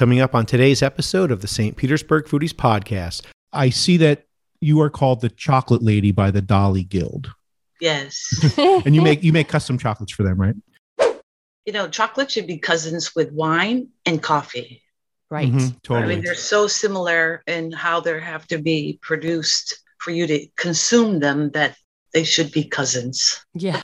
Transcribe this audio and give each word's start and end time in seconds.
coming 0.00 0.20
up 0.20 0.34
on 0.34 0.46
today's 0.46 0.82
episode 0.82 1.30
of 1.30 1.42
the 1.42 1.46
St. 1.46 1.76
Petersburg 1.76 2.24
Foodies 2.24 2.54
Podcast. 2.54 3.26
I 3.52 3.68
see 3.68 3.98
that 3.98 4.24
you 4.62 4.80
are 4.80 4.88
called 4.88 5.20
the 5.20 5.28
Chocolate 5.28 5.82
Lady 5.82 6.10
by 6.10 6.30
the 6.30 6.40
Dali 6.40 6.88
Guild, 6.88 7.30
Yes. 7.82 8.50
and 8.58 8.94
you 8.94 9.02
make 9.02 9.22
you 9.22 9.30
make 9.34 9.46
custom 9.48 9.76
chocolates 9.76 10.10
for 10.10 10.22
them, 10.22 10.40
right? 10.40 10.54
you 11.66 11.74
know, 11.74 11.86
chocolate 11.86 12.30
should 12.30 12.46
be 12.46 12.56
cousins 12.56 13.14
with 13.14 13.30
wine 13.32 13.88
and 14.06 14.22
coffee. 14.22 14.80
right. 15.28 15.52
Mhm, 15.52 15.76
I 15.90 16.06
mean, 16.06 16.24
they're 16.24 16.34
so 16.34 16.66
similar 16.66 17.42
in 17.46 17.70
how 17.70 18.00
they 18.00 18.18
have 18.18 18.46
to 18.46 18.56
be 18.56 18.98
produced 19.02 19.80
for 19.98 20.12
you 20.12 20.26
to 20.26 20.46
consume 20.56 21.18
them 21.18 21.50
that 21.50 21.76
they 22.14 22.24
should 22.24 22.50
be 22.52 22.64
cousins. 22.64 23.44
Yeah. 23.52 23.82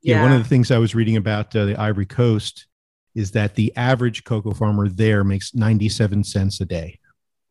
yeah. 0.00 0.22
One 0.22 0.32
of 0.32 0.42
the 0.42 0.48
things 0.48 0.70
I 0.70 0.78
was 0.78 0.94
reading 0.94 1.18
about 1.18 1.54
uh, 1.54 1.66
the 1.66 1.76
Ivory 1.78 2.06
Coast 2.06 2.68
is 3.14 3.30
that 3.32 3.54
the 3.54 3.72
average 3.76 4.24
cocoa 4.24 4.52
farmer 4.52 4.88
there 4.88 5.24
makes 5.24 5.54
ninety-seven 5.54 6.24
cents 6.24 6.60
a 6.60 6.64
day. 6.64 6.98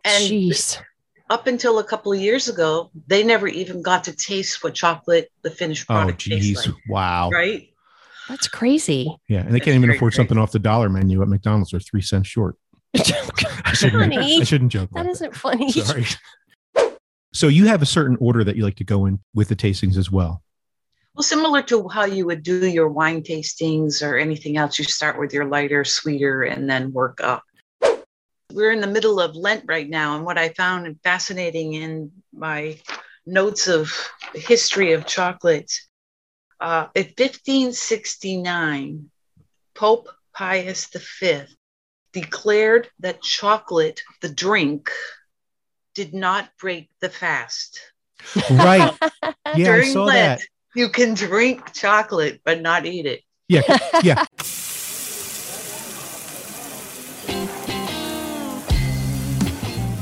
and 0.06 0.24
Jeez. 0.24 0.80
up 1.30 1.48
until 1.48 1.80
a 1.80 1.84
couple 1.84 2.12
of 2.14 2.20
years 2.20 2.48
ago, 2.48 2.90
they 3.08 3.24
never 3.24 3.48
even 3.48 3.82
got 3.82 4.04
to 4.06 4.16
taste 4.16 4.64
what 4.64 4.74
chocolate, 4.74 5.32
the 5.42 5.52
finished 5.52 5.86
Oh, 5.90 5.94
product, 5.94 6.20
geez! 6.22 6.54
tastes 6.56 6.68
like. 6.68 6.76
Wow. 6.90 7.30
Right? 7.30 7.70
That's 8.30 8.48
crazy. 8.48 9.16
Yeah, 9.28 9.40
and 9.40 9.48
they 9.48 9.54
That's 9.54 9.66
can't 9.66 9.76
even 9.76 9.88
very 9.88 9.98
afford 9.98 10.14
something 10.14 10.38
off 10.38 10.52
the 10.52 10.60
dollar 10.60 10.88
menu 10.88 11.22
at 11.22 11.28
McDonald's. 11.28 11.72
They're 11.72 11.80
three 11.80 12.02
cents 12.04 12.28
short. 12.28 12.56
I 12.96 13.74
shouldn't, 13.74 14.14
Funny. 14.14 14.42
I 14.42 14.44
shouldn't 14.44 14.72
joke. 14.72 14.90
That 14.94 15.02
about 15.02 15.12
isn't 15.12 15.36
funny. 15.36 15.72
Sorry. 15.72 16.06
So 17.34 17.48
you 17.48 17.68
have 17.68 17.82
a 17.82 17.86
certain 17.86 18.18
order 18.20 18.44
that 18.44 18.56
you 18.56 18.64
like 18.64 18.76
to 18.78 18.84
go 18.84 19.06
in 19.06 19.20
with 19.36 19.50
the 19.50 19.56
tastings 19.56 19.98
as 19.98 20.12
well. 20.12 20.42
Well, 21.20 21.26
similar 21.26 21.62
to 21.64 21.90
how 21.90 22.06
you 22.06 22.26
would 22.28 22.44
do 22.44 22.66
your 22.66 22.88
wine 22.88 23.24
tastings 23.24 24.02
or 24.02 24.18
anything 24.18 24.56
else, 24.56 24.80
you 24.80 24.86
start 24.86 25.20
with 25.20 25.34
your 25.34 25.44
lighter, 25.44 25.84
sweeter, 25.84 26.44
and 26.44 26.70
then 26.70 26.94
work 26.94 27.20
up. 27.22 27.44
We're 28.54 28.72
in 28.72 28.80
the 28.80 28.88
middle 28.88 29.20
of 29.20 29.36
Lent 29.36 29.66
right 29.68 29.90
now, 29.90 30.16
and 30.16 30.24
what 30.24 30.38
I 30.38 30.54
found 30.54 30.98
fascinating 31.04 31.74
in 31.74 32.14
my 32.32 32.78
notes 33.26 33.68
of 33.68 33.94
the 34.32 34.40
history 34.40 34.94
of 34.94 35.06
chocolate, 35.06 35.70
uh, 36.62 36.88
in 36.96 37.08
1569, 37.08 39.12
Pope 39.76 40.08
Pius 40.34 40.88
V 41.20 41.42
declared 42.14 42.88
that 43.02 43.22
chocolate, 43.22 44.00
the 44.22 44.30
drink, 44.30 44.90
did 45.96 46.14
not 46.14 46.50
break 46.58 46.90
the 47.02 47.10
fast. 47.10 47.92
Right. 48.50 48.98
Yeah, 49.56 49.74
I 49.74 49.82
saw 49.82 50.06
Lent, 50.06 50.42
that. 50.42 50.48
You 50.76 50.90
can 50.90 51.14
drink 51.14 51.74
chocolate 51.74 52.42
but 52.44 52.62
not 52.62 52.86
eat 52.86 53.06
it. 53.06 53.22
Yeah, 53.48 53.62
yeah. 54.04 54.26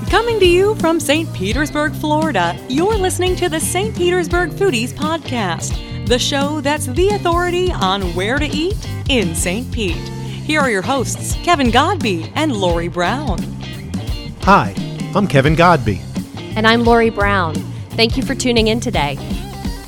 Coming 0.09 0.39
to 0.39 0.45
you 0.47 0.73
from 0.75 0.99
St. 0.99 1.31
Petersburg, 1.33 1.93
Florida, 1.93 2.57
you're 2.69 2.95
listening 2.95 3.35
to 3.35 3.49
the 3.49 3.59
St. 3.59 3.95
Petersburg 3.95 4.51
Foodies 4.51 4.93
Podcast, 4.93 6.07
the 6.07 6.17
show 6.17 6.61
that's 6.61 6.85
the 6.87 7.09
authority 7.09 7.71
on 7.73 8.01
where 8.15 8.39
to 8.39 8.45
eat 8.45 8.77
in 9.09 9.35
St. 9.35 9.69
Pete. 9.71 9.95
Here 9.97 10.61
are 10.61 10.71
your 10.71 10.81
hosts, 10.81 11.33
Kevin 11.43 11.71
Godby 11.71 12.31
and 12.35 12.53
Lori 12.55 12.87
Brown. 12.87 13.37
Hi, 14.43 14.73
I'm 15.13 15.27
Kevin 15.27 15.55
Godby. 15.55 16.01
and 16.55 16.65
I'm 16.65 16.83
Lori 16.85 17.09
Brown. 17.09 17.53
Thank 17.91 18.15
you 18.15 18.23
for 18.23 18.33
tuning 18.33 18.67
in 18.69 18.79
today. 18.79 19.17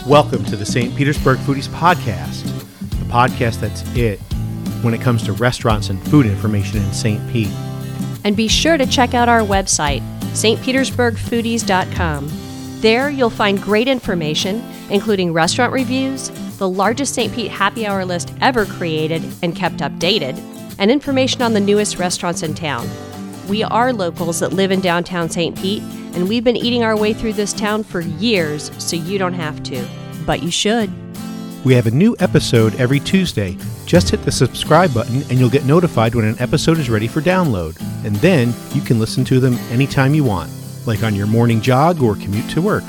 Welcome 0.10 0.44
to 0.46 0.56
the 0.56 0.66
St. 0.66 0.96
Petersburg 0.96 1.38
Foodies 1.38 1.68
Podcast, 1.68 2.42
the 2.90 3.06
podcast 3.06 3.60
that's 3.60 3.84
it 3.96 4.20
when 4.82 4.96
it 4.96 5.02
comes 5.02 5.22
to 5.22 5.34
restaurants 5.34 5.92
and 5.92 6.04
food 6.10 6.26
information 6.26 6.78
in 6.78 6.92
St. 6.94 7.22
Pete. 7.32 7.54
And 8.24 8.36
be 8.36 8.48
sure 8.48 8.76
to 8.76 8.88
check 8.88 9.14
out 9.14 9.30
our 9.30 9.42
website, 9.42 10.02
stpetersburgfoodies.com. 10.32 12.28
There 12.82 13.12
you'll 13.12 13.30
find 13.30 13.62
great 13.62 13.88
information, 13.88 14.64
including 14.90 15.32
restaurant 15.32 15.74
reviews, 15.74 16.30
the 16.58 16.68
largest 16.68 17.14
St. 17.14 17.32
Pete 17.32 17.52
happy 17.52 17.86
hour 17.86 18.04
list 18.04 18.34
ever 18.42 18.66
created 18.66 19.22
and 19.44 19.56
kept 19.56 19.78
updated, 19.78 20.40
and 20.80 20.90
information 20.90 21.44
on 21.44 21.54
the 21.54 21.60
newest 21.60 22.00
restaurants 22.00 22.42
in 22.42 22.56
town. 22.56 22.90
We 23.48 23.62
are 23.64 23.94
locals 23.94 24.40
that 24.40 24.54
live 24.54 24.72
in 24.72 24.82
downtown 24.82 25.30
St. 25.30 25.56
Pete, 25.56 25.84
and 26.14 26.28
we've 26.28 26.44
been 26.44 26.58
eating 26.58 26.84
our 26.84 26.98
way 26.98 27.14
through 27.14 27.34
this 27.34 27.54
town 27.54 27.84
for 27.84 28.02
years, 28.02 28.72
so 28.78 28.96
you 28.96 29.18
don't 29.18 29.34
have 29.34 29.64
to. 29.64 29.86
But 30.26 30.44
you 30.44 30.52
should. 30.52 30.90
We 31.66 31.74
have 31.74 31.88
a 31.88 31.92
new 31.92 32.16
episode 32.20 32.76
every 32.76 33.00
Tuesday. 33.00 33.58
Just 33.86 34.10
hit 34.10 34.24
the 34.24 34.32
subscribe 34.32 34.94
button 34.94 35.24
and 35.24 35.34
you'll 35.34 35.50
get 35.50 35.66
notified 35.66 36.16
when 36.16 36.26
an 36.26 36.40
episode 36.40 36.78
is 36.78 36.90
ready 36.90 37.08
for 37.08 37.22
download. 37.22 37.78
And 38.06 38.16
then 38.18 38.54
you 38.74 38.82
can 38.82 38.98
listen 38.98 39.26
to 39.26 39.40
them 39.40 39.56
anytime 39.70 40.14
you 40.14 40.24
want, 40.24 40.50
like 40.86 41.04
on 41.04 41.16
your 41.16 41.28
morning 41.28 41.60
jog 41.60 42.02
or 42.02 42.16
commute 42.16 42.50
to 42.52 42.62
work. 42.62 42.84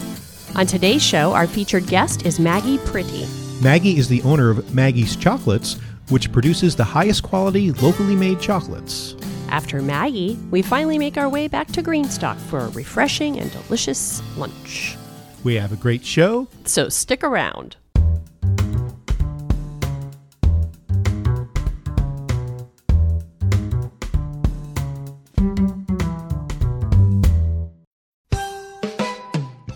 On 0.54 0.66
today's 0.66 1.02
show, 1.02 1.32
our 1.32 1.46
featured 1.46 1.86
guest 1.86 2.24
is 2.26 2.38
Maggie 2.38 2.78
Pretty. 2.78 3.26
Maggie 3.60 3.98
is 3.98 4.08
the 4.08 4.22
owner 4.22 4.50
of 4.50 4.74
Maggie's 4.74 5.16
Chocolates, 5.16 5.78
which 6.08 6.32
produces 6.32 6.76
the 6.76 6.84
highest 6.84 7.22
quality 7.22 7.72
locally 7.72 8.16
made 8.16 8.40
chocolates. 8.40 9.14
After 9.50 9.82
Maggie, 9.82 10.38
we 10.52 10.62
finally 10.62 10.96
make 10.96 11.16
our 11.16 11.28
way 11.28 11.48
back 11.48 11.66
to 11.72 11.82
Greenstock 11.82 12.36
for 12.36 12.60
a 12.60 12.70
refreshing 12.70 13.38
and 13.38 13.50
delicious 13.50 14.22
lunch. 14.36 14.96
We 15.42 15.56
have 15.56 15.72
a 15.72 15.76
great 15.76 16.04
show. 16.04 16.46
So 16.64 16.88
stick 16.88 17.24
around. 17.24 17.76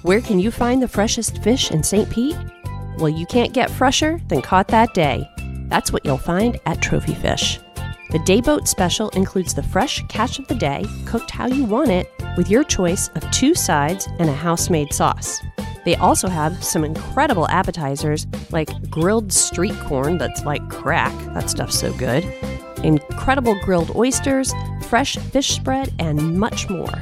Where 0.02 0.20
can 0.20 0.38
you 0.38 0.50
find 0.50 0.82
the 0.82 0.88
freshest 0.88 1.42
fish 1.42 1.70
in 1.70 1.82
St. 1.82 2.08
Pete? 2.10 2.36
Well, 2.98 3.08
you 3.08 3.26
can't 3.26 3.52
get 3.54 3.70
fresher 3.70 4.20
than 4.28 4.42
caught 4.42 4.68
that 4.68 4.94
day. 4.94 5.28
That's 5.68 5.90
what 5.90 6.04
you'll 6.04 6.18
find 6.18 6.60
at 6.66 6.82
Trophy 6.82 7.14
Fish. 7.14 7.58
The 8.14 8.20
day 8.20 8.40
boat 8.40 8.68
special 8.68 9.08
includes 9.08 9.54
the 9.54 9.62
fresh 9.64 10.00
catch 10.06 10.38
of 10.38 10.46
the 10.46 10.54
day, 10.54 10.84
cooked 11.04 11.32
how 11.32 11.48
you 11.48 11.64
want 11.64 11.90
it, 11.90 12.12
with 12.36 12.48
your 12.48 12.62
choice 12.62 13.08
of 13.16 13.28
two 13.32 13.56
sides 13.56 14.06
and 14.20 14.30
a 14.30 14.32
house 14.32 14.70
made 14.70 14.92
sauce. 14.92 15.40
They 15.84 15.96
also 15.96 16.28
have 16.28 16.62
some 16.62 16.84
incredible 16.84 17.48
appetizers 17.48 18.28
like 18.52 18.88
grilled 18.88 19.32
street 19.32 19.74
corn 19.80 20.18
that's 20.18 20.44
like 20.44 20.70
crack, 20.70 21.12
that 21.34 21.50
stuff's 21.50 21.76
so 21.76 21.92
good, 21.94 22.22
incredible 22.84 23.58
grilled 23.64 23.90
oysters, 23.96 24.54
fresh 24.86 25.16
fish 25.16 25.48
spread, 25.48 25.92
and 25.98 26.38
much 26.38 26.70
more. 26.70 26.94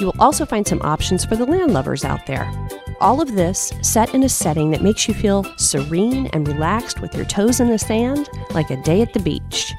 You 0.00 0.06
will 0.06 0.16
also 0.18 0.44
find 0.44 0.66
some 0.66 0.82
options 0.82 1.24
for 1.24 1.36
the 1.36 1.46
land 1.46 1.72
lovers 1.72 2.04
out 2.04 2.26
there. 2.26 2.52
All 3.00 3.20
of 3.20 3.36
this 3.36 3.72
set 3.82 4.12
in 4.12 4.24
a 4.24 4.28
setting 4.28 4.72
that 4.72 4.82
makes 4.82 5.06
you 5.06 5.14
feel 5.14 5.44
serene 5.56 6.26
and 6.32 6.48
relaxed 6.48 7.00
with 7.00 7.14
your 7.14 7.26
toes 7.26 7.60
in 7.60 7.68
the 7.68 7.78
sand 7.78 8.28
like 8.50 8.70
a 8.70 8.82
day 8.82 9.02
at 9.02 9.12
the 9.12 9.20
beach. 9.20 9.72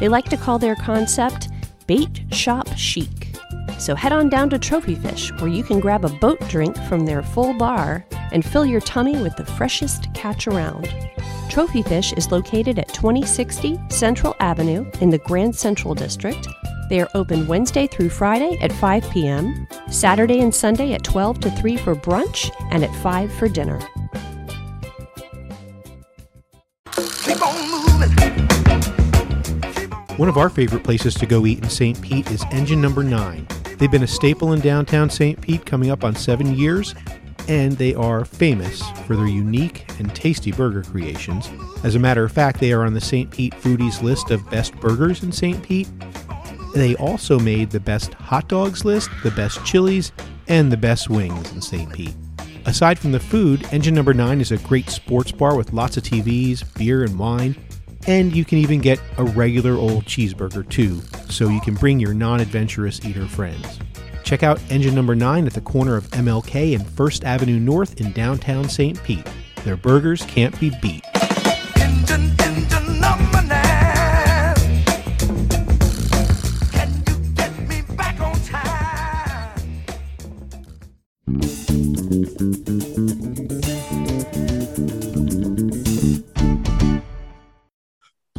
They 0.00 0.08
like 0.08 0.28
to 0.30 0.36
call 0.36 0.58
their 0.58 0.74
concept 0.74 1.50
bait 1.86 2.22
shop 2.32 2.66
chic. 2.76 3.36
So 3.78 3.94
head 3.94 4.12
on 4.12 4.28
down 4.28 4.50
to 4.50 4.58
Trophy 4.58 4.94
Fish, 4.94 5.30
where 5.34 5.48
you 5.48 5.62
can 5.62 5.78
grab 5.78 6.04
a 6.04 6.08
boat 6.08 6.40
drink 6.48 6.76
from 6.88 7.04
their 7.04 7.22
full 7.22 7.56
bar 7.56 8.04
and 8.32 8.44
fill 8.44 8.64
your 8.64 8.80
tummy 8.80 9.20
with 9.22 9.36
the 9.36 9.44
freshest 9.44 10.12
catch 10.14 10.46
around. 10.46 10.88
Trophy 11.50 11.82
Fish 11.82 12.12
is 12.14 12.30
located 12.30 12.78
at 12.78 12.88
2060 12.94 13.78
Central 13.88 14.36
Avenue 14.40 14.90
in 15.00 15.10
the 15.10 15.18
Grand 15.18 15.54
Central 15.54 15.94
District. 15.94 16.46
They 16.88 17.00
are 17.00 17.08
open 17.14 17.46
Wednesday 17.46 17.86
through 17.86 18.10
Friday 18.10 18.58
at 18.62 18.72
5 18.72 19.10
p.m., 19.10 19.66
Saturday 19.90 20.40
and 20.40 20.54
Sunday 20.54 20.92
at 20.92 21.04
12 21.04 21.40
to 21.40 21.50
3 21.50 21.76
for 21.76 21.94
brunch, 21.94 22.50
and 22.70 22.84
at 22.84 22.94
5 22.96 23.32
for 23.32 23.48
dinner. 23.48 23.80
One 30.20 30.28
of 30.28 30.36
our 30.36 30.50
favorite 30.50 30.84
places 30.84 31.14
to 31.14 31.24
go 31.24 31.46
eat 31.46 31.60
in 31.60 31.70
St. 31.70 31.98
Pete 32.02 32.30
is 32.30 32.44
Engine 32.50 32.78
Number 32.78 33.02
9. 33.02 33.46
They've 33.78 33.90
been 33.90 34.02
a 34.02 34.06
staple 34.06 34.52
in 34.52 34.60
downtown 34.60 35.08
St. 35.08 35.40
Pete 35.40 35.64
coming 35.64 35.90
up 35.90 36.04
on 36.04 36.14
seven 36.14 36.54
years, 36.54 36.94
and 37.48 37.72
they 37.72 37.94
are 37.94 38.26
famous 38.26 38.82
for 39.06 39.16
their 39.16 39.26
unique 39.26 39.90
and 39.98 40.14
tasty 40.14 40.52
burger 40.52 40.82
creations. 40.82 41.48
As 41.84 41.94
a 41.94 41.98
matter 41.98 42.22
of 42.22 42.32
fact, 42.32 42.60
they 42.60 42.70
are 42.74 42.84
on 42.84 42.92
the 42.92 43.00
St. 43.00 43.30
Pete 43.30 43.54
Foodies 43.54 44.02
list 44.02 44.30
of 44.30 44.46
best 44.50 44.76
burgers 44.76 45.22
in 45.22 45.32
St. 45.32 45.62
Pete. 45.62 45.88
They 46.74 46.96
also 46.96 47.38
made 47.38 47.70
the 47.70 47.80
best 47.80 48.12
hot 48.12 48.46
dogs 48.46 48.84
list, 48.84 49.08
the 49.22 49.30
best 49.30 49.64
chilies, 49.64 50.12
and 50.48 50.70
the 50.70 50.76
best 50.76 51.08
wings 51.08 51.50
in 51.52 51.62
St. 51.62 51.90
Pete. 51.94 52.14
Aside 52.66 52.98
from 52.98 53.12
the 53.12 53.20
food, 53.20 53.66
Engine 53.72 53.94
Number 53.94 54.12
9 54.12 54.42
is 54.42 54.52
a 54.52 54.58
great 54.58 54.90
sports 54.90 55.32
bar 55.32 55.56
with 55.56 55.72
lots 55.72 55.96
of 55.96 56.02
TVs, 56.02 56.62
beer, 56.74 57.04
and 57.04 57.18
wine. 57.18 57.56
And 58.06 58.34
you 58.34 58.44
can 58.44 58.58
even 58.58 58.80
get 58.80 59.00
a 59.18 59.24
regular 59.24 59.74
old 59.74 60.04
cheeseburger 60.04 60.68
too, 60.68 61.00
so 61.28 61.48
you 61.48 61.60
can 61.60 61.74
bring 61.74 62.00
your 62.00 62.14
non 62.14 62.40
adventurous 62.40 63.04
eater 63.04 63.26
friends. 63.26 63.78
Check 64.24 64.42
out 64.42 64.60
Engine 64.70 64.94
Number 64.94 65.14
9 65.14 65.46
at 65.46 65.54
the 65.54 65.60
corner 65.60 65.96
of 65.96 66.08
MLK 66.10 66.74
and 66.74 66.84
1st 66.84 67.24
Avenue 67.24 67.58
North 67.58 68.00
in 68.00 68.12
downtown 68.12 68.68
St. 68.68 69.02
Pete. 69.02 69.26
Their 69.64 69.76
burgers 69.76 70.22
can't 70.26 70.58
be 70.60 70.70
beat. 70.80 71.04
Engine, 71.76 72.34
engine 72.40 73.00
number 73.00 73.42
nine. 73.42 73.70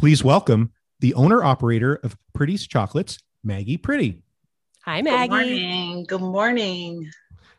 Please 0.02 0.24
welcome 0.24 0.72
the 0.98 1.14
owner 1.14 1.44
operator 1.44 1.94
of 2.02 2.16
Pretty's 2.34 2.66
Chocolates, 2.66 3.18
Maggie 3.44 3.76
Pretty. 3.76 4.20
Hi, 4.84 5.00
Maggie. 5.00 5.28
Good 5.28 5.36
Maggie. 5.36 5.60
morning. 5.62 6.04
Good 6.08 6.20
morning. 6.20 7.10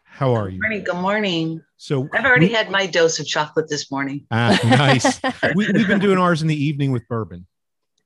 How 0.04 0.34
are 0.36 0.48
Good 0.50 0.56
you? 0.56 0.60
morning. 0.60 0.84
Good 0.84 0.95
morning. 0.98 1.63
So 1.78 2.10
I've 2.13 2.25
already 2.25 2.48
we- 2.48 2.54
had 2.54 2.69
my 2.69 2.86
dose 2.86 3.18
of 3.22 3.28
chocolate 3.28 3.69
this 3.69 3.90
morning. 3.90 4.28
Ah, 4.30 4.60
nice. 4.66 5.22
we, 5.56 5.72
we've 5.72 5.88
been 5.88 6.01
doing 6.01 6.18
ours 6.18 6.42
in 6.42 6.50
the 6.50 6.62
evening 6.62 6.92
with 6.92 7.07
bourbon. 7.07 7.48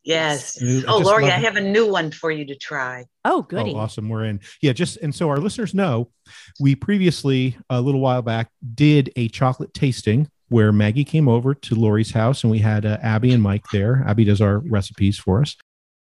Yes. 0.03 0.61
I 0.61 0.83
Oh, 0.87 0.99
just 0.99 1.05
Lori, 1.09 1.25
I 1.25 1.29
have 1.39 1.55
a 1.55 1.61
new 1.61 1.91
one 1.91 2.11
for 2.11 2.29
you 2.29 2.45
to 2.45 2.55
try. 2.55 3.07
oh, 3.25 3.41
goody. 3.41 3.73
Oh, 3.73 3.77
awesome. 3.77 4.07
We're 4.07 4.25
in. 4.25 4.39
Yeah, 4.61 4.73
just 4.73 4.97
and 4.97 5.15
so 5.15 5.29
our 5.29 5.37
listeners 5.37 5.73
know 5.73 6.11
we 6.59 6.75
previously, 6.75 7.57
a 7.71 7.81
little 7.81 8.01
while 8.01 8.21
back, 8.21 8.51
did 8.75 9.11
a 9.15 9.29
chocolate 9.29 9.73
tasting 9.73 10.29
where 10.49 10.71
Maggie 10.71 11.03
came 11.03 11.27
over 11.27 11.53
to 11.53 11.75
Lori's 11.75 12.11
house 12.11 12.43
and 12.43 12.51
we 12.51 12.59
had 12.59 12.85
uh, 12.85 12.97
Abby 13.01 13.31
and 13.31 13.43
Mike 13.43 13.65
there. 13.71 14.03
Abby 14.07 14.23
does 14.23 14.41
our 14.41 14.59
recipes 14.59 15.17
for 15.17 15.41
us. 15.41 15.55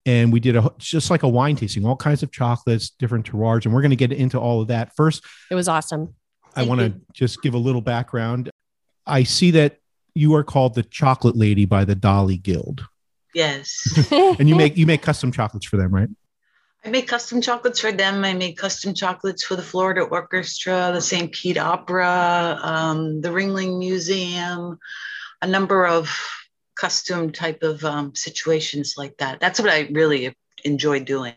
And 0.06 0.34
we 0.34 0.40
did 0.40 0.56
a 0.56 0.72
just 0.80 1.12
like 1.12 1.24
a 1.24 1.30
wine 1.30 1.56
tasting, 1.56 1.86
all 1.86 1.96
kinds 1.96 2.24
of 2.24 2.32
chocolates, 2.32 2.90
different 2.90 3.32
terroirs. 3.32 3.66
And 3.66 3.74
we're 3.74 3.82
going 3.82 3.92
to 3.92 3.96
get 3.96 4.12
into 4.12 4.40
all 4.40 4.62
of 4.62 4.70
that. 4.70 4.96
First, 4.96 5.24
It 5.52 5.56
was 5.56 5.68
awesome. 5.68 6.16
I 6.56 6.64
want 6.64 6.82
to 6.82 6.94
just 7.14 7.42
give 7.42 7.54
a 7.54 7.58
little 7.58 7.82
background. 7.82 8.50
I 9.06 9.24
see 9.24 9.52
that 9.52 9.78
you 10.16 10.36
are 10.36 10.44
called 10.44 10.76
the 10.76 10.84
chocolate 10.84 11.36
lady 11.36 11.66
by 11.66 11.86
the 11.86 11.96
Dali 11.96 12.42
Guild. 12.42 12.86
Yes. 13.34 14.10
And 14.12 14.50
you 14.50 14.56
make 14.64 14.78
you 14.78 14.86
make 14.86 15.02
custom 15.02 15.32
chocolates 15.32 15.66
for 15.66 15.78
them, 15.78 15.94
right? 15.94 16.10
I 16.84 16.90
make 16.90 17.08
custom 17.08 17.42
chocolates 17.42 17.80
for 17.80 17.92
them. 17.92 18.26
I 18.26 18.34
made 18.34 18.58
custom 18.58 18.94
chocolates 18.96 19.44
for 19.44 19.56
the 19.56 19.62
Florida 19.62 20.02
Orchestra, 20.02 20.92
the 20.94 21.02
St. 21.02 21.32
Pete 21.32 21.60
Opera, 21.60 22.60
um, 22.62 23.22
the 23.22 23.30
Ringling 23.30 23.78
Museum, 23.78 24.80
a 25.42 25.48
number 25.48 25.86
of 25.86 26.10
custom 26.76 27.32
type 27.32 27.62
of 27.62 27.86
um, 27.86 28.16
situations 28.16 28.96
like 28.98 29.16
that. 29.18 29.40
That's 29.40 29.60
what 29.60 29.70
I 29.70 29.90
really 29.92 30.36
enjoy 30.66 31.02
doing. 31.02 31.36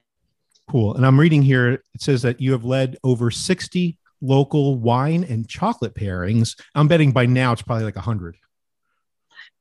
Cool. 0.70 0.94
And 0.94 1.04
I'm 1.04 1.20
reading 1.20 1.42
here, 1.42 1.72
it 1.72 1.82
says 1.98 2.22
that 2.22 2.40
you 2.40 2.52
have 2.52 2.64
led 2.64 2.96
over 3.04 3.30
60 3.30 3.98
local 4.22 4.78
wine 4.78 5.24
and 5.24 5.46
chocolate 5.46 5.94
pairings. 5.94 6.58
I'm 6.74 6.88
betting 6.88 7.12
by 7.12 7.26
now 7.26 7.52
it's 7.52 7.60
probably 7.60 7.84
like 7.84 7.96
100. 7.96 8.36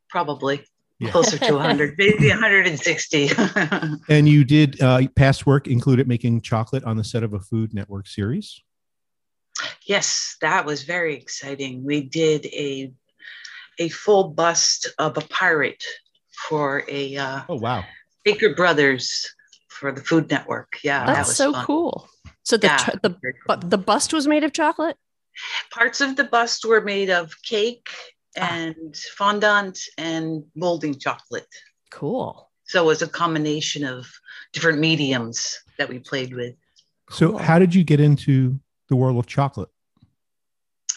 Probably 0.09 0.63
Yeah. 1.03 1.11
closer 1.11 1.37
to 1.37 1.53
100, 1.53 1.95
maybe 1.97 2.29
160. 2.29 3.29
And 4.09 4.27
you 4.29 4.43
did 4.43 4.81
uh, 4.81 5.07
past 5.15 5.45
work 5.45 5.67
included 5.67 6.07
making 6.07 6.41
chocolate 6.41 6.83
on 6.83 6.97
the 6.97 7.03
set 7.03 7.23
of 7.23 7.33
a 7.33 7.39
Food 7.39 7.73
Network 7.73 8.07
series. 8.07 8.61
yes, 9.85 10.37
that 10.41 10.65
was 10.65 10.83
very 10.83 11.15
exciting. 11.15 11.83
We 11.83 12.01
did 12.03 12.45
a 12.47 12.91
a 13.79 13.89
full 13.89 14.29
bust 14.29 14.87
of 14.99 15.17
a 15.17 15.21
pirate 15.21 15.83
for 16.47 16.83
a 16.87 17.17
uh, 17.17 17.41
Oh, 17.49 17.55
wow. 17.55 17.83
Baker 18.23 18.53
Brothers 18.53 19.27
for 19.69 19.91
the 19.91 20.01
Food 20.01 20.29
Network. 20.29 20.77
Yeah, 20.83 21.05
that 21.05 21.13
That's 21.15 21.29
was 21.29 21.37
so 21.37 21.53
fun. 21.53 21.65
cool. 21.65 22.07
So 22.43 22.57
the 22.57 22.67
Yeah, 22.67 22.77
ch- 22.77 23.01
the 23.01 23.09
cool. 23.09 23.31
but 23.47 23.69
the 23.69 23.77
bust 23.77 24.13
was 24.13 24.27
made 24.27 24.43
of 24.43 24.53
chocolate. 24.53 24.97
parts 25.71 26.01
of 26.01 26.15
the 26.15 26.23
bust 26.23 26.63
were 26.65 26.81
made 26.81 27.09
of 27.09 27.33
cake 27.41 27.89
Ah. 28.37 28.53
and 28.53 28.95
fondant 29.17 29.79
and 29.97 30.43
molding 30.55 30.97
chocolate. 30.97 31.47
Cool. 31.91 32.49
So 32.65 32.83
it 32.83 32.87
was 32.87 33.01
a 33.01 33.07
combination 33.07 33.83
of 33.85 34.07
different 34.51 34.79
mediums 34.79 35.59
that 35.77 35.89
we 35.89 35.99
played 35.99 36.33
with. 36.33 36.55
So, 37.09 37.29
Cool. 37.31 37.37
how 37.37 37.59
did 37.59 37.75
you 37.75 37.83
get 37.83 37.99
into 37.99 38.59
the 38.89 38.95
world 38.95 39.17
of 39.17 39.27
chocolate? 39.27 39.69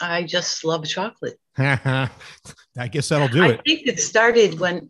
I 0.01 0.23
just 0.23 0.63
love 0.63 0.85
chocolate. 0.87 1.39
I 1.57 2.09
guess 2.89 3.09
that'll 3.09 3.27
do 3.27 3.43
I 3.43 3.47
it. 3.49 3.59
I 3.59 3.63
think 3.63 3.87
it 3.87 3.99
started 3.99 4.59
when 4.59 4.89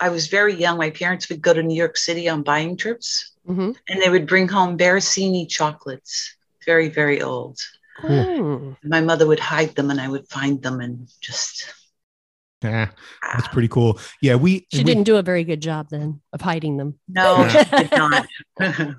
I 0.00 0.08
was 0.10 0.28
very 0.28 0.54
young. 0.54 0.78
My 0.78 0.90
parents 0.90 1.28
would 1.28 1.40
go 1.42 1.52
to 1.54 1.62
New 1.62 1.74
York 1.76 1.96
City 1.96 2.28
on 2.28 2.42
buying 2.42 2.76
trips 2.76 3.32
hmm 3.46 3.72
and 3.88 4.00
they 4.00 4.08
would 4.08 4.26
bring 4.26 4.48
home 4.48 4.78
Barasini 4.78 5.46
chocolates, 5.48 6.34
very, 6.64 6.88
very 6.88 7.20
old. 7.20 7.58
Cool. 7.96 8.76
My 8.82 9.00
mother 9.00 9.26
would 9.26 9.40
hide 9.40 9.74
them 9.74 9.90
and 9.90 10.00
I 10.00 10.08
would 10.08 10.28
find 10.28 10.62
them 10.62 10.80
and 10.80 11.08
just. 11.20 11.72
Yeah, 12.62 12.86
that's 13.32 13.46
ah, 13.46 13.50
pretty 13.52 13.68
cool. 13.68 13.98
Yeah, 14.22 14.36
we, 14.36 14.66
She 14.72 14.78
we- 14.78 14.84
didn't 14.84 15.02
do 15.04 15.16
a 15.16 15.22
very 15.22 15.44
good 15.44 15.60
job 15.60 15.88
then 15.90 16.22
of 16.32 16.40
hiding 16.40 16.78
them. 16.78 16.98
No, 17.08 17.46
she 17.48 17.64
did 17.64 17.90
not. 17.92 18.26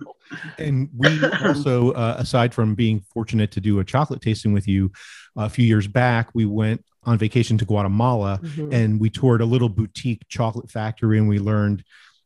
And 0.57 0.89
we 0.95 1.23
also, 1.43 1.91
uh, 1.91 2.15
aside 2.17 2.53
from 2.53 2.73
being 2.73 3.01
fortunate 3.13 3.51
to 3.51 3.61
do 3.61 3.79
a 3.79 3.83
chocolate 3.83 4.21
tasting 4.21 4.53
with 4.53 4.67
you 4.67 4.91
a 5.35 5.49
few 5.49 5.65
years 5.65 5.87
back, 5.87 6.29
we 6.33 6.45
went 6.45 6.83
on 7.03 7.17
vacation 7.19 7.57
to 7.59 7.65
Guatemala 7.65 8.39
Mhm. 8.41 8.73
and 8.73 8.99
we 8.99 9.09
toured 9.11 9.41
a 9.41 9.45
little 9.45 9.69
boutique 9.69 10.23
chocolate 10.27 10.69
factory 10.71 11.19
and 11.19 11.29
we 11.29 11.37
learned, 11.37 11.83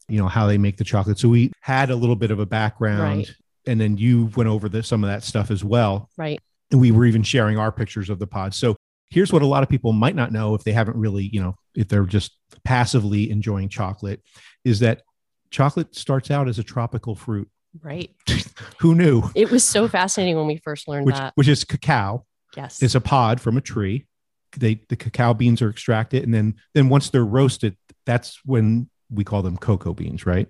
you 0.07 0.18
know, 0.18 0.30
how 0.30 0.48
they 0.48 0.57
make 0.57 0.77
the 0.77 0.86
chocolate. 0.86 1.19
So 1.19 1.27
we 1.27 1.51
had 1.60 1.89
a 1.89 1.95
little 1.95 2.16
bit 2.16 2.31
of 2.31 2.39
a 2.39 2.45
background. 2.45 3.18
Right. 3.18 3.36
And 3.68 3.80
then 3.81 3.98
you 3.98 4.31
went 4.36 4.50
over 4.50 4.69
the, 4.69 4.81
some 4.81 5.04
of 5.04 5.10
that 5.10 5.24
stuff 5.24 5.51
as 5.51 5.63
well. 5.63 6.10
Right. 6.18 6.39
And 6.71 6.80
we 6.80 6.92
were 6.92 7.06
even 7.06 7.24
sharing 7.24 7.57
our 7.57 7.71
pictures 7.71 8.10
of 8.10 8.19
the 8.19 8.27
pod. 8.27 8.54
So 8.54 8.75
here's 9.10 9.33
what 9.33 9.42
a 9.42 9.48
lot 9.48 9.63
of 9.63 9.69
people 9.69 9.92
might 9.94 10.16
not 10.16 10.31
know 10.31 10.54
if 10.54 10.63
they 10.63 10.71
haven't 10.71 10.98
really, 10.98 11.30
you 11.33 11.42
know, 11.42 11.56
if 11.75 11.88
they're 11.88 12.06
just 12.06 12.38
passively 12.63 13.31
enjoying 13.31 13.69
chocolate, 13.69 14.21
is 14.63 14.80
that 14.80 15.01
chocolate 15.50 15.95
starts 15.95 16.30
out 16.30 16.48
as 16.48 16.60
a 16.60 16.63
tropical 16.63 17.16
fruit. 17.16 17.50
Right. 17.81 18.12
Who 18.80 18.95
knew? 18.95 19.24
It 19.36 19.51
was 19.51 19.63
so 19.63 19.88
fascinating 19.88 20.36
when 20.38 20.48
we 20.48 20.57
first 20.57 20.88
learned 20.88 21.06
Which 21.06 21.16
that. 21.16 21.33
which 21.36 21.48
is 21.48 21.63
cacao. 21.63 22.25
Yes. 22.56 22.81
It's 22.81 22.95
a 22.95 23.01
pod 23.01 23.39
from 23.39 23.57
a 23.57 23.62
tree. 23.62 24.06
They 24.57 24.81
the 24.89 24.95
cacao 24.95 25.36
beans 25.36 25.62
are 25.62 25.69
extracted, 25.69 26.24
and 26.24 26.33
then 26.33 26.56
then 26.74 26.89
once 26.89 27.12
they're 27.12 27.24
roasted, 27.24 27.77
that's 28.07 28.39
when 28.44 28.89
we 29.12 29.24
call 29.24 29.44
them 29.44 29.57
cocoa 29.57 29.94
beans, 29.94 30.25
right? 30.25 30.48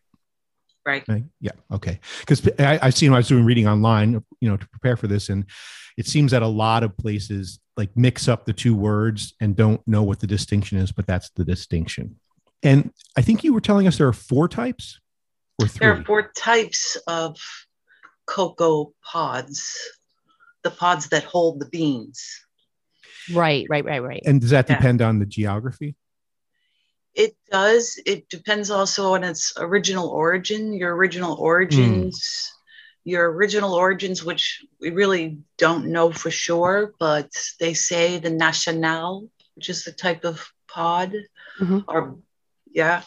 Right. 0.89 1.03
Right? 1.07 1.23
Yeah. 1.39 1.51
Okay. 1.71 1.99
Because 2.19 2.47
I've 2.59 2.93
seen 2.95 3.13
I 3.13 3.17
was 3.17 3.27
doing 3.27 3.45
reading 3.45 3.67
online, 3.67 4.23
you 4.41 4.49
know, 4.49 4.57
to 4.57 4.67
prepare 4.69 4.97
for 4.97 5.07
this, 5.07 5.29
and 5.29 5.45
it 5.97 6.05
seems 6.07 6.31
that 6.31 6.41
a 6.41 6.47
lot 6.47 6.83
of 6.83 6.97
places 6.97 7.59
like 7.77 7.89
mix 7.95 8.27
up 8.27 8.45
the 8.45 8.53
two 8.53 8.75
words 8.75 9.33
and 9.39 9.55
don't 9.55 9.81
know 9.87 10.03
what 10.03 10.19
the 10.19 10.27
distinction 10.27 10.77
is, 10.77 10.91
but 10.91 11.07
that's 11.07 11.29
the 11.31 11.45
distinction. 11.45 12.15
And 12.63 12.91
I 13.17 13.21
think 13.21 13.43
you 13.43 13.53
were 13.53 13.61
telling 13.61 13.87
us 13.87 13.97
there 13.97 14.07
are 14.07 14.13
four 14.13 14.47
types 14.49 14.99
or 15.61 15.67
three. 15.67 15.79
There 15.85 15.93
are 15.93 16.03
four 16.03 16.31
types 16.35 16.97
of 17.07 17.37
cocoa 18.25 18.93
pods 19.03 19.77
the 20.63 20.71
pods 20.71 21.07
that 21.09 21.23
hold 21.23 21.59
the 21.61 21.65
beans. 21.67 22.21
right. 23.33 23.65
Right. 23.69 23.85
Right. 23.85 24.03
Right. 24.03 24.21
and 24.25 24.41
does 24.41 24.49
that 24.49 24.67
Yeah. 24.69 24.75
depend 24.75 25.01
on 25.01 25.19
the 25.19 25.25
geography? 25.25 25.95
It 27.19 27.35
does. 27.51 27.99
It 28.05 28.29
depends 28.29 28.71
also 28.71 29.13
on 29.15 29.25
its 29.25 29.51
original 29.57 30.07
origin, 30.07 30.71
your 30.71 30.95
original 30.95 31.35
origins, 31.35 32.49
your 33.03 33.29
original 33.33 33.73
origins, 33.73 34.23
which 34.23 34.63
we 34.79 34.91
really 34.91 35.39
don't 35.57 35.87
know 35.87 36.13
for 36.13 36.31
sure, 36.31 36.93
but 36.97 37.29
they 37.59 37.73
say 37.73 38.19
the 38.19 38.29
National, 38.29 39.29
which 39.55 39.69
is 39.69 39.83
the 39.83 39.91
type 39.91 40.23
of 40.23 40.49
pod, 40.67 41.13
Mhm. 41.59 41.83
or 41.89 42.17
yeah, 42.71 43.03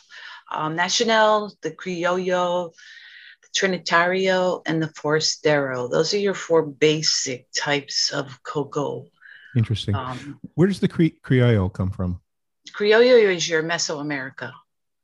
um, 0.51 0.77
National, 0.77 1.57
the 1.63 1.71
Criollo, 1.71 2.73
the 3.43 3.49
Trinitario, 3.57 4.61
and 4.67 4.83
the 4.83 4.89
Forastero. 4.89 5.89
Those 5.91 6.13
are 6.13 6.19
your 6.19 6.35
four 6.35 6.63
basic 6.67 7.47
types 7.57 8.13
of 8.13 8.43
cocoa. 8.43 9.07
Interesting. 9.57 9.95
Um, 9.95 10.41
Where 10.55 10.69
does 10.69 10.81
the 10.81 10.89
cre- 10.89 11.17
Criollo 11.25 11.73
come 11.73 11.91
from? 11.91 12.22
Criollo 12.71 13.35
is 13.35 13.49
your 13.49 13.63
Mesoamerica. 13.63 14.53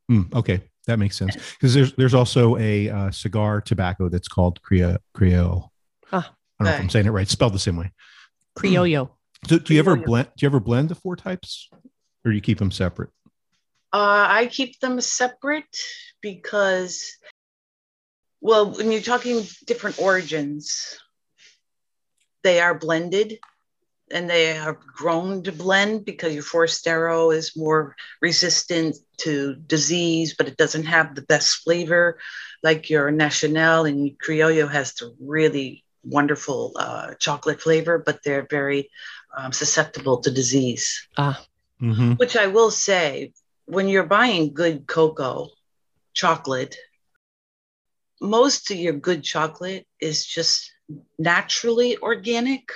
Hmm, 0.09 0.23
okay, 0.33 0.63
that 0.87 0.99
makes 0.99 1.17
sense. 1.17 1.37
Because 1.37 1.75
there's 1.75 1.93
there's 1.95 2.15
also 2.15 2.57
a 2.57 2.89
uh, 2.89 3.11
cigar 3.11 3.61
tobacco 3.61 4.09
that's 4.09 4.29
called 4.29 4.61
Crio 4.63 4.99
Criollo. 5.17 5.71
Ah, 6.13 6.35
I 6.59 6.65
don't 6.65 6.71
know 6.73 6.77
if 6.77 6.81
I'm 6.81 6.91
saying 6.91 7.07
it 7.07 7.11
right. 7.11 7.29
Spelled 7.29 7.55
the 7.55 7.59
same 7.59 7.77
way. 7.77 7.93
Criollo. 8.57 9.11
So 9.47 9.59
do 9.59 9.75
you 9.75 9.81
ever 9.81 9.97
blend? 9.97 10.29
Do 10.37 10.45
you 10.45 10.49
ever 10.49 10.61
blend 10.61 10.89
the 10.89 10.95
four 10.95 11.17
types, 11.17 11.69
or 12.25 12.31
do 12.31 12.35
you 12.35 12.41
keep 12.41 12.59
them 12.59 12.71
separate? 12.71 13.11
Uh, 13.93 14.27
I 14.29 14.47
keep 14.47 14.79
them 14.81 15.01
separate 15.01 15.77
because, 16.21 17.17
well, 18.41 18.73
when 18.73 18.93
you're 18.93 19.01
talking 19.01 19.47
different 19.67 19.99
origins, 19.99 20.99
they 22.43 22.61
are 22.61 22.75
blended 22.79 23.39
and 24.11 24.29
they 24.29 24.57
are 24.57 24.79
grown 24.95 25.43
to 25.45 25.53
blend 25.53 26.05
because 26.05 26.35
your 26.35 26.43
Forastero 26.43 27.35
is 27.35 27.57
more 27.57 27.97
resistant 28.21 28.97
to 29.19 29.55
disease, 29.67 30.35
but 30.37 30.49
it 30.49 30.57
doesn't 30.57 30.85
have 30.85 31.15
the 31.15 31.23
best 31.23 31.57
flavor 31.57 32.19
like 32.63 32.91
your 32.91 33.11
Nacional 33.11 33.85
and 33.85 34.07
your 34.07 34.17
Criollo 34.17 34.71
has 34.71 34.95
the 34.95 35.15
really 35.21 35.85
wonderful 36.05 36.73
uh, 36.77 37.15
chocolate 37.15 37.61
flavor, 37.61 37.99
but 37.99 38.21
they're 38.25 38.47
very 38.49 38.91
um, 39.37 39.53
susceptible 39.53 40.21
to 40.21 40.31
disease. 40.31 41.07
Ah. 41.17 41.45
Mm-hmm. 41.81 42.15
Which 42.15 42.37
I 42.37 42.49
will 42.49 42.71
say, 42.73 43.33
when 43.67 43.89
you're 43.89 44.07
buying 44.07 44.53
good 44.55 44.87
cocoa 44.87 45.51
chocolate, 46.13 46.77
most 48.21 48.71
of 48.71 48.77
your 48.77 48.95
good 48.95 49.23
chocolate 49.23 49.87
is 50.01 50.25
just 50.27 50.73
naturally 51.19 51.99
organic. 51.99 52.73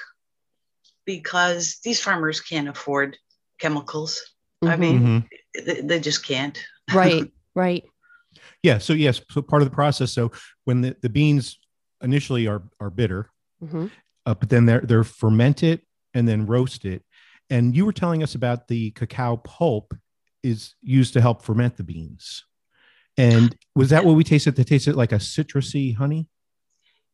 Because 1.04 1.78
these 1.85 2.00
farmers 2.00 2.40
can't 2.40 2.68
afford 2.68 3.16
chemicals. 3.59 4.21
I 4.62 4.76
Mhm. 4.76 4.78
mean, 4.78 5.00
Mhm. 5.00 5.66
they, 5.66 5.80
they 5.80 6.00
just 6.00 6.25
can't. 6.25 6.59
right, 6.92 7.30
right. 7.54 7.85
Yeah. 8.62 8.78
So 8.78 8.92
yes, 8.92 9.21
so 9.30 9.42
part 9.42 9.62
of 9.62 9.68
the 9.68 9.75
process. 9.75 10.12
So 10.12 10.30
when 10.64 10.80
the, 10.82 10.97
the 11.02 11.09
beans 11.09 11.59
initially 12.00 12.47
are 12.47 12.62
are 12.80 12.90
bitter, 12.90 13.30
hmm 13.61 13.87
uh, 14.26 14.35
but 14.35 14.49
then 14.49 14.66
they're 14.66 14.80
they're 14.80 15.04
fermented 15.04 15.82
and 16.14 16.28
then 16.28 16.47
roasted. 16.47 17.02
And 17.50 17.76
you 17.76 17.85
were 17.85 17.92
telling 17.92 18.23
us 18.23 18.35
about 18.35 18.68
the 18.68 18.90
cacao 18.92 19.37
pulp 19.37 19.94
is 20.42 20.75
used 20.80 21.12
to 21.14 21.21
help 21.21 21.42
ferment 21.42 21.76
the 21.76 21.85
beans. 21.85 22.44
And 23.16 23.54
was 23.75 23.90
that 23.90 24.04
what 24.04 24.16
we 24.16 24.25
tasted? 24.25 24.56
They 24.56 24.64
tasted 24.64 24.94
like 24.97 25.12
a 25.12 25.16
citrusy 25.16 25.94
honey. 25.94 26.28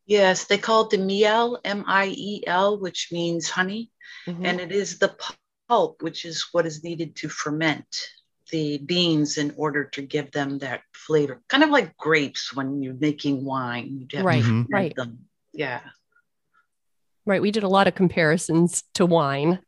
Yes, 0.09 0.45
they 0.45 0.57
call 0.57 0.85
it 0.85 0.91
the 0.91 0.99
miel, 0.99 1.61
M 1.65 1.85
I 1.87 2.07
E 2.07 2.43
L, 2.47 2.81
which 2.81 3.11
means 3.13 3.51
honey. 3.51 3.93
Mm-hmm. 4.27 4.45
And 4.45 4.59
it 4.59 4.73
is 4.73 4.99
the 4.99 5.15
pulp, 5.69 6.03
which 6.03 6.25
is 6.25 6.47
what 6.51 6.67
is 6.67 6.83
needed 6.83 7.15
to 7.17 7.29
ferment 7.29 7.87
the 8.51 8.79
beans 8.79 9.37
in 9.37 9.53
order 9.59 9.85
to 9.85 10.01
give 10.01 10.33
them 10.33 10.59
that 10.61 10.81
flavor. 10.95 11.43
Kind 11.49 11.63
of 11.63 11.69
like 11.69 11.95
grapes 11.99 12.55
when 12.57 12.83
you're 12.83 12.95
making 12.95 13.45
wine. 13.45 13.99
You 14.11 14.17
have 14.17 14.25
Right, 14.25 14.43
ferment 14.43 14.69
right. 14.73 14.97
Them. 14.97 15.27
Yeah. 15.53 15.81
Right. 17.27 17.43
We 17.43 17.51
did 17.51 17.65
a 17.65 17.69
lot 17.69 17.87
of 17.87 17.95
comparisons 17.95 18.85
to 18.95 19.05
wine. 19.05 19.61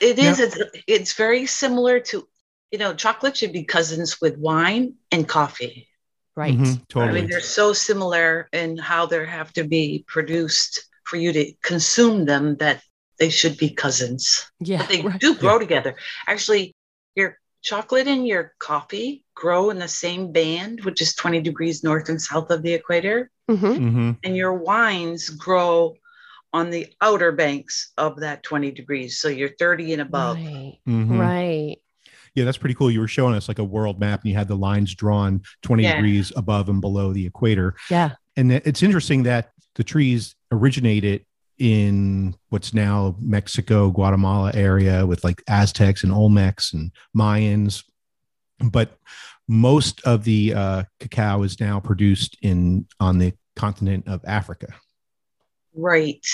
It 0.00 0.18
is. 0.18 0.38
Yeah. 0.38 0.46
It's, 0.46 0.58
it's 0.86 1.12
very 1.12 1.44
similar 1.44 2.00
to, 2.00 2.26
you 2.70 2.78
know, 2.78 2.94
chocolate 2.94 3.36
should 3.36 3.52
be 3.52 3.64
cousins 3.64 4.22
with 4.22 4.38
wine 4.38 4.94
and 5.10 5.28
coffee. 5.28 5.88
Right. 6.34 6.56
Mhm, 6.56 6.96
I 6.96 7.12
mean, 7.12 7.28
they're 7.28 7.40
so 7.40 7.72
similar 7.72 8.48
in 8.52 8.78
how 8.78 9.04
they 9.06 9.24
have 9.26 9.52
to 9.54 9.64
be 9.64 10.04
produced 10.08 10.88
for 11.04 11.16
you 11.16 11.32
to 11.32 11.52
consume 11.62 12.24
them 12.24 12.56
that 12.56 12.82
they 13.18 13.28
should 13.28 13.58
be 13.58 13.68
cousins. 13.68 14.50
Yeah. 14.58 14.78
But 14.78 14.88
they 14.88 15.02
right. 15.02 15.20
do 15.20 15.34
grow 15.34 15.58
together. 15.58 15.94
Actually, 16.26 16.74
your 17.14 17.38
chocolate 17.60 18.08
and 18.08 18.26
your 18.26 18.54
coffee 18.58 19.24
grow 19.34 19.68
in 19.68 19.78
the 19.78 19.88
same 19.88 20.32
band, 20.32 20.84
which 20.84 21.02
is 21.02 21.14
20 21.14 21.42
degrees 21.42 21.84
north 21.84 22.08
and 22.08 22.20
south 22.20 22.50
of 22.50 22.62
the 22.62 22.72
equator. 22.72 23.30
Mhm. 23.50 23.76
Mhm. 23.76 24.18
And 24.24 24.36
your 24.36 24.54
wines 24.54 25.28
grow 25.28 25.96
on 26.54 26.70
the 26.70 26.86
outer 27.00 27.32
banks 27.32 27.92
of 27.98 28.20
that 28.20 28.42
20 28.42 28.70
degrees. 28.70 29.18
So 29.18 29.28
you're 29.28 29.56
30 29.58 29.92
and 29.92 30.02
above. 30.02 30.36
Right. 30.36 30.78
Mhm. 30.88 31.18
Right. 31.18 31.81
Yeah, 32.34 32.44
that's 32.44 32.56
pretty 32.58 32.74
cool. 32.74 32.90
You 32.90 33.00
were 33.00 33.08
showing 33.08 33.34
us 33.34 33.46
like 33.48 33.58
a 33.58 33.64
world 33.64 34.00
map 34.00 34.22
and 34.22 34.30
you 34.30 34.36
had 34.36 34.48
the 34.48 34.56
lines 34.56 34.94
drawn 34.94 35.42
20 35.62 35.82
Yeah. 35.82 35.96
degrees 35.96 36.32
above 36.36 36.68
and 36.68 36.80
below 36.80 37.12
the 37.12 37.26
equator. 37.26 37.74
Yeah. 37.90 38.12
And 38.36 38.50
it's 38.52 38.82
interesting 38.82 39.24
that 39.24 39.50
the 39.74 39.84
trees 39.84 40.34
originated 40.50 41.26
in 41.58 42.34
what's 42.48 42.72
now 42.72 43.14
Mexico, 43.20 43.90
Guatemala 43.90 44.50
area 44.54 45.04
with 45.06 45.22
like 45.22 45.42
Aztecs 45.48 46.02
and 46.04 46.12
Olmecs 46.12 46.72
and 46.72 46.90
Mayans. 47.16 47.84
But 48.58 48.96
most 49.48 50.00
of 50.06 50.24
the 50.24 50.54
uh, 50.54 50.82
cacao 51.00 51.42
is 51.42 51.60
now 51.60 51.78
produced 51.80 52.38
in 52.40 52.86
on 52.98 53.18
the 53.18 53.34
continent 53.56 54.08
of 54.08 54.22
Africa. 54.24 54.68
Right. 55.74 56.26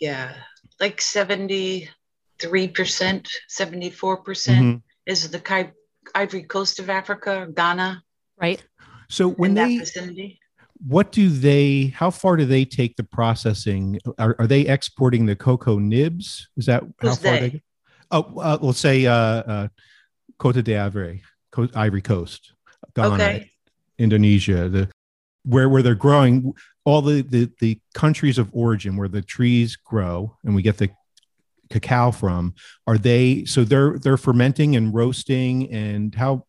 Yeah. 0.00 0.34
Like 0.78 1.00
73%, 1.00 1.88
74% 3.48 4.62
Mhm. 4.62 4.82
Is 5.06 5.30
the 5.30 5.38
Ki- 5.40 5.70
Ivory 6.14 6.42
Coast 6.42 6.78
of 6.78 6.90
Africa, 6.90 7.48
Ghana, 7.54 8.02
Right. 8.38 8.62
So 9.08 9.30
when 9.30 9.52
in 9.52 9.54
that 9.54 9.68
they 9.68 9.78
vicinity. 9.78 10.40
what 10.86 11.10
do 11.10 11.30
they 11.30 11.86
how 11.86 12.10
far 12.10 12.36
do 12.36 12.44
they 12.44 12.66
take 12.66 12.96
the 12.96 13.04
processing 13.04 13.98
are, 14.18 14.36
are 14.38 14.46
they 14.46 14.62
exporting 14.66 15.24
the 15.24 15.34
cocoa 15.36 15.78
nibs 15.78 16.48
is 16.58 16.66
that 16.66 16.82
how 17.00 17.14
far 17.14 17.32
they? 17.34 17.40
they 17.40 17.50
go? 17.50 17.60
oh 18.10 18.38
uh, 18.40 18.58
let's 18.60 18.78
say 18.78 19.06
uh, 19.06 19.14
uh 19.14 19.68
Cote 20.38 20.56
d'Ivoire 20.62 21.20
Co- 21.50 21.68
Ivory 21.74 22.02
Coast 22.02 22.52
Ghana 22.94 23.14
Okay. 23.14 23.50
Indonesia 23.98 24.68
the 24.68 24.90
where 25.44 25.68
where 25.70 25.82
they're 25.82 25.94
growing 25.94 26.52
all 26.84 27.00
the, 27.00 27.22
the 27.22 27.50
the 27.60 27.80
countries 27.94 28.36
of 28.36 28.50
origin 28.52 28.96
where 28.98 29.08
the 29.08 29.22
trees 29.22 29.76
grow 29.76 30.36
and 30.44 30.54
we 30.54 30.60
get 30.60 30.76
the 30.76 30.90
cacao 31.70 32.10
from 32.10 32.54
are 32.86 32.98
they 32.98 33.44
so 33.44 33.64
they're 33.64 33.98
they're 33.98 34.16
fermenting 34.16 34.76
and 34.76 34.94
roasting 34.94 35.70
and 35.72 36.14
how 36.14 36.44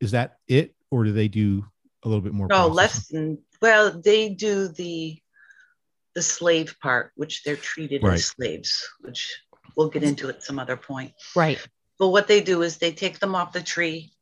is 0.00 0.10
that 0.12 0.36
it 0.46 0.74
or 0.90 1.04
do 1.04 1.12
they 1.12 1.28
do 1.28 1.64
a 2.04 2.08
little 2.08 2.20
bit 2.22 2.32
more 2.32 2.46
No, 2.48 2.68
processing? 2.68 2.74
less 2.76 3.08
than, 3.08 3.38
well, 3.60 4.00
they 4.00 4.28
do 4.28 4.68
the 4.68 5.18
the 6.14 6.22
slave 6.22 6.76
part, 6.80 7.12
which 7.16 7.42
they're 7.42 7.56
treated 7.56 8.02
Right. 8.02 8.14
as 8.14 8.26
slaves, 8.26 8.88
which 9.00 9.36
we'll 9.76 9.90
get 9.90 10.02
into 10.02 10.28
at 10.28 10.42
some 10.42 10.58
other 10.58 10.76
point. 10.76 11.12
Right. 11.34 11.58
But 11.98 12.08
what 12.08 12.26
they 12.28 12.40
do 12.40 12.62
is 12.62 12.76
they 12.78 12.92
take 12.92 13.18
them 13.18 13.34
off 13.34 13.52
the 13.52 13.60
tree, 13.62 14.12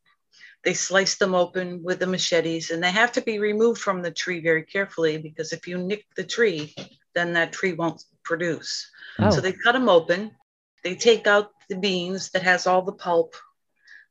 they 0.65 0.75
slice 0.75 1.17
them 1.17 1.35
open 1.35 1.83
with 1.85 1.99
the 2.01 2.07
machetes, 2.07 2.71
and 2.71 2.83
they 2.83 2.91
have 2.91 3.13
to 3.13 3.21
be 3.21 3.39
removed 3.39 3.81
from 3.81 4.01
the 4.03 4.11
tree 4.11 4.41
very 4.41 4.63
carefully 4.65 5.19
because 5.19 5.53
if 5.53 5.69
you 5.69 5.79
nick 5.79 6.05
the 6.17 6.25
tree, 6.25 6.75
then 7.15 7.33
that 7.35 7.53
tree 7.53 7.75
won't 7.75 8.03
produce. 8.25 8.91
Oh. 9.19 9.31
So 9.31 9.41
they 9.41 9.53
cut 9.53 9.73
them 9.73 9.89
open, 9.89 10.33
they 10.83 10.95
take 10.97 11.27
out 11.27 11.51
the 11.69 11.77
beans 11.77 12.31
that 12.31 12.43
has 12.43 12.67
all 12.67 12.83
the 12.83 12.93
pulp, 12.93 13.35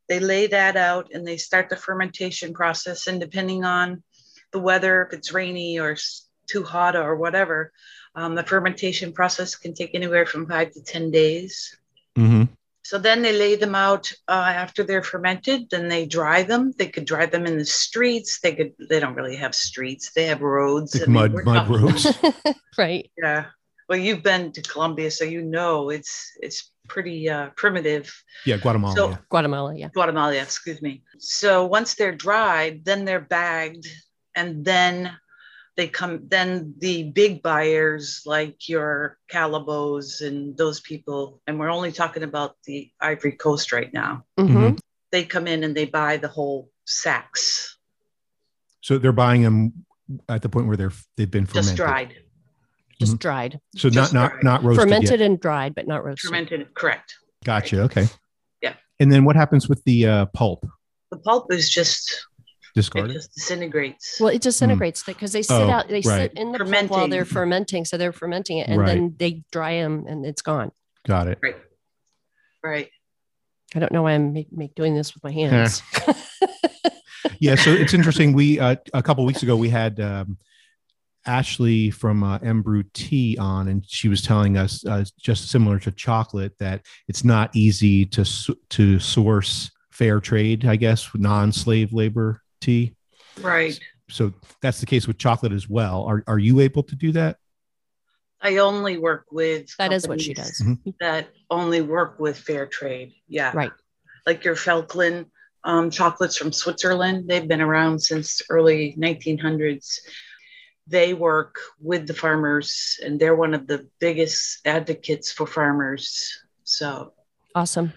they 0.10 0.20
lay 0.20 0.48
that 0.48 0.75
out, 0.75 1.10
and 1.13 1.25
they 1.27 1.38
start 1.38 1.70
the 1.70 1.75
fermentation 1.75 2.53
process. 2.53 3.08
And 3.08 3.20
depending 3.20 3.63
on 3.63 4.03
the 4.51 4.60
weather, 4.60 5.03
if 5.05 5.13
it's 5.17 5.34
rainy 5.34 5.79
or 5.79 5.91
s- 5.91 6.27
too 6.48 6.63
hot 6.63 6.96
or 6.96 7.15
whatever, 7.15 7.72
um, 8.15 8.36
the 8.36 8.43
fermentation 8.43 9.13
process 9.13 9.55
can 9.55 9.74
take 9.74 9.96
anywhere 9.96 10.25
from 10.25 10.48
five 10.48 10.72
to 10.74 10.84
10 10.84 11.10
days. 11.12 11.75
Mhm. 12.17 12.50
So 12.86 12.98
then 12.98 13.22
they 13.22 13.32
lay 13.32 13.55
them 13.55 13.75
out 13.75 14.12
uh, 14.27 14.51
after 14.53 14.84
they're 14.84 15.01
fermented. 15.03 15.70
Then 15.70 15.88
they 15.88 16.05
dry 16.05 16.43
them. 16.43 16.74
They 16.77 16.88
could 16.88 17.05
dry 17.05 17.25
them 17.25 17.46
in 17.46 17.58
the 17.58 17.65
streets. 17.65 18.41
They 18.41 18.53
could. 18.55 18.74
They 18.89 19.00
don't 19.00 19.15
really 19.15 19.38
have 19.38 19.55
streets. 19.55 20.12
They 20.12 20.25
have 20.25 20.41
roads. 20.41 20.93
Like 20.93 21.08
I 21.08 21.12
mud- 21.12 21.46
mud 21.46 21.70
roads. 21.70 22.05
right. 22.77 23.10
Yeah. 23.17 23.46
Well, 23.89 23.97
you've 23.99 24.23
been 24.23 24.51
to 24.53 24.61
Colombia, 24.61 25.11
so 25.11 25.25
you 25.25 25.41
know 25.41 25.89
it's 25.89 26.31
it's 26.41 26.71
pretty 26.87 27.29
uh, 27.29 27.49
primitive. 27.55 28.13
Yeah, 28.45 28.57
Guatemala. 28.57 28.95
So- 28.95 29.09
yeah. 29.09 29.17
Guatemala. 29.29 29.75
Yeah. 29.75 29.89
Guatemala, 29.93 30.35
excuse 30.35 30.81
me. 30.81 31.03
So 31.19 31.65
once 31.65 31.95
they're 31.95 32.15
dried, 32.15 32.85
then 32.85 33.05
they're 33.05 33.19
bagged, 33.21 33.87
and 34.35 34.63
then 34.65 35.15
they 35.75 35.87
come. 35.87 36.27
Then 36.27 36.75
the 36.79 37.03
big 37.11 37.41
buyers 37.41 38.21
like 38.25 38.69
your 38.69 39.17
Callebauts 39.31 40.21
and 40.21 40.55
those 40.57 40.79
people, 40.79 41.41
and 41.47 41.59
we're 41.59 41.71
only 41.71 41.91
talking 41.91 42.23
about 42.23 42.55
the 42.65 42.89
Ivory 43.01 43.33
Coast 43.33 43.71
right 43.71 43.91
now. 43.93 44.25
Mhm. 44.39 44.49
Mhm. 44.49 44.79
They 45.11 45.25
come 45.25 45.47
in 45.47 45.63
and 45.63 45.75
they 45.75 45.85
buy 45.85 46.17
the 46.17 46.27
whole 46.27 46.69
sacks, 46.85 47.77
So 48.81 48.97
they're 48.97 49.11
buying 49.13 49.41
them 49.43 49.85
at 50.27 50.41
the 50.41 50.49
point 50.49 50.67
where 50.67 50.75
they're 50.77 50.91
they've 51.15 51.29
been 51.31 51.45
fermented. 51.45 51.67
just 51.69 51.77
dried, 51.77 52.13
Just 53.03 53.17
Mhm. 53.17 53.19
dried. 53.19 53.60
So 53.75 53.89
Just 53.89 54.13
not 54.13 54.22
not 54.22 54.31
dried. 54.31 54.43
not 54.43 54.63
roasted 54.63 54.83
Fermented 54.83 55.19
yet. 55.19 55.22
and 55.22 55.39
dried, 55.39 55.75
but 55.75 55.88
not 55.88 56.03
roasted. 56.03 56.27
fermented. 56.29 56.74
Correct. 56.74 57.15
Gotcha. 57.43 57.81
Okay. 57.83 58.07
Yeah. 58.62 58.74
And 59.00 59.12
then 59.12 59.25
what 59.25 59.36
happens 59.36 59.67
with 59.69 59.83
the 59.83 60.05
uh, 60.07 60.25
pulp? 60.27 60.65
The 61.12 61.17
pulp 61.17 61.51
is 61.53 61.69
just 61.69 62.25
discarded. 62.75 63.12
it 63.12 63.13
Discarded. 63.13 63.13
just 63.15 63.33
disintegrates. 63.36 64.19
Well, 64.19 64.29
it 64.29 64.41
disintegrates 64.41 65.03
because 65.03 65.31
they 65.31 65.43
sit 65.43 65.53
Oh, 65.53 65.69
out, 65.69 65.88
they 65.88 65.95
right. 65.95 66.31
sit 66.31 66.33
in 66.33 66.51
the 66.51 66.60
pulp 66.60 66.89
while 66.89 67.07
they're 67.07 67.24
Fermenting. 67.25 67.83
fermenting. 67.83 67.86
So 67.86 67.98
they're 67.98 68.12
fermenting 68.12 68.57
it 68.60 68.67
and 68.67 68.79
Right. 68.79 68.88
then 68.88 69.15
they 69.19 69.43
dry 69.51 69.74
them 69.75 70.05
and 70.07 70.25
it's 70.25 70.41
gone. 70.41 70.72
Got 71.05 71.27
it. 71.27 71.38
right. 71.43 71.55
Right. 72.63 72.89
I 73.75 73.79
don't 73.79 73.91
know 73.91 74.03
why 74.03 74.13
I'm 74.13 74.33
make, 74.33 74.51
make 74.51 74.74
doing 74.75 74.95
this 74.95 75.13
with 75.13 75.24
my 75.24 75.31
hands. 75.31 75.81
Yeah. 77.39 77.55
So 77.55 77.72
it's 77.72 77.93
interesting. 77.93 78.33
We 78.33 78.60
uh, 78.60 78.75
a 78.93 79.01
couple 79.03 79.25
weeks 79.25 79.43
ago 79.43 79.55
we 79.55 79.69
had 79.69 80.00
um, 80.00 80.38
Ashley 81.25 81.89
from 81.89 82.24
uh, 82.24 82.39
Embrew 82.39 82.84
Tea 82.94 83.38
on, 83.39 83.68
and 83.68 83.84
she 83.88 84.10
was 84.10 84.22
telling 84.22 84.58
us 84.58 84.86
uh, 84.86 85.06
just 85.20 85.50
similar 85.50 85.80
to 85.80 85.92
chocolate 85.92 86.58
that 86.60 86.86
it's 87.08 87.24
not 87.24 87.56
easy 87.56 88.06
to 88.08 88.25
to 88.70 89.00
source 89.00 89.72
fair 89.92 90.20
trade. 90.20 90.65
I 90.65 90.75
guess 90.75 91.10
non-slave 91.13 91.94
labor 91.94 92.42
tea. 92.62 92.96
Right. 93.42 93.80
So 94.10 94.34
that's 94.62 94.80
the 94.80 94.86
case 94.86 95.08
with 95.08 95.18
chocolate 95.18 95.53
as 95.53 95.70
well. 95.70 96.03
Are 96.03 96.24
are 96.27 96.39
you 96.39 96.60
able 96.60 96.84
to 96.84 96.96
do 96.96 97.12
that? 97.13 97.38
I 98.42 98.58
only 98.58 98.98
work 98.98 99.25
with 99.32 99.75
that 99.77 99.94
is 99.94 100.08
what 100.08 100.20
she 100.20 100.34
does. 100.34 100.62
that 101.00 101.30
only 101.50 101.82
work 101.82 102.20
with 102.20 102.38
fair 102.38 102.65
trade. 102.65 103.13
Yeah. 103.27 103.51
Right. 103.53 103.72
Like 104.25 104.44
your 104.44 104.56
Felchlin 104.56 105.25
um, 105.63 105.89
chocolates 105.89 106.38
from 106.38 106.51
Switzerland. 106.51 107.30
They've 107.30 107.48
been 107.48 107.62
around 107.62 108.00
since 108.00 108.42
early 108.50 108.96
1900s. 108.98 110.00
They 110.87 111.13
work 111.13 111.55
with 111.79 112.07
the 112.07 112.13
farmers 112.13 112.99
and 113.03 113.19
they're 113.19 113.35
one 113.35 113.53
of 113.53 113.67
the 113.67 113.87
biggest 113.99 114.59
advocates 114.65 115.31
for 115.31 115.47
farmers. 115.47 116.37
So, 116.63 117.13
Awesome. 117.55 117.93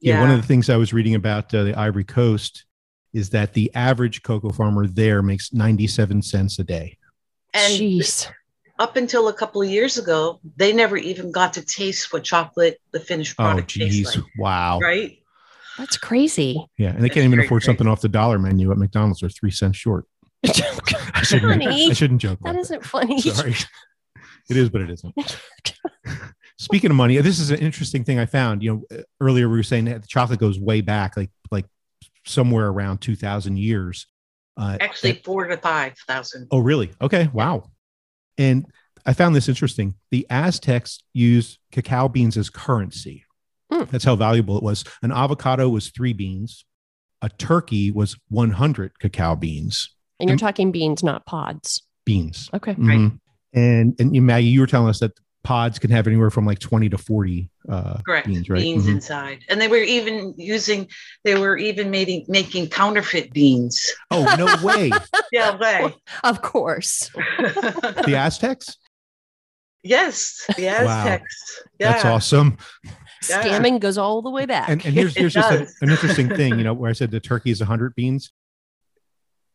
Yeah, 0.00 0.14
yeah. 0.14 0.20
one 0.22 0.30
of 0.30 0.40
the 0.40 0.46
things 0.46 0.70
I 0.70 0.76
was 0.76 0.92
reading 0.92 1.14
about 1.14 1.52
uh, 1.54 1.64
the 1.64 1.74
Ivory 1.74 2.04
Coast 2.04 2.64
is 3.12 3.30
that 3.30 3.52
the 3.52 3.70
average 3.74 4.22
cocoa 4.22 4.50
farmer 4.50 4.86
there 4.86 5.20
makes 5.20 5.52
97 5.52 6.22
cents 6.22 6.58
a 6.58 6.64
day. 6.64 6.96
and 7.52 7.72
Jeez. 7.74 8.30
up 8.78 8.96
until 8.96 9.28
a 9.28 9.32
couple 9.34 9.60
of 9.60 9.68
years 9.68 9.98
ago, 9.98 10.40
they 10.56 10.72
never 10.72 10.96
even 10.96 11.32
got 11.32 11.52
to 11.54 11.62
taste 11.62 12.12
what 12.12 12.22
chocolate, 12.24 12.80
the 12.92 13.00
finished 13.00 13.34
Oh, 13.38 13.42
product 13.42 13.68
geez. 13.68 14.04
tastes 14.04 14.16
like. 14.16 14.24
Wow. 14.38 14.78
Right? 14.80 15.18
That's 15.76 15.96
crazy. 15.98 16.64
Yeah. 16.78 16.90
And 16.90 16.98
they 16.98 17.02
That's 17.08 17.14
can't 17.14 17.24
even 17.26 17.40
afford 17.40 17.62
crazy. 17.62 17.66
something 17.66 17.86
off 17.88 18.00
the 18.00 18.08
dollar 18.08 18.38
menu 18.38 18.70
at 18.70 18.78
McDonald's. 18.78 19.20
They're 19.20 19.28
three 19.28 19.50
cents 19.50 19.76
short. 19.76 20.06
I 21.14 21.22
shouldn't, 21.22 21.62
Funny. 21.62 21.90
I 21.90 21.92
shouldn't 21.94 22.20
joke. 22.20 22.38
That 22.42 22.50
about 22.50 22.60
isn't 22.60 22.84
funny. 22.84 23.20
Sorry. 23.20 23.54
it 24.48 24.56
is, 24.56 24.70
but 24.70 24.80
it 24.80 24.90
isn't. 24.90 25.14
Speaking 26.58 26.90
of 26.90 26.96
money, 26.96 27.16
this 27.18 27.38
is 27.38 27.50
an 27.50 27.58
interesting 27.58 28.04
thing 28.04 28.18
I 28.18 28.26
found. 28.26 28.62
You 28.62 28.84
know, 28.90 28.98
earlier 29.20 29.48
we 29.48 29.56
were 29.56 29.62
saying 29.62 29.86
that 29.86 30.02
the 30.02 30.08
chocolate 30.08 30.40
goes 30.40 30.58
way 30.58 30.80
back, 30.80 31.16
like 31.16 31.30
like 31.50 31.66
somewhere 32.26 32.68
around 32.68 32.98
two 32.98 33.16
thousand 33.16 33.58
years. 33.58 34.06
Uh, 34.56 34.76
Actually, 34.80 35.10
and- 35.10 35.24
four 35.24 35.46
to 35.46 35.56
five 35.56 35.94
thousand. 36.06 36.48
oh, 36.50 36.58
really? 36.58 36.90
Okay, 37.00 37.28
wow. 37.32 37.64
And 38.38 38.66
I 39.06 39.12
found 39.14 39.34
this 39.34 39.48
interesting. 39.48 39.94
The 40.10 40.26
Aztecs 40.28 41.02
used 41.14 41.58
cacao 41.72 42.08
beans 42.08 42.36
as 42.36 42.50
currency. 42.50 43.24
Hmm. 43.72 43.84
That's 43.90 44.04
how 44.04 44.16
valuable 44.16 44.56
it 44.58 44.62
was. 44.62 44.84
An 45.02 45.12
avocado 45.12 45.68
was 45.68 45.88
three 45.90 46.12
beans. 46.12 46.64
A 47.22 47.28
turkey 47.28 47.90
was 47.90 48.16
one 48.28 48.50
hundred 48.50 48.98
cacao 48.98 49.34
beans. 49.36 49.94
And 50.20 50.28
you're 50.28 50.38
talking 50.38 50.70
beans, 50.72 51.02
not 51.02 51.24
pods. 51.26 51.82
Beans. 52.04 52.50
Okay. 52.54 52.72
Right. 52.78 52.98
Mhm. 52.98 53.18
And 53.52 53.94
and 53.98 54.14
you, 54.14 54.22
Maggie, 54.22 54.48
you 54.48 54.60
were 54.60 54.66
telling 54.66 54.88
us 54.88 55.00
that 55.00 55.12
pods 55.42 55.78
can 55.78 55.90
have 55.90 56.06
anywhere 56.06 56.28
from 56.30 56.44
like 56.44 56.58
20 56.58 56.90
to 56.90 56.98
40 56.98 57.48
uh 57.68 57.98
Correct. 58.06 58.26
beans, 58.26 58.48
right? 58.50 58.60
Beans 58.60 58.86
Mhm. 58.86 58.90
inside. 58.96 59.38
And 59.48 59.60
they 59.60 59.68
were 59.68 59.76
even 59.76 60.34
using, 60.36 60.86
they 61.24 61.38
were 61.38 61.56
even 61.56 61.90
making, 61.90 62.26
making 62.28 62.68
counterfeit 62.68 63.32
beans. 63.32 63.90
Oh, 64.10 64.22
no 64.38 64.54
way. 64.66 64.90
Yeah, 65.32 65.56
way. 65.56 65.94
Of 66.24 66.42
course. 66.42 67.08
the 67.38 68.14
Aztecs? 68.16 68.76
yes. 69.82 70.44
The 70.56 70.66
Wow. 70.66 71.04
Yeah. 71.06 71.18
That's 71.78 72.04
awesome. 72.04 72.58
Yeah. 72.84 73.42
Scamming 73.42 73.80
goes 73.80 73.98
all 73.98 74.22
the 74.22 74.30
way 74.30 74.46
back. 74.46 74.68
And, 74.68 74.84
and 74.84 74.94
here's 74.94 75.14
here's 75.16 75.34
just 75.34 75.50
a- 75.50 75.66
an 75.82 75.90
interesting 75.90 76.28
thing, 76.28 76.56
you 76.58 76.64
know, 76.64 76.72
where 76.74 76.90
I 76.90 76.94
said 76.94 77.10
the 77.10 77.20
turkey 77.20 77.50
is 77.50 77.60
100 77.60 77.94
beans. 77.94 78.30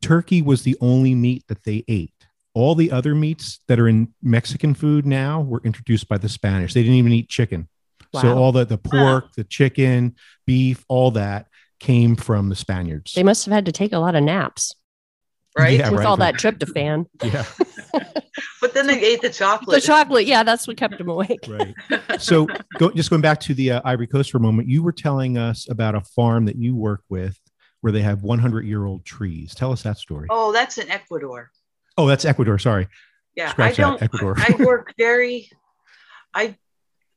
Turkey 0.01 0.41
was 0.41 0.63
the 0.63 0.77
only 0.81 1.15
meat 1.15 1.43
that 1.47 1.63
they 1.63 1.83
ate. 1.87 2.13
All 2.53 2.75
the 2.75 2.91
other 2.91 3.15
meats 3.15 3.59
that 3.67 3.79
are 3.79 3.87
in 3.87 4.13
Mexican 4.21 4.73
food 4.73 5.05
now 5.05 5.41
were 5.41 5.61
introduced 5.63 6.07
by 6.07 6.17
the 6.17 6.29
Spanish. 6.29 6.73
They 6.73 6.83
didn't 6.83 6.97
even 6.97 7.11
eat 7.11 7.29
chicken. 7.29 7.67
So 8.13 8.37
all 8.37 8.53
the 8.53 8.63
the 8.63 8.77
pork, 8.77 9.33
the 9.35 9.43
chicken, 9.43 10.15
beef, 10.45 10.85
all 10.87 11.11
that 11.11 11.47
came 11.81 12.15
from 12.15 12.47
the 12.47 12.55
Spaniards. 12.55 13.13
they 13.13 13.23
must 13.23 13.43
have 13.43 13.53
had 13.53 13.65
to 13.65 13.73
take 13.73 13.91
a 13.91 13.99
lot 13.99 14.15
of 14.15 14.23
naps 14.23 14.73
right. 15.57 15.79
Yeah, 15.79 15.89
with 15.89 15.99
right, 15.99 16.05
all 16.05 16.17
right. 16.17 16.33
that 16.39 16.59
tryptophan. 16.59 17.05
yeah, 17.23 17.45
But 18.61 18.73
then 18.73 18.87
they 18.87 19.03
ate 19.03 19.21
the 19.21 19.29
chocolate. 19.29 19.75
The 19.75 19.81
chocolate. 19.81 19.85
chocolate, 19.85 20.25
yeah, 20.25 20.43
that's 20.43 20.67
what 20.67 20.77
kept 20.77 20.97
them 20.97 21.09
awake. 21.09 21.39
right. 21.47 21.73
So, 22.19 22.47
go, 22.77 22.91
just 22.91 23.09
going 23.09 23.21
back 23.21 23.39
to 23.41 23.53
the 23.53 23.73
uh, 23.73 23.81
Ivory 23.85 24.07
Coast 24.07 24.31
for 24.31 24.37
a 24.37 24.41
moment, 24.41 24.67
you 24.67 24.83
were 24.83 24.91
telling 24.91 25.37
us 25.37 25.69
about 25.69 25.95
a 25.95 26.01
farm 26.01 26.45
that 26.45 26.55
you 26.55 26.75
work 26.75 27.01
with 27.09 27.39
where 27.85 27.91
they 27.91 28.01
have 28.01 28.23
100 28.23 28.65
year 28.65 28.83
old 28.83 29.05
trees. 29.05 29.53
Tell 29.53 29.71
us 29.71 29.83
that 29.83 29.99
story. 29.99 30.25
Oh, 30.31 30.51
that's 30.51 30.79
in 30.79 30.89
Ecuador. 30.89 31.51
Oh, 31.99 32.07
that's 32.07 32.25
Ecuador. 32.25 32.57
Sorry. 32.57 32.87
Yeah. 33.35 33.51
Scratch 33.51 33.77
I 33.79 33.83
don't, 33.83 34.01
Ecuador. 34.01 34.33
I 34.39 34.55
work 34.65 34.95
very, 34.97 35.51
I, 36.33 36.57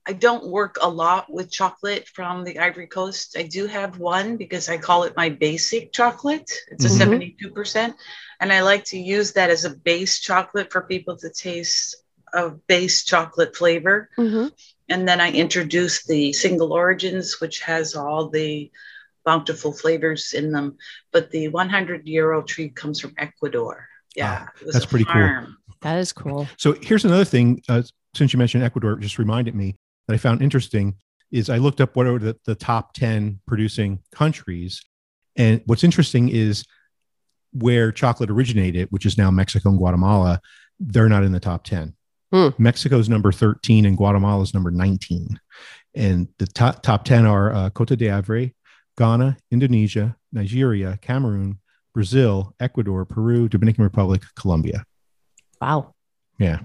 I 0.07 0.13
don't 0.13 0.47
work 0.49 0.77
a 0.83 0.89
lot 0.91 1.33
with 1.33 1.51
chocolate 1.51 2.07
from 2.09 2.45
the 2.45 2.59
Ivory 2.59 2.87
Coast. 2.87 3.35
I 3.39 3.45
do 3.45 3.67
have 3.67 3.99
one 3.99 4.37
because 4.37 4.69
I 4.69 4.77
call 4.77 5.05
it 5.05 5.17
my 5.17 5.31
basic 5.31 5.91
chocolate. 5.91 6.53
It's 6.71 6.85
a 6.85 6.89
Mhm. 6.89 7.35
72%. 7.49 7.95
And 8.41 8.53
I 8.53 8.61
like 8.61 8.85
to 8.89 8.99
use 8.99 9.33
that 9.33 9.49
as 9.49 9.65
a 9.65 9.71
base 9.71 10.21
chocolate 10.21 10.71
for 10.71 10.83
people 10.83 11.17
to 11.17 11.31
taste 11.31 11.97
a 12.35 12.51
base 12.51 13.07
chocolate 13.07 13.57
flavor. 13.57 14.11
Mhm. 14.19 14.53
And 14.91 15.09
then 15.09 15.19
I 15.19 15.33
introduce 15.33 16.05
the 16.05 16.35
single 16.35 16.75
origins, 16.75 17.41
which 17.41 17.61
has 17.61 17.95
all 17.95 18.29
the 18.29 18.71
bountiful 19.29 19.75
flavors 19.75 20.33
in 20.33 20.53
them. 20.53 20.79
But 21.13 21.31
the 21.31 21.49
100 21.49 22.09
year 22.09 22.33
old 22.33 22.49
tree 22.49 22.71
comes 22.71 22.99
from 22.99 23.13
Ecuador. 23.19 23.87
Yeah. 24.17 24.47
it 24.59 24.65
was 24.65 24.73
that's 24.73 24.87
a 24.87 24.89
pretty 24.89 25.05
cool. 25.05 25.47
That 25.83 25.99
is 25.99 26.15
cool. 26.15 26.49
So, 26.57 26.75
here's 26.81 27.05
another 27.05 27.27
thing. 27.27 27.63
Uh, 27.69 27.83
since 28.15 28.33
you 28.33 28.39
mentioned 28.39 28.65
Ecuador, 28.65 28.93
it 28.93 29.01
just 29.01 29.19
reminded 29.19 29.55
me 29.55 29.77
that 30.07 30.15
I 30.15 30.17
found 30.17 30.41
interesting 30.41 30.95
is 31.31 31.51
I 31.51 31.59
looked 31.59 31.83
up 31.83 31.95
what 31.95 32.07
are 32.07 32.19
the, 32.19 32.37
the 32.47 32.55
top 32.55 32.95
10 32.95 33.41
producing 33.47 34.01
countries. 34.13 34.83
And 35.37 35.61
what's 35.67 35.85
interesting 35.85 36.31
is 36.31 36.65
where 37.53 37.93
chocolate 37.93 38.31
originated, 38.31 38.89
which 38.91 39.05
is 39.05 39.19
now 39.19 39.31
Mexico 39.31 39.69
and 39.69 39.79
Guatemala, 39.79 40.41
they're 40.81 41.11
not 41.11 41.23
in 41.23 41.33
the 41.33 41.39
top 41.39 41.65
10. 41.65 41.95
Hmm. 42.33 42.49
Mexico's 42.57 43.11
number 43.11 43.31
13 43.31 43.85
and 43.85 43.97
Guatemala's 43.97 44.55
number 44.55 44.71
19. 44.71 45.39
And 45.95 46.29
the 46.39 46.47
top, 46.47 46.83
top 46.83 47.05
10 47.05 47.27
are 47.27 47.53
uh, 47.53 47.71
Cote 47.71 47.89
d'Ivoire, 47.89 48.53
Ghana, 48.99 49.37
Indonesia, 49.53 50.17
Nigeria, 50.33 50.99
Cameroon, 51.01 51.61
Brazil, 51.95 52.53
Ecuador, 52.59 53.05
Peru, 53.05 53.49
Dominican 53.49 53.85
Republic, 53.85 54.23
Colombia. 54.35 54.85
Wow. 55.61 55.95
Yeah. 56.39 56.59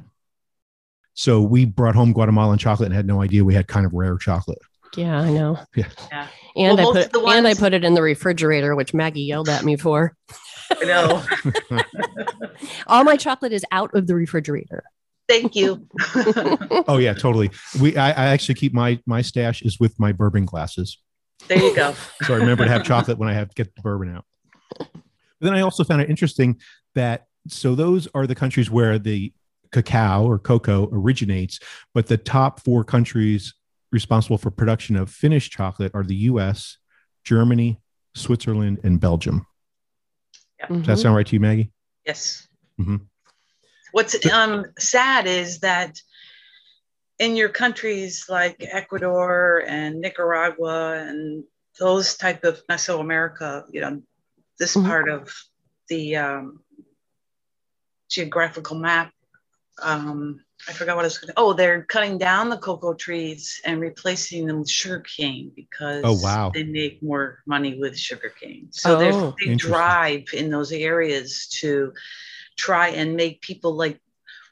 So 1.13 1.43
we 1.43 1.65
brought 1.65 1.93
home 1.93 2.11
Guatemalan 2.11 2.57
chocolate 2.57 2.87
and 2.87 2.95
had 2.95 3.05
no 3.05 3.21
idea 3.21 3.45
we 3.45 3.53
had 3.53 3.67
kind 3.67 3.85
of 3.85 3.93
rare 3.93 4.17
chocolate. 4.17 4.57
Yeah, 4.97 5.19
I 5.19 5.31
know. 5.31 5.59
Yeah. 5.75 5.85
Yeah. 6.11 6.27
And 6.55 6.77
Well, 6.77 6.89
I 6.89 6.93
put 6.93 7.05
of 7.05 7.11
the 7.11 7.27
and 7.29 7.47
I 7.47 7.53
put 7.53 7.73
it 7.73 7.83
in 7.83 7.93
the 7.93 8.01
refrigerator, 8.01 8.75
which 8.75 8.93
Maggie 8.95 9.21
yelled 9.21 9.49
at 9.49 9.63
me 9.63 9.75
for. 9.75 10.15
I 10.71 10.85
know. 10.85 11.23
All 12.87 13.03
my 13.03 13.15
chocolate 13.15 13.53
is 13.53 13.65
out 13.71 13.93
of 13.93 14.07
the 14.07 14.15
refrigerator. 14.15 14.83
Thank 15.27 15.55
you. 15.55 15.87
Oh 16.87 16.97
yeah, 16.97 17.13
totally. 17.13 17.51
We 17.79 17.95
I, 17.95 18.09
I 18.09 18.25
actually 18.27 18.55
keep 18.55 18.73
my 18.73 18.99
my 19.05 19.21
stash 19.21 19.61
is 19.61 19.79
with 19.79 19.99
my 19.99 20.11
bourbon 20.11 20.45
glasses. 20.45 20.97
There 21.47 21.57
you 21.57 21.75
go. 21.75 21.93
So 22.23 22.33
I 22.33 22.37
remember 22.37 22.63
to 22.65 22.69
have 22.71 22.83
chocolate 22.83 23.17
when 23.17 23.29
I 23.29 23.33
have 23.33 23.49
to 23.49 23.55
get 23.55 23.75
the 23.75 23.81
bourbon 23.81 24.15
out. 24.15 24.25
But 24.77 24.91
then 25.39 25.53
I 25.53 25.61
also 25.61 25.83
found 25.83 26.01
it 26.01 26.09
interesting 26.09 26.59
that 26.95 27.25
so 27.47 27.75
those 27.75 28.07
are 28.15 28.25
the 28.25 28.35
countries 28.35 28.71
where 28.71 28.97
the 28.97 29.33
cacao 29.71 30.23
or 30.25 30.39
cocoa 30.39 30.87
originates, 30.91 31.59
but 31.93 32.07
the 32.07 32.17
top 32.17 32.61
four 32.61 32.83
countries 32.83 33.53
responsible 33.91 34.37
for 34.37 34.49
production 34.51 34.95
of 34.95 35.09
finished 35.09 35.51
chocolate 35.51 35.91
are 35.93 36.03
the 36.03 36.15
US, 36.15 36.77
Germany, 37.25 37.79
Switzerland, 38.15 38.79
and 38.83 38.99
Belgium. 38.99 39.45
Does 40.69 40.85
that 40.85 40.97
sound 40.99 41.15
right 41.15 41.27
to 41.27 41.35
you, 41.35 41.41
Maggie? 41.41 41.71
Yes. 42.05 42.47
Mhm. 42.79 43.07
What's 43.91 44.25
um 44.31 44.65
sad 44.79 45.27
is 45.27 45.59
that 45.59 45.99
in 47.19 47.36
your 47.36 47.49
countries 47.49 48.26
like 48.30 48.58
Ecuador 48.71 49.63
and 49.67 50.02
Nicaragua 50.02 50.93
and 50.97 51.43
those 51.80 52.15
type 52.17 52.43
of 52.43 52.62
Mesoamerica, 52.67 53.65
you 53.71 53.82
know, 53.82 54.02
this 54.60 54.76
Mhm. 54.76 54.86
part 54.86 55.10
of 55.10 55.34
the 55.89 56.15
um, 56.17 56.63
geographical 58.10 58.78
map. 58.78 59.12
Um, 59.82 60.43
I 60.67 60.71
forgot 60.73 60.95
what 60.95 61.04
I 61.04 61.08
was 61.08 61.17
going 61.17 61.30
to. 61.30 61.34
Oh, 61.38 61.54
they're 61.54 61.84
cutting 61.84 62.17
down 62.17 62.49
the 62.49 62.58
cocoa 62.58 62.93
trees 62.93 63.60
and 63.65 63.82
replacing 63.82 64.45
them 64.45 64.60
with 64.60 64.69
sugarcane 64.69 65.52
because 65.56 66.04
Oh, 66.06 66.13
wow. 66.13 66.52
they 66.54 66.63
make 66.63 67.02
more 67.02 67.39
money 67.45 67.78
with 67.80 67.97
sugarcane. 67.97 68.71
So 68.71 68.95
Oh, 68.95 68.99
there's 68.99 69.15
a 69.15 69.36
big 69.39 69.58
drive 69.58 70.26
in 70.34 70.49
those 70.49 70.71
areas 70.71 71.47
to 71.62 71.93
try 72.56 72.89
and 72.89 73.15
make 73.15 73.41
people 73.41 73.73
like 73.76 73.99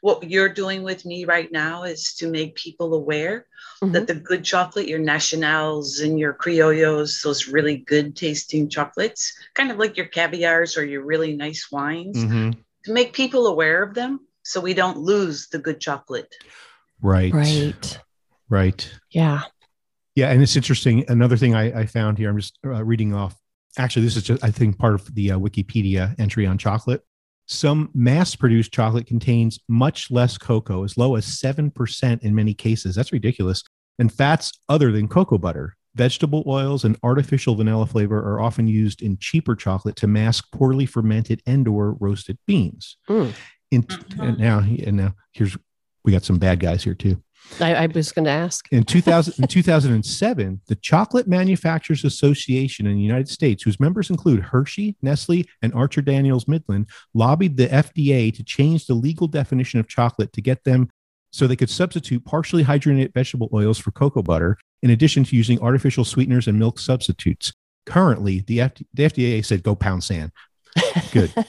what 0.02 0.28
you're 0.28 0.48
doing 0.48 0.82
with 0.82 1.06
me 1.06 1.24
right 1.24 1.50
now 1.52 1.84
is 1.84 2.12
to 2.14 2.28
make 2.28 2.56
people 2.56 2.92
aware 2.92 3.46
Mhm. 3.80 3.92
that 3.92 4.06
the 4.08 4.16
good 4.16 4.44
chocolate, 4.44 4.88
your 4.88 4.98
nationals 4.98 6.00
and 6.00 6.18
your 6.18 6.34
criollos, 6.34 7.22
those 7.22 7.46
really 7.46 7.76
good 7.78 8.16
tasting 8.16 8.68
chocolates, 8.68 9.32
kind 9.54 9.70
of 9.70 9.78
like 9.78 9.96
your 9.96 10.06
caviars 10.06 10.76
or 10.76 10.84
your 10.84 11.04
really 11.04 11.36
nice 11.36 11.70
wines, 11.70 12.18
Mhm. 12.18 12.56
to 12.84 12.92
make 12.92 13.12
people 13.12 13.46
aware 13.46 13.80
of 13.82 13.94
them 13.94 14.20
so 14.42 14.60
we 14.60 14.74
don't 14.74 14.98
lose 14.98 15.48
the 15.48 15.58
good 15.58 15.80
chocolate. 15.80 16.34
Right. 17.00 17.32
Right. 17.32 17.98
Right. 18.48 18.92
Yeah. 19.10 19.42
Yeah. 20.16 20.30
And 20.32 20.42
it's 20.42 20.56
interesting. 20.56 21.04
Another 21.08 21.36
thing 21.36 21.54
I, 21.54 21.82
I 21.82 21.86
found 21.86 22.18
here, 22.18 22.28
I'm 22.28 22.38
just 22.38 22.58
uh, 22.64 22.84
reading 22.84 23.14
off. 23.14 23.36
Actually, 23.78 24.04
this 24.04 24.16
is 24.16 24.24
just, 24.24 24.44
I 24.44 24.50
think, 24.50 24.78
part 24.78 24.94
of 24.94 25.14
the 25.14 25.30
uh, 25.32 25.38
Wikipedia 25.38 26.18
entry 26.18 26.44
on 26.44 26.58
chocolate. 26.58 27.02
Some 27.52 27.90
mass 27.92 28.34
produced 28.34 28.72
chocolate 28.72 29.06
contains 29.06 29.58
much 29.68 30.10
less 30.10 30.38
cocoa, 30.38 30.84
as 30.84 30.96
low 30.96 31.16
as 31.16 31.26
7% 31.26 32.22
in 32.22 32.34
many 32.34 32.54
cases. 32.54 32.94
That's 32.94 33.12
ridiculous. 33.12 33.62
And 33.98 34.10
fats 34.10 34.52
other 34.70 34.90
than 34.90 35.06
cocoa 35.06 35.36
butter. 35.36 35.76
Vegetable 35.94 36.42
oils 36.46 36.84
and 36.84 36.96
artificial 37.02 37.54
vanilla 37.54 37.86
flavor 37.86 38.18
are 38.18 38.40
often 38.40 38.66
used 38.66 39.02
in 39.02 39.18
cheaper 39.18 39.54
chocolate 39.54 39.96
to 39.96 40.06
mask 40.06 40.46
poorly 40.50 40.86
fermented 40.86 41.42
and 41.46 41.68
or 41.68 41.92
roasted 42.00 42.38
beans. 42.46 42.96
Mm. 43.10 43.34
In, 43.70 43.86
and 44.18 44.38
now 44.38 44.60
and 44.60 44.96
now 44.96 45.14
here's 45.32 45.56
we 46.04 46.12
got 46.12 46.24
some 46.24 46.38
bad 46.38 46.60
guys 46.60 46.82
here 46.82 46.94
too. 46.94 47.22
I, 47.60 47.74
I 47.74 47.86
was 47.86 48.12
going 48.12 48.24
to 48.24 48.30
ask. 48.30 48.66
In 48.72 48.84
2000, 48.84 49.34
in 49.38 49.46
2007, 49.46 50.60
the 50.66 50.74
Chocolate 50.76 51.28
Manufacturers 51.28 52.04
Association 52.04 52.86
in 52.86 52.96
the 52.96 53.02
United 53.02 53.28
States, 53.28 53.62
whose 53.62 53.78
members 53.78 54.10
include 54.10 54.40
Hershey, 54.40 54.96
Nestle, 55.02 55.44
and 55.60 55.74
Archer 55.74 56.02
Daniels 56.02 56.48
Midland, 56.48 56.88
lobbied 57.14 57.56
the 57.56 57.68
FDA 57.68 58.34
to 58.34 58.42
change 58.42 58.86
the 58.86 58.94
legal 58.94 59.26
definition 59.26 59.80
of 59.80 59.88
chocolate 59.88 60.32
to 60.32 60.40
get 60.40 60.64
them 60.64 60.88
so 61.32 61.46
they 61.46 61.56
could 61.56 61.70
substitute 61.70 62.24
partially 62.24 62.64
hydrogenated 62.64 63.14
vegetable 63.14 63.48
oils 63.52 63.78
for 63.78 63.90
cocoa 63.90 64.22
butter, 64.22 64.58
in 64.82 64.90
addition 64.90 65.24
to 65.24 65.36
using 65.36 65.60
artificial 65.60 66.04
sweeteners 66.04 66.46
and 66.46 66.58
milk 66.58 66.78
substitutes. 66.78 67.52
Currently, 67.86 68.40
the, 68.46 68.58
FD, 68.58 68.86
the 68.94 69.02
FDA 69.04 69.44
said 69.44 69.62
go 69.62 69.74
pound 69.74 70.04
sand. 70.04 70.30
Good. 71.12 71.32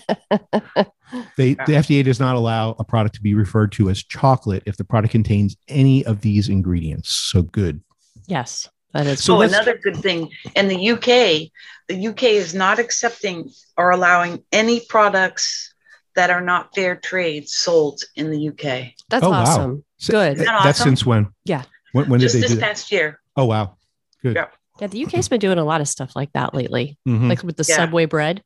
They, 1.38 1.54
the 1.54 1.74
FDA 1.74 2.04
does 2.04 2.20
not 2.20 2.36
allow 2.36 2.72
a 2.80 2.84
product 2.84 3.14
to 3.16 3.22
be 3.22 3.36
referred 3.36 3.72
to 3.74 3.92
as 3.92 4.02
chocolate 4.04 4.64
if 4.66 4.78
the 4.78 4.84
product 4.84 5.12
contains 5.12 5.56
any 5.68 6.04
of 6.06 6.22
these 6.22 6.50
ingredients. 6.50 7.12
So 7.12 7.44
good. 7.44 7.84
Yes, 8.26 8.68
that 8.94 9.06
is. 9.06 9.24
So 9.24 9.36
So 9.38 9.42
another 9.44 9.78
good 9.78 9.98
thing 9.98 10.32
in 10.56 10.68
the 10.70 10.90
UK, 10.90 11.52
the 11.88 12.08
UK 12.08 12.24
is 12.24 12.56
not 12.56 12.80
accepting 12.80 13.48
or 13.78 13.92
allowing 13.92 14.44
any 14.52 14.80
products 14.90 15.76
that 16.16 16.32
are 16.32 16.42
not 16.42 16.74
fair 16.74 16.96
trade 16.96 17.48
sold 17.48 18.02
in 18.16 18.32
the 18.32 18.50
UK. 18.50 18.94
That's 19.10 19.24
Oh, 19.24 19.30
wow. 19.30 19.44
awesome. 19.44 19.86
So- 19.98 20.14
Good. 20.14 20.34
Isn't 20.38 20.46
that 20.46 20.64
That's 20.64 20.80
since 20.82 21.06
when? 21.06 21.28
Yeah. 21.46 21.62
When, 21.92 22.10
when 22.10 22.20
did 22.22 22.26
Just 22.26 22.36
they 22.36 22.42
this 22.42 22.50
do 22.52 22.56
that? 22.58 22.64
past 22.70 22.92
year. 22.92 23.20
Oh, 23.36 23.46
wow. 23.46 23.78
Good. 24.24 24.36
Yeah. 24.36 24.48
Yeah, 24.82 24.88
the 24.88 25.06
UK's 25.06 25.28
been 25.30 25.40
doing 25.40 25.60
a 25.60 25.64
lot 25.64 25.80
of 25.80 25.88
stuff 25.88 26.16
like 26.16 26.32
that 26.34 26.56
lately, 26.56 26.98
Mhm. 27.08 27.30
like 27.30 27.44
with 27.44 27.56
the 27.58 27.66
Yeah. 27.70 27.76
Subway 27.76 28.06
bread. 28.06 28.42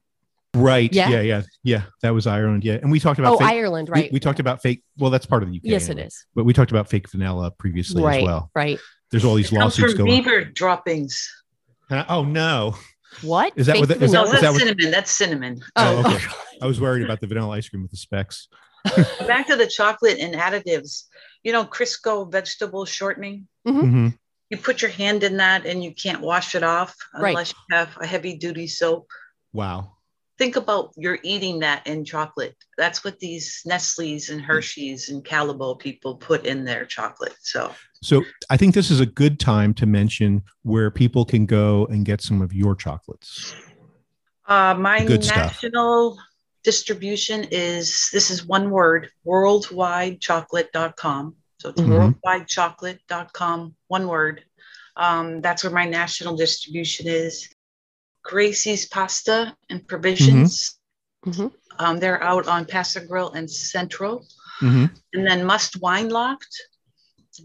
Right. 0.56 0.92
Yeah. 0.94 1.10
Yeah. 1.10 1.22
yeah. 1.22 1.42
Yeah. 1.64 1.82
That 2.02 2.14
was 2.14 2.28
Ireland. 2.28 2.64
Yeah. 2.64 2.76
And 2.82 2.92
we 2.92 3.00
talked 3.00 3.20
about 3.20 3.34
Oh, 3.36 3.38
fake, 3.38 3.48
Ireland, 3.48 3.90
right? 3.90 4.12
We, 4.12 4.20
talked 4.20 4.40
about 4.40 4.62
fake. 4.62 4.84
Well, 4.98 5.12
that's 5.12 5.26
part 5.26 5.44
of 5.44 5.50
the 5.50 5.56
UK. 5.58 5.62
yes, 5.64 5.86
it 5.88 5.92
anyway. 5.92 6.08
is. 6.08 6.26
But 6.36 6.46
we 6.46 6.54
talked 6.54 6.72
about 6.72 6.90
fake 6.90 7.10
vanilla 7.10 7.52
previously 7.52 8.02
Right, 8.04 8.22
as 8.22 8.26
well. 8.26 8.52
right. 8.56 8.80
There's 9.12 9.24
all 9.26 9.36
these 9.36 9.48
It 9.48 9.56
comes 9.56 9.62
lawsuits 9.80 9.94
from 9.94 10.06
going. 10.06 10.24
beaver 10.24 10.44
droppings. 10.44 11.30
Huh? 11.90 12.06
Oh 12.10 12.24
no! 12.26 12.76
What 13.22 13.54
Is 13.56 13.68
that 13.68 13.74
Fake 13.78 13.80
what 13.88 14.00
the- 14.00 14.04
is 14.06 14.12
No, 14.12 14.26
that- 14.26 14.32
vanilla? 14.32 14.36
is 14.36 14.42
that's 14.42 14.54
what- 14.54 14.60
cinnamon. 14.68 14.92
That's 14.92 15.12
cinnamon. 15.12 15.62
Oh, 15.78 16.04
Oh, 16.06 16.14
okay. 16.16 16.26
I 16.62 16.66
was 16.66 16.82
worried 16.82 17.04
about 17.06 17.22
the 17.22 17.28
vanilla 17.28 17.52
ice 17.56 17.70
cream 17.70 17.82
with 17.82 17.92
the 17.92 17.98
specks. 17.98 18.50
Back 19.26 19.48
to 19.48 19.56
the 19.56 19.68
chocolate 19.68 20.20
and 20.20 20.36
additives. 20.36 21.04
You 21.44 21.54
know, 21.54 21.64
Crisco 21.66 22.30
vegetable 22.30 22.84
shortening. 22.86 23.48
Mhm. 23.66 24.18
You 24.50 24.58
put 24.58 24.82
your 24.82 24.92
hand 24.92 25.24
in 25.24 25.38
that 25.38 25.66
and 25.66 25.82
you 25.84 25.94
can't 25.94 26.22
wash 26.22 26.56
it 26.56 26.64
off 26.64 26.96
Right. 27.18 27.30
unless 27.30 27.52
you 27.54 27.76
have 27.78 27.98
a 28.02 28.06
heavy 28.06 28.36
duty 28.38 28.68
soap. 28.68 29.10
Wow. 29.54 29.97
Think 30.38 30.56
about 30.56 30.94
you're 30.96 31.18
eating 31.24 31.60
that 31.60 31.86
in 31.88 32.06
chocolate. 32.06 32.56
That's 32.78 33.04
what 33.04 33.20
these 33.20 33.62
Nestle's 33.66 34.30
and 34.30 34.40
Hershey's 34.40 35.10
and 35.10 35.26
Callebaut 35.26 35.80
people 35.80 36.16
put 36.16 36.46
in 36.46 36.64
their 36.64 36.86
chocolate. 36.86 37.36
So 37.42 37.74
So 38.04 38.24
I 38.50 38.58
think 38.58 38.76
this 38.76 38.92
is 38.92 39.00
a 39.00 39.06
good 39.08 39.40
time 39.40 39.74
to 39.76 39.88
mention 39.88 40.44
where 40.62 40.92
people 40.92 41.26
can 41.26 41.48
go 41.48 41.88
and 41.88 42.06
get 42.06 42.22
some 42.22 42.42
of 42.44 42.54
your 42.54 42.76
chocolates. 42.76 43.56
Uh, 44.48 44.76
my 44.76 45.04
Good 45.06 45.24
stuff. 45.24 45.38
national 45.38 46.20
distribution 46.64 47.46
is 47.50 48.10
this 48.14 48.30
is 48.30 48.46
one 48.46 48.70
word 48.70 49.10
worldwidechocolate.com. 49.26 51.36
So 51.60 51.70
it's 51.70 51.82
Mhm. 51.82 52.14
worldwidechocolate.com, 52.24 53.76
one 53.88 54.08
word. 54.08 54.44
Um, 54.96 55.42
that's 55.42 55.64
where 55.64 55.74
my 55.74 55.86
national 55.86 56.36
distribution 56.36 57.08
is. 57.08 57.50
Gracie's 58.28 58.86
Pasta 58.86 59.56
and 59.70 59.88
Provisions. 59.88 60.78
Mhm. 61.26 61.52
Um, 61.80 61.98
they're 62.00 62.22
out 62.24 62.48
on 62.48 62.66
Paso 62.66 63.06
Grill 63.06 63.32
and 63.32 63.50
Central. 63.50 64.26
Mhm. 64.60 64.92
And 65.14 65.28
then 65.28 65.46
Must 65.46 65.82
Wine 65.82 66.10
Loft. 66.10 66.54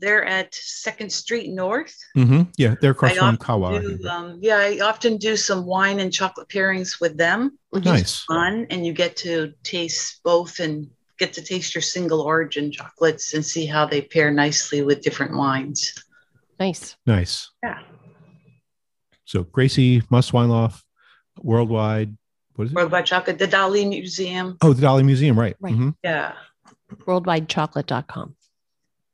They're 0.01 0.25
at 0.25 0.55
Second 0.55 1.13
Street 1.13 1.51
North. 1.51 1.95
Mhm. 2.17 2.51
Yeah, 2.57 2.75
they're 2.81 2.93
across 2.93 3.13
I 3.13 3.17
from 3.17 3.25
often 3.27 3.39
Kawa. 3.39 3.81
do, 3.81 4.09
um, 4.09 4.39
yeah, 4.41 4.57
I 4.57 4.81
often 4.81 5.19
do 5.19 5.37
some 5.37 5.67
wine 5.67 6.01
and 6.01 6.11
chocolate 6.13 6.49
pairings 6.49 6.99
with 7.01 7.17
them. 7.19 7.59
Mhm. 7.75 7.85
nice. 7.85 8.21
Fun, 8.25 8.67
and 8.71 8.87
you 8.87 8.93
get 8.95 9.17
to 9.19 9.53
taste 9.63 10.21
both 10.25 10.61
and 10.61 10.91
get 11.19 11.35
to 11.35 11.43
taste 11.43 11.75
your 11.75 11.83
single 11.83 12.23
origin 12.23 12.73
chocolates 12.73 13.35
and 13.35 13.45
see 13.45 13.67
how 13.67 13.87
they 13.87 14.01
pair 14.01 14.31
nicely 14.31 14.81
with 14.83 15.03
different 15.03 15.37
wines. 15.37 15.93
Nice. 16.59 16.97
Nice. 17.07 17.51
Yeah. 17.63 17.81
So 19.33 19.45
Gracie, 19.45 20.03
Musswineloff, 20.03 20.83
Worldwide. 21.41 22.15
What 22.57 22.67
is 22.67 22.73
it? 22.73 22.75
Worldwide 22.75 23.07
Chocolate, 23.07 23.39
the 23.39 23.49
Dali 23.49 23.89
Museum. 23.89 24.59
Oh, 24.61 24.75
the 24.75 24.87
Dali 24.87 25.03
Museum, 25.07 25.39
right. 25.41 25.57
Right. 25.59 25.73
Mhm. 25.75 25.95
Yeah, 26.05 26.35
Worldwidechocolate.com. 27.07 28.37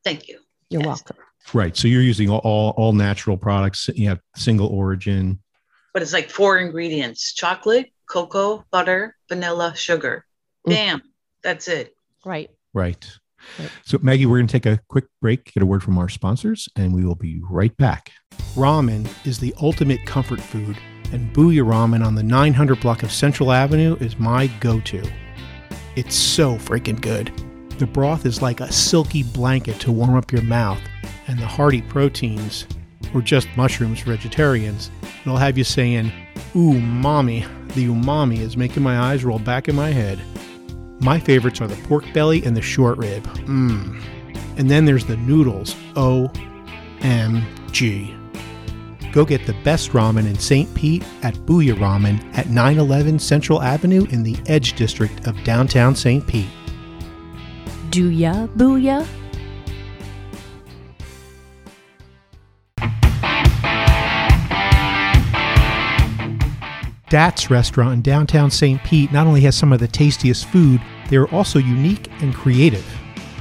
thank 0.03 0.27
you. 0.27 0.41
You're 0.71 0.81
Yes. 0.83 0.87
welcome. 0.89 1.17
Right. 1.55 1.77
So 1.77 1.87
you're 1.87 2.03
using 2.03 2.29
all, 2.31 2.41
all 2.41 2.71
all 2.77 2.93
natural 2.93 3.37
products. 3.37 3.89
You 3.95 4.09
have 4.09 4.21
single 4.35 4.67
origin. 4.67 5.39
But 5.95 6.03
it's 6.03 6.13
like 6.13 6.31
four 6.31 6.59
ingredients 6.59 7.33
chocolate, 7.33 7.93
cocoa, 8.11 8.65
butter, 8.73 9.15
vanilla, 9.29 9.73
sugar. 9.77 10.27
Mm. 10.67 11.01
That's 11.45 11.69
it. 11.69 11.95
Right. 12.25 12.51
Right. 12.75 13.07
Right. 13.59 13.71
So 13.85 13.99
Maggie, 14.03 14.27
we're 14.27 14.39
going 14.39 14.47
to 14.47 14.53
take 14.53 14.67
a 14.67 14.81
quick 14.89 15.07
break, 15.21 15.53
get 15.53 15.63
a 15.63 15.67
word 15.67 15.83
from 15.83 15.99
our 15.99 16.09
sponsors, 16.09 16.69
and 16.77 16.95
we 16.95 17.05
will 17.05 17.15
be 17.15 17.41
right 17.49 17.77
back. 17.77 18.13
Ramen 18.55 19.09
is 19.27 19.39
the 19.39 19.55
ultimate 19.61 20.05
comfort 20.07 20.41
food, 20.41 20.77
and 21.13 21.33
Buya 21.35 21.65
Ramen 21.65 22.05
on 22.05 22.15
the 22.15 22.23
900 22.23 22.81
block 22.81 23.03
of 23.03 23.13
Central 23.13 23.53
Avenue 23.53 23.97
is 24.01 24.19
my 24.19 24.47
go-to. 24.61 25.03
It's 25.97 26.15
so 26.15 26.57
freaking 26.57 27.01
good. 27.01 27.33
The 27.79 27.87
broth 27.87 28.27
is 28.27 28.43
like 28.43 28.61
a 28.61 28.73
silky 28.73 29.23
blanket 29.23 29.79
to 29.81 29.93
warm 29.93 30.17
up 30.17 30.33
your 30.33 30.43
mouth, 30.43 30.81
and 31.27 31.39
the 31.39 31.47
hearty 31.47 31.83
proteins, 31.83 32.67
or 33.15 33.23
just 33.23 33.49
mushrooms 33.57 34.01
for 34.01 34.11
vegetarians, 34.11 34.91
it'll 35.23 35.37
have 35.37 35.57
you 35.57 35.65
saying, 35.65 36.13
"Ooh, 36.57 36.81
mommy." 36.81 37.45
The 37.75 37.87
umami 37.87 38.39
is 38.39 38.57
making 38.57 38.83
my 38.83 38.99
eyes 38.99 39.25
roll 39.25 39.39
back 39.39 39.69
in 39.69 39.77
my 39.77 39.91
head. 39.91 40.19
My 41.01 41.19
favorites 41.21 41.61
are 41.61 41.67
the 41.69 41.77
pork 41.87 42.05
belly 42.13 42.45
and 42.45 42.57
the 42.57 42.63
short 42.63 42.99
rib. 42.99 43.23
Mmm. 43.25 44.01
And 44.57 44.71
then 44.71 44.85
there's 44.85 45.05
the 45.05 45.17
noodles. 45.17 45.77
O-M-G. 45.95 46.35
Go 49.13 49.25
get 49.25 49.47
the 49.47 49.55
best 49.65 49.93
ramen 49.93 50.27
in 50.27 50.39
St. 50.39 50.73
Pete 50.75 51.05
at 51.23 51.35
Buya 51.35 51.75
Ramen 51.75 52.23
at 52.37 52.49
911 52.49 53.19
Central 53.19 53.63
Avenue 53.63 54.07
in 54.11 54.23
the 54.23 54.37
Edge 54.47 54.75
District 54.75 55.27
of 55.27 55.43
downtown 55.45 55.95
St. 55.95 56.27
Pete. 56.27 56.51
Do 57.91 58.11
ya, 58.11 58.47
booyah? 58.49 59.07
Dat's 67.11 67.51
restaurant 67.51 67.95
in 67.95 68.03
downtown 68.03 68.51
St. 68.51 68.83
Pete 68.85 69.11
not 69.13 69.27
only 69.27 69.41
has 69.41 69.57
some 69.57 69.73
of 69.73 69.81
the 69.81 69.89
tastiest 69.89 70.47
food, 70.47 70.81
they 71.09 71.17
are 71.17 71.29
also 71.29 71.59
unique 71.59 72.11
and 72.21 72.35
creative. 72.35 72.87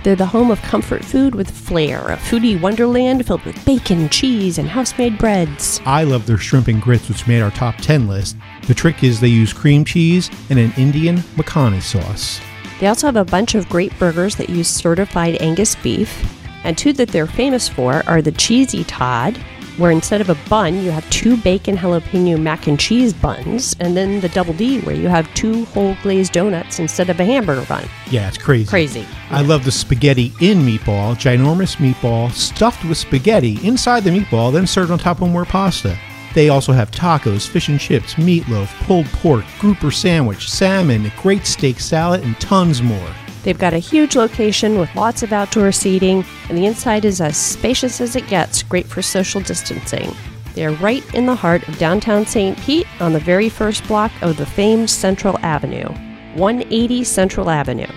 They're 0.04 0.16
the 0.16 0.26
home 0.26 0.52
of 0.52 0.62
comfort 0.62 1.04
food 1.04 1.36
with 1.36 1.52
flair, 1.52 2.00
a 2.08 2.16
foodie 2.16 2.62
wonderland 2.62 3.28
filled 3.28 3.44
with 3.44 3.66
bacon, 3.66 4.08
cheese, 4.08 4.58
and 4.58 4.70
house-made 4.70 5.18
breads. 5.18 5.82
I 5.86 6.06
love 6.06 6.26
their 6.26 6.38
shrimp 6.38 6.70
and 6.70 6.82
grits, 6.82 7.10
which 7.10 7.28
made 7.28 7.42
our 7.42 7.52
top 7.52 7.76
10 7.78 8.08
list. 8.08 8.38
The 8.68 8.74
trick 8.74 9.04
is 9.04 9.20
they 9.20 9.28
use 9.28 9.52
cream 9.52 9.84
cheese 9.84 10.30
and 10.50 10.60
an 10.60 10.72
Indian 10.78 11.18
makhani 11.36 11.82
sauce. 11.82 12.40
They 12.80 12.88
also 12.88 13.08
have 13.08 13.18
a 13.18 13.26
bunch 13.26 13.54
of 13.54 13.68
great 13.68 13.98
burgers 14.00 14.38
that 14.38 14.50
use 14.50 14.70
certified 14.70 15.42
Angus 15.42 15.76
beef. 15.76 16.34
And 16.64 16.78
two 16.78 16.94
that 16.94 17.10
they're 17.10 17.28
famous 17.28 17.68
for 17.68 18.04
are 18.08 18.22
the 18.22 18.32
Cheesy 18.32 18.86
Todd, 18.86 19.38
where 19.78 19.92
instead 19.92 20.22
of 20.22 20.30
a 20.30 20.38
bun, 20.50 20.84
you 20.84 20.92
have 20.92 21.08
two 21.10 21.38
bacon 21.38 21.78
jalapeno 21.78 22.40
mac 22.40 22.68
and 22.68 22.80
cheese 22.80 23.14
buns, 23.14 23.76
and 23.80 23.96
then 23.96 24.20
the 24.22 24.30
Double 24.30 24.54
D, 24.54 24.82
where 24.82 24.96
you 24.96 25.08
have 25.08 25.32
two 25.34 25.66
whole 25.66 25.96
glazed 26.02 26.34
donuts 26.34 26.80
instead 26.80 27.10
of 27.10 27.20
a 27.20 27.26
hamburger 27.26 27.66
bun. 27.68 27.88
Yeah, 28.10 28.28
it's 28.28 28.38
crazy. 28.38 28.70
Crazy. 28.70 29.06
I 29.30 29.42
love 29.42 29.66
the 29.66 29.72
spaghetti 29.72 30.34
in 30.42 30.60
meatball, 30.60 31.16
ginormous 31.16 31.78
meatball 31.78 32.32
stuffed 32.32 32.84
with 32.86 32.98
spaghetti 32.98 33.66
inside 33.66 34.04
the 34.04 34.10
meatball, 34.10 34.52
then 34.52 34.68
served 34.68 34.92
on 34.92 35.00
top 35.00 35.22
of 35.22 35.30
more 35.30 35.46
pasta. 35.46 35.98
They 36.34 36.50
also 36.50 36.72
have 36.72 36.92
tacos, 36.92 37.48
fish 37.48 37.68
and 37.68 37.80
chips, 37.80 38.16
meatloaf, 38.16 38.68
pulled 38.86 39.08
pork, 39.08 39.46
grouper 39.60 39.92
sandwich, 39.92 40.50
salmon, 40.50 41.06
a 41.06 41.14
great 41.22 41.48
steak 41.48 41.80
salad, 41.80 42.24
and 42.24 42.40
tons 42.40 42.82
more. 42.82 43.10
They've 43.48 43.58
got 43.58 43.74
a 43.74 43.78
huge 43.78 44.18
location 44.18 44.78
with 44.78 44.94
lots 44.94 45.24
of 45.24 45.32
outdoor 45.32 45.72
seating, 45.72 46.26
and 46.50 46.58
the 46.58 46.66
inside 46.66 47.06
is 47.06 47.22
as 47.22 47.38
spacious 47.38 48.02
as 48.02 48.18
it 48.18 48.28
gets, 48.28 48.62
great 48.62 48.86
for 48.86 49.02
social 49.02 49.40
distancing. 49.40 50.14
They 50.54 50.66
are 50.66 50.74
right 50.74 51.02
in 51.16 51.26
the 51.26 51.34
heart 51.34 51.66
of 51.70 51.78
downtown 51.78 52.26
St. 52.26 52.60
Pete 52.60 52.86
on 53.00 53.14
the 53.14 53.22
very 53.22 53.48
first 53.48 53.88
block 53.88 54.12
of 54.22 54.36
the 54.36 54.46
famed 54.46 54.90
Central 54.90 55.38
Avenue, 55.44 55.88
180 56.36 57.06
Central 57.06 57.50
Avenue. 57.50 57.88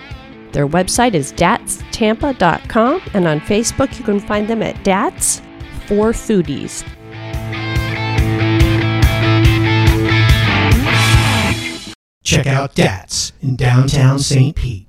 Their 0.53 0.69
website 0.69 1.15
is 1.15 1.33
datstampa.com, 1.33 3.01
and 3.13 3.27
on 3.27 3.41
Facebook 3.41 3.99
you 3.99 4.05
can 4.05 4.21
find 4.21 4.47
them 4.47 4.63
at 4.63 4.81
Dats 4.85 5.41
for 5.85 6.13
Foodies. 6.13 6.85
Check 12.23 12.47
out 12.47 12.73
Dats 12.73 13.33
in 13.41 13.57
downtown 13.57 14.17
St. 14.17 14.55
Pete. 14.55 14.87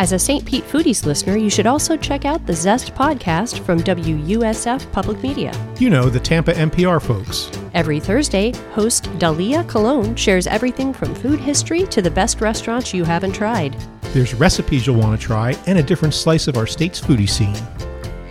As 0.00 0.12
a 0.12 0.18
St. 0.18 0.42
Pete 0.46 0.64
Foodies 0.64 1.04
listener, 1.04 1.36
you 1.36 1.50
should 1.50 1.66
also 1.66 1.94
check 1.94 2.24
out 2.24 2.46
the 2.46 2.54
Zest 2.54 2.94
podcast 2.94 3.62
from 3.66 3.80
WUSF 3.80 4.90
Public 4.92 5.22
Media. 5.22 5.52
You 5.78 5.90
know, 5.90 6.08
the 6.08 6.18
Tampa 6.18 6.54
NPR 6.54 7.02
folks. 7.02 7.50
Every 7.74 8.00
Thursday, 8.00 8.52
host 8.72 9.04
Dalia 9.18 9.68
Colon 9.68 10.16
shares 10.16 10.46
everything 10.46 10.94
from 10.94 11.14
food 11.14 11.38
history 11.38 11.84
to 11.88 12.00
the 12.00 12.10
best 12.10 12.40
restaurants 12.40 12.94
you 12.94 13.04
haven't 13.04 13.32
tried. 13.32 13.76
There's 14.14 14.32
recipes 14.32 14.86
you'll 14.86 14.96
want 14.96 15.20
to 15.20 15.26
try 15.26 15.54
and 15.66 15.78
a 15.78 15.82
different 15.82 16.14
slice 16.14 16.48
of 16.48 16.56
our 16.56 16.66
state's 16.66 16.98
foodie 16.98 17.28
scene. 17.28 17.52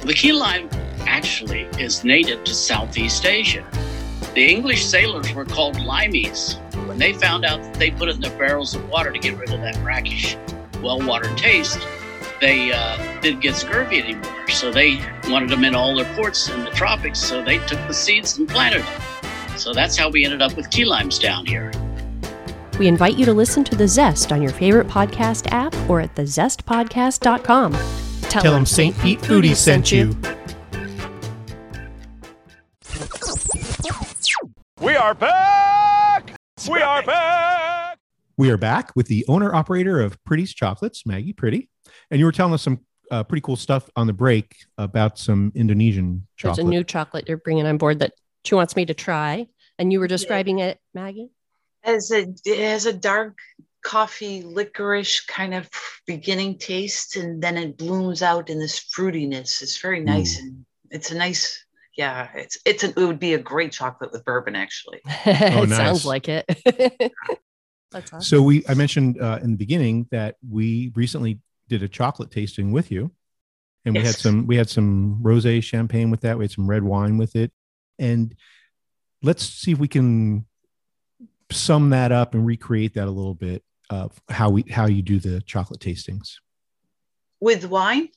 The 0.01 0.15
key 0.15 0.33
lime 0.33 0.71
actually 1.01 1.65
is 1.77 2.03
native 2.03 2.43
to 2.45 2.55
Southeast 2.55 3.27
Asia. 3.27 3.63
The 4.33 4.43
English 4.43 4.87
sailors 4.87 5.31
were 5.35 5.45
called 5.45 5.75
limeys. 5.75 6.57
When 6.87 6.97
they 6.97 7.13
found 7.13 7.45
out 7.45 7.61
that 7.61 7.75
they 7.75 7.91
put 7.91 8.09
it 8.09 8.15
in 8.15 8.21
their 8.21 8.35
barrels 8.39 8.73
of 8.73 8.89
water 8.89 9.11
to 9.11 9.19
get 9.19 9.37
rid 9.37 9.51
of 9.51 9.61
that 9.61 9.79
brackish, 9.83 10.35
well 10.81 10.99
watered 10.99 11.37
taste, 11.37 11.79
they 12.41 12.71
uh, 12.71 13.21
didn't 13.21 13.41
get 13.41 13.55
scurvy 13.55 13.99
anymore. 13.99 14.49
So 14.49 14.71
they 14.71 15.01
wanted 15.27 15.49
them 15.49 15.63
in 15.63 15.75
all 15.75 15.95
their 15.95 16.11
ports 16.15 16.49
in 16.49 16.63
the 16.63 16.71
tropics. 16.71 17.19
So 17.19 17.43
they 17.43 17.57
took 17.59 17.79
the 17.87 17.93
seeds 17.93 18.37
and 18.37 18.47
planted 18.47 18.83
them. 18.83 19.01
So 19.57 19.73
that's 19.73 19.97
how 19.97 20.09
we 20.09 20.23
ended 20.23 20.41
up 20.41 20.55
with 20.55 20.69
key 20.69 20.85
limes 20.85 21.19
down 21.19 21.45
here. 21.45 21.71
We 22.79 22.87
invite 22.87 23.17
you 23.17 23.25
to 23.25 23.33
listen 23.33 23.65
to 23.65 23.75
The 23.75 23.87
Zest 23.87 24.31
on 24.31 24.41
your 24.41 24.53
favorite 24.53 24.87
podcast 24.87 25.47
app 25.51 25.75
or 25.89 25.99
at 25.99 26.15
thezestpodcast.com. 26.15 27.73
Tell, 27.73 28.41
Tell 28.41 28.53
them 28.53 28.65
St. 28.65 28.97
Pete 28.99 29.19
Foodies 29.19 29.57
sent 29.57 29.91
you. 29.91 30.15
We 34.79 34.95
are 34.95 35.13
back! 35.13 35.58
We 38.39 38.51
are 38.51 38.57
back! 38.57 38.69
We 38.69 38.71
are 38.71 38.81
back 38.85 38.95
with 38.95 39.07
the 39.07 39.25
owner 39.27 39.53
operator 39.53 39.99
of 39.99 40.17
Pretty's 40.23 40.53
Chocolates, 40.53 41.05
Maggie 41.05 41.33
Pretty. 41.33 41.69
And 42.09 42.19
you 42.21 42.25
were 42.25 42.31
telling 42.31 42.53
us 42.53 42.61
some 42.61 42.79
uh, 43.11 43.21
pretty 43.25 43.41
cool 43.41 43.57
stuff 43.57 43.89
on 43.97 44.07
the 44.07 44.13
break 44.13 44.55
about 44.77 45.19
some 45.19 45.51
Indonesian 45.55 46.25
There's 46.41 46.57
a 46.57 46.63
new 46.63 46.85
chocolate 46.85 47.27
you're 47.27 47.35
bringing 47.35 47.65
on 47.67 47.77
board 47.77 47.99
that 47.99 48.13
she 48.45 48.55
wants 48.55 48.77
me 48.77 48.85
to 48.85 48.93
try. 48.93 49.47
And 49.77 49.91
you 49.91 49.99
were 49.99 50.07
describing 50.07 50.59
it, 50.59 50.79
Maggie? 50.93 51.31
As 51.83 52.11
a 52.11 52.27
it 52.45 52.59
has 52.59 52.85
a 52.85 52.93
dark 52.93 53.37
coffee 53.83 54.41
licorice 54.41 55.19
kind 55.19 55.53
of 55.53 55.69
beginning 56.07 56.59
taste, 56.59 57.17
and 57.17 57.43
then 57.43 57.57
it 57.57 57.77
blooms 57.77 58.21
out 58.21 58.49
in 58.49 58.57
this 58.57 58.79
fruitiness. 58.79 59.61
It's 59.61 59.81
very 59.81 59.99
nice, 59.99 60.39
and 60.39 60.65
it's 60.91 61.11
a 61.11 61.17
nice. 61.17 61.65
Yeah, 61.97 62.29
it's 62.35 62.57
it's 62.65 62.85
an, 62.85 62.93
it 62.95 63.05
would 63.05 63.19
be 63.19 63.33
a 63.33 63.37
great 63.37 63.73
chocolate 63.73 64.13
with 64.13 64.23
bourbon 64.23 64.55
actually. 64.55 65.01
it 65.25 65.53
Oh, 65.57 65.65
nice. 65.65 65.75
sounds 65.75 66.05
like 66.05 66.29
it. 66.29 66.45
That's 67.91 68.13
awesome. 68.13 68.21
So 68.21 68.41
we, 68.41 68.63
I 68.67 68.73
mentioned 68.73 69.21
uh, 69.21 69.39
in 69.41 69.51
the 69.51 69.57
beginning 69.57 70.07
that 70.11 70.35
we 70.47 70.91
recently 70.95 71.39
did 71.67 71.83
a 71.83 71.87
chocolate 71.87 72.31
tasting 72.31 72.71
with 72.71 72.91
you, 72.91 73.11
and 73.85 73.95
we 73.95 74.01
had 74.01 74.15
some, 74.15 74.45
we 74.47 74.55
had 74.57 74.69
some 74.69 75.19
rosé 75.23 75.63
champagne 75.63 76.11
with 76.11 76.21
that. 76.21 76.37
We 76.37 76.43
had 76.45 76.51
some 76.51 76.69
red 76.69 76.83
wine 76.83 77.17
with 77.17 77.35
it, 77.35 77.51
and 77.97 78.35
let's 79.23 79.43
see 79.43 79.71
if 79.71 79.79
we 79.79 79.87
can 79.87 80.45
sum 81.51 81.89
that 81.89 82.11
up 82.11 82.35
and 82.35 82.45
recreate 82.45 82.93
that 82.93 83.07
a 83.07 83.11
little 83.11 83.33
bit 83.33 83.63
of 83.89 84.19
how 84.29 84.49
we 84.51 84.63
how 84.69 84.85
you 84.85 85.01
do 85.01 85.19
the 85.19 85.41
chocolate 85.41 85.79
tastings. 85.79 86.35
With 87.39 87.65
wine, 87.65 88.09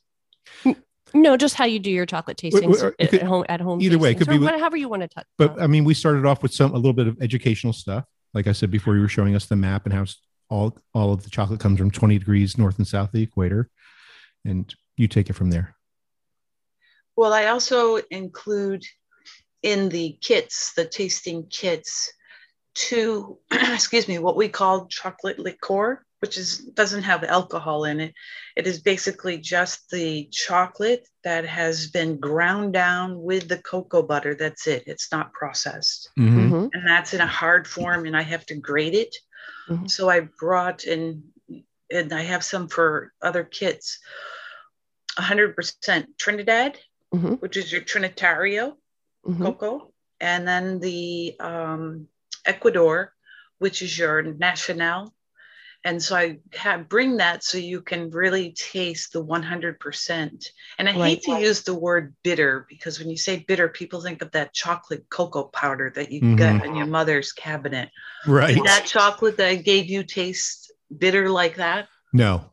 No, 1.15 1.37
just 1.37 1.55
how 1.55 1.65
you 1.67 1.79
do 1.79 1.91
your 1.91 2.07
chocolate 2.07 2.37
tastings 2.39 2.83
at, 2.99 3.11
could- 3.11 3.21
at 3.21 3.27
home. 3.27 3.45
At 3.49 3.61
home, 3.61 3.81
either 3.83 3.99
way, 3.99 4.13
it 4.13 4.19
could 4.19 4.29
be 4.29 4.39
with- 4.39 4.51
whatever 4.51 4.77
you 4.77 4.89
want 4.89 5.03
to 5.03 5.09
touch. 5.09 5.27
But 5.39 5.61
I 5.61 5.67
mean, 5.67 5.85
we 5.85 5.95
started 5.95 6.25
off 6.27 6.43
with 6.43 6.53
some 6.55 6.73
a 6.73 6.77
little 6.77 6.93
bit 6.93 7.07
of 7.07 7.21
educational 7.21 7.73
stuff. 7.73 8.05
Like 8.35 8.47
I 8.47 8.53
said 8.53 8.71
before, 8.71 8.95
you 8.95 9.03
were 9.03 9.09
showing 9.09 9.35
us 9.35 9.47
the 9.47 9.57
map 9.57 9.85
and 9.85 9.93
how 9.93 10.07
all 10.49 10.77
all 10.95 11.13
of 11.13 11.25
the 11.25 11.31
chocolate 11.31 11.61
comes 11.61 11.79
from 11.79 11.91
20 11.91 12.19
degrees 12.19 12.59
north 12.59 12.79
and 12.79 12.87
south 12.87 13.09
of 13.09 13.13
the 13.13 13.23
equator, 13.23 13.71
and 14.45 14.75
you 14.97 15.09
take 15.09 15.31
it 15.31 15.35
from 15.35 15.51
there. 15.51 15.75
well, 17.17 17.33
I 17.33 17.47
also 17.47 17.97
include 18.11 18.85
in 19.63 19.89
the 19.89 20.19
kits, 20.21 20.73
the 20.75 20.85
tasting 20.85 21.47
kits, 21.49 22.13
two 22.75 23.39
excuse 23.53 24.09
me, 24.09 24.19
what 24.19 24.37
we 24.37 24.49
call 24.49 24.87
chocolate 24.87 25.39
liqueur, 25.39 26.05
which 26.23 26.39
is 26.39 26.59
doesn't 26.59 27.03
have 27.03 27.25
alcohol 27.25 27.85
in 27.85 27.99
it. 27.99 28.15
It 28.55 28.69
is 28.69 28.81
basically 28.81 29.39
just 29.39 29.91
the 29.91 30.29
chocolate 30.31 31.09
that 31.25 31.45
has 31.45 31.89
been 31.89 32.21
ground 32.21 32.73
down 32.73 33.21
with 33.21 33.49
the 33.49 33.59
cocoa 33.59 34.05
butter. 34.05 34.37
That's 34.37 34.69
it. 34.69 34.85
It's 34.87 35.11
not 35.11 35.33
processed. 35.33 36.11
Mhm. 36.17 36.51
Mhm. 36.51 36.71
and 36.73 36.87
that's 36.87 37.13
in 37.13 37.21
a 37.21 37.27
hard 37.27 37.67
form 37.67 38.07
and 38.07 38.17
I 38.17 38.23
have 38.23 38.47
to 38.47 38.55
grade 38.55 38.95
it. 38.95 39.15
Mhm. 39.69 39.91
So 39.91 40.09
I 40.09 40.21
brought 40.21 40.85
in, 40.85 41.25
and 41.91 42.13
I 42.13 42.23
have 42.23 42.45
some 42.45 42.69
for 42.69 43.13
other 43.21 43.43
kits, 43.43 43.99
100% 45.19 46.17
Trinidad, 46.19 46.79
Mhm. 47.13 47.41
which 47.41 47.57
is 47.57 47.73
your 47.73 47.83
Trinitario 47.83 48.77
Mhm. 49.27 49.43
cocoa, 49.43 49.93
and 50.21 50.47
then 50.47 50.79
the 50.79 51.35
um, 51.41 52.07
Ecuador, 52.45 53.13
which 53.59 53.83
is 53.83 53.99
your 53.99 54.23
Nacional. 54.23 55.13
And 55.85 56.01
so 56.01 56.15
I 56.15 56.39
have 56.55 56.89
bring 56.89 57.17
that 57.17 57.43
so 57.43 57.59
you 57.59 57.81
can 57.81 58.09
really 58.11 58.53
taste 58.53 59.13
the 59.13 59.23
100%. 59.23 60.47
And 60.79 60.89
I 60.89 60.93
Right. 60.93 61.03
hate 61.03 61.23
to 61.23 61.41
use 61.41 61.63
the 61.63 61.75
word 61.75 62.15
bitter 62.23 62.67
because 62.69 63.01
when 63.01 63.11
you 63.11 63.17
say 63.17 63.45
bitter, 63.49 63.69
people 63.69 64.01
think 64.01 64.23
of 64.23 64.31
that 64.31 64.55
chocolate 64.55 65.05
cocoa 65.11 65.45
powder 65.45 65.91
that 65.97 66.13
you 66.13 66.21
Mhm. 66.21 66.37
got 66.37 66.65
in 66.65 66.77
your 66.77 66.87
mother's 66.87 67.33
cabinet. 67.33 67.91
Right. 68.27 68.55
Did 68.55 68.65
that 68.65 68.87
chocolate 68.87 69.37
that 69.39 69.49
I 69.49 69.57
gave 69.57 69.87
you 69.87 70.05
taste 70.05 70.73
bitter 70.97 71.29
like 71.29 71.57
that? 71.57 71.89
No, 72.13 72.53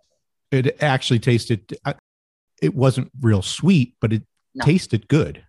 it 0.50 0.82
actually 0.82 1.20
tasted. 1.20 1.78
It 2.62 2.74
wasn't 2.74 3.12
real 3.22 3.44
sweet, 3.44 3.96
but 4.02 4.12
it 4.12 4.24
No. 4.56 4.66
tasted 4.66 5.08
good. 5.08 5.46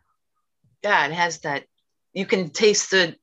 Yeah, 0.83 1.07
it 1.07 1.13
has 1.13 1.39
that. 1.41 1.65
You 2.13 2.27
can 2.27 2.51
taste 2.51 2.91
the 2.91 3.17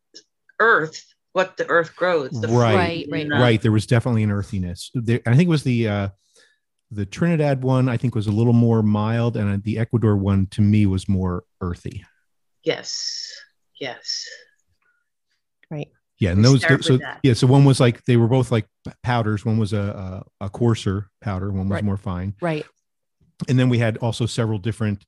earth, 0.60 1.06
what 1.34 1.58
the 1.58 1.68
earth 1.70 1.96
grows. 1.96 2.32
The 2.32 2.48
Right. 2.48 2.76
Right, 2.76 3.06
fruit 3.06 3.12
right, 3.12 3.22
and 3.24 3.32
the- 3.32 3.36
Right. 3.36 3.62
There 3.62 3.72
was 3.72 3.86
definitely 3.86 4.24
an 4.24 4.32
earthiness. 4.32 4.90
There, 4.94 5.20
I 5.26 5.32
think 5.36 5.48
it 5.48 5.50
was 5.50 5.64
the 5.64 5.88
uh, 5.88 6.10
the 6.92 7.06
Trinidad 7.06 7.64
one. 7.64 7.90
I 7.90 7.98
think 7.98 8.16
was 8.16 8.28
a 8.28 8.32
little 8.32 8.54
more 8.54 8.82
mild, 8.82 9.36
and 9.38 9.62
the 9.64 9.78
Ecuador 9.78 10.16
one 10.18 10.48
to 10.52 10.62
me 10.62 10.86
was 10.86 11.08
more 11.10 11.44
earthy. 11.62 12.04
Yes. 12.64 13.32
Yes. 13.80 14.26
Right. 15.70 15.88
Yeah, 16.20 16.32
and 16.32 16.40
We 16.40 16.44
those 16.44 16.62
start 16.64 16.84
so 16.84 16.98
that. 16.98 17.20
yeah, 17.24 17.34
so 17.34 17.46
one 17.46 17.64
was 17.66 17.80
like 17.80 18.04
they 18.06 18.18
were 18.18 18.28
both 18.28 18.52
like 18.52 18.68
powders. 19.04 19.46
One 19.46 19.58
was 19.60 19.74
a 19.74 20.24
a, 20.40 20.46
a 20.46 20.50
coarser 20.50 21.10
powder. 21.22 21.52
One 21.52 21.68
was 21.70 21.76
Right. 21.76 21.84
more 21.84 21.98
fine. 21.98 22.34
Right. 22.42 22.66
And 23.48 23.60
then 23.60 23.70
we 23.70 23.78
had 23.78 23.98
also 23.98 24.26
several 24.26 24.58
different. 24.58 25.06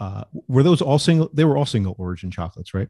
Uh, 0.00 0.24
were 0.48 0.62
those 0.64 0.80
all 0.82 0.98
single? 0.98 1.30
They 1.32 1.44
were 1.44 1.56
all 1.56 1.66
single 1.66 1.94
origin 1.98 2.30
chocolates, 2.30 2.72
right? 2.74 2.88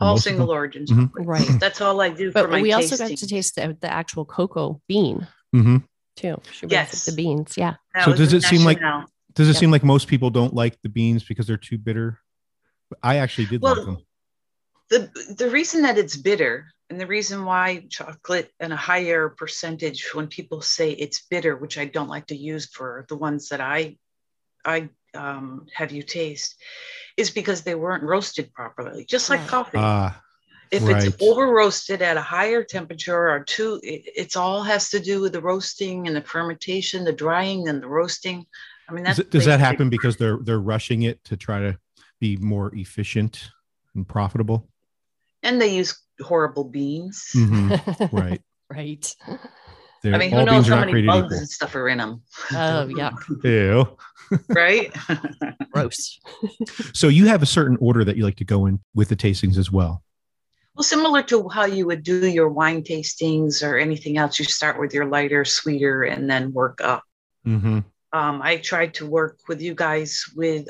Or 0.00 0.06
All 0.08 0.12
most 0.14 0.24
single 0.24 0.46
them? 0.48 0.56
origins. 0.56 0.90
Mhm. 0.90 1.10
Right. 1.14 1.46
That's 1.60 1.80
all 1.80 2.00
I 2.00 2.10
do 2.10 2.30
for 2.30 2.42
But 2.42 2.50
my 2.50 2.62
we 2.62 2.72
also 2.72 2.88
tasting. 2.96 3.08
got 3.08 3.18
to 3.18 3.26
taste 3.26 3.54
the, 3.54 3.76
the 3.80 3.90
actual 3.92 4.24
cocoa 4.26 4.80
bean 4.88 5.26
Mhm. 5.54 5.84
too. 6.16 6.40
She 6.52 6.66
Yes. 6.68 7.06
the 7.06 7.12
beans. 7.12 7.54
Yeah. 7.56 7.76
That 7.94 8.04
So 8.04 8.14
does 8.14 8.30
the 8.32 8.36
it 8.38 8.42
seem 8.42 8.62
like- 8.64 8.80
Does 9.34 9.48
it 9.48 9.54
Yeah. 9.54 9.60
seem 9.60 9.70
like 9.70 9.84
most 9.84 10.08
people 10.08 10.30
don't 10.30 10.54
like 10.54 10.80
the 10.82 10.88
beans 10.88 11.24
because 11.24 11.46
they're 11.46 11.56
too 11.56 11.78
bitter? 11.78 12.18
I 13.02 13.16
actually 13.16 13.46
did 13.46 13.62
like 13.62 13.76
them. 13.76 13.98
the 14.90 15.10
the 15.36 15.50
reason 15.50 15.82
that 15.82 15.98
it's 15.98 16.16
bitter 16.16 16.68
and 16.90 17.00
the 17.00 17.06
reason 17.08 17.44
why 17.44 17.84
chocolate 17.90 18.52
and 18.60 18.72
a 18.72 18.76
higher 18.76 19.28
percentage 19.30 20.14
when 20.14 20.28
people 20.28 20.62
say 20.62 20.92
it's 20.92 21.22
bitter 21.28 21.56
which 21.56 21.76
i 21.76 21.84
don't 21.84 22.06
like 22.08 22.26
to 22.28 22.36
use 22.36 22.66
for 22.66 23.04
the 23.08 23.16
ones 23.16 23.48
that 23.48 23.60
i 23.60 23.96
i 24.64 24.88
um, 25.16 25.66
have 25.74 25.90
you 25.92 26.02
taste 26.02 26.56
is 27.16 27.30
because 27.30 27.62
they 27.62 27.74
weren't 27.74 28.02
roasted 28.02 28.52
properly 28.52 29.04
just 29.04 29.30
like 29.30 29.46
coffee 29.48 29.70
Ah, 29.74 30.22
if 30.70 30.82
right. 30.82 31.04
it's 31.06 31.16
over 31.22 31.46
roasted 31.48 32.02
at 32.02 32.16
a 32.16 32.20
higher 32.22 32.62
temperature 32.62 33.28
or 33.30 33.40
too 33.44 33.80
it, 33.82 34.02
it's 34.14 34.36
all 34.36 34.62
has 34.62 34.90
to 34.90 35.00
do 35.00 35.20
with 35.22 35.32
the 35.32 35.40
roasting 35.40 36.06
and 36.06 36.14
the 36.16 36.22
fermentation 36.22 37.04
the 37.04 37.12
drying 37.12 37.68
and 37.68 37.82
the 37.82 37.88
roasting 37.88 38.44
i 38.88 38.92
mean 38.92 39.04
does, 39.04 39.16
that's 39.16 39.26
it- 39.26 39.30
does 39.30 39.44
that 39.46 39.60
happen 39.60 39.88
because 39.88 40.16
they're 40.16 40.38
they're 40.42 40.60
rushing 40.60 41.02
it 41.02 41.22
to 41.24 41.36
try 41.36 41.58
to 41.60 41.78
be 42.20 42.36
more 42.38 42.74
efficient 42.74 43.50
and 43.94 44.06
profitable? 44.08 44.68
and 45.42 45.60
they 45.60 45.74
use 45.74 45.98
horrible 46.20 46.64
beans 46.64 47.30
Mhm, 47.34 48.10
Right. 48.12 48.42
right. 48.70 49.16
They're, 50.02 50.14
i 50.14 50.18
mean 50.18 50.30
who 50.30 50.44
knows 50.44 50.68
how 50.68 50.80
many 50.80 51.06
bugs 51.06 51.26
equal. 51.26 51.38
and 51.38 51.48
stuff 51.48 51.74
are 51.74 51.88
in 51.88 51.98
them 51.98 52.22
Oh, 52.52 52.86
yeah. 53.00 53.10
Ew. 53.44 53.96
Right 54.50 54.94
Gross. 55.72 56.18
So 56.94 57.08
you 57.08 57.26
have 57.26 57.42
a 57.42 57.46
certain 57.46 57.76
order 57.80 58.04
that 58.04 58.16
you 58.16 58.24
like 58.24 58.36
to 58.36 58.44
go 58.44 58.66
in 58.66 58.80
with 58.94 59.08
the 59.08 59.16
tastings 59.16 59.58
as 59.58 59.70
well. 59.70 60.02
Well, 60.74 60.84
similar 60.84 61.22
to 61.24 61.48
how 61.48 61.64
you 61.64 61.86
would 61.86 62.02
do 62.02 62.26
your 62.26 62.48
wine 62.48 62.82
tastings 62.82 63.66
or 63.66 63.78
anything 63.78 64.18
else, 64.18 64.38
you 64.38 64.44
start 64.44 64.78
with 64.78 64.92
your 64.92 65.06
lighter, 65.06 65.44
sweeter, 65.44 66.04
and 66.04 66.28
then 66.28 66.52
work 66.52 66.80
up. 66.82 67.02
Mm-hmm. 67.46 67.80
Um, 68.12 68.42
I 68.42 68.56
tried 68.58 68.94
to 68.94 69.06
work 69.06 69.38
with 69.48 69.60
you 69.60 69.74
guys 69.74 70.24
with 70.34 70.68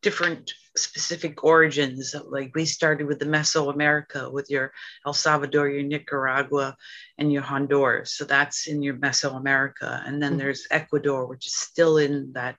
different 0.00 0.52
specific 0.76 1.44
origins. 1.44 2.14
Like 2.28 2.54
we 2.54 2.64
started 2.64 3.06
with 3.06 3.18
the 3.18 3.26
Mesoamerica, 3.26 4.32
with 4.32 4.50
your 4.50 4.72
El 5.06 5.12
Salvador, 5.12 5.68
your 5.68 5.82
Nicaragua, 5.82 6.76
and 7.18 7.32
your 7.32 7.42
Honduras. 7.42 8.14
So 8.14 8.24
that's 8.24 8.66
in 8.66 8.82
your 8.82 8.94
Mesoamerica. 8.94 10.06
And 10.06 10.22
then 10.22 10.34
Mhm. 10.34 10.38
there's 10.38 10.66
Ecuador, 10.70 11.26
which 11.26 11.46
is 11.46 11.54
still 11.54 11.98
in 11.98 12.32
that 12.32 12.56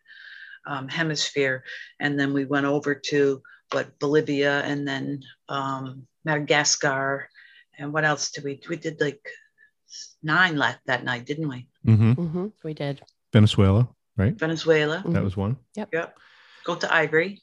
um, 0.66 0.88
hemisphere. 0.88 1.64
And 2.00 2.20
then 2.20 2.34
we 2.34 2.46
went 2.46 2.66
over 2.66 2.96
to 2.96 3.42
what 3.72 3.98
Bolivia 4.00 4.62
and 4.62 4.88
then 4.88 5.22
um, 5.50 6.08
Madagascar. 6.26 7.30
And 7.78 7.94
what 7.94 8.06
else 8.06 8.32
did 8.32 8.44
we? 8.44 8.62
We 8.70 8.76
did 8.76 9.02
like 9.02 9.22
nine 10.22 10.58
last 10.58 10.80
that 10.86 11.04
night, 11.04 11.26
didn't 11.26 11.50
we? 11.50 11.68
hmm 11.84 12.14
hmm 12.14 12.48
We 12.64 12.74
did. 12.74 13.02
Venezuela, 13.32 13.90
right? 14.16 14.36
Venezuela. 14.36 15.04
That 15.08 15.24
was 15.24 15.36
one. 15.36 15.58
Yep. 15.76 15.90
Yep. 15.92 16.18
Go 16.66 16.76
to 16.76 16.94
Ivory. 16.94 17.42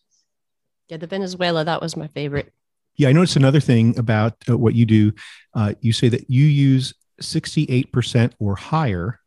Yeah, 0.88 0.96
the 0.96 1.06
Venezuela, 1.06 1.64
that 1.64 1.80
was 1.80 1.96
my 1.96 2.08
favorite. 2.08 2.52
Yeah, 2.96 3.08
I 3.08 3.12
noticed 3.12 3.36
another 3.36 3.60
thing 3.60 3.96
about 3.98 4.34
uh, 4.48 4.58
what 4.58 4.74
you 4.74 4.84
do. 4.86 5.12
Uh, 5.54 5.74
you 5.80 5.92
say 5.92 6.08
that 6.08 6.28
you 6.28 6.44
use 6.44 6.94
68% 7.22 8.32
or 8.38 8.56
higher 8.56 9.19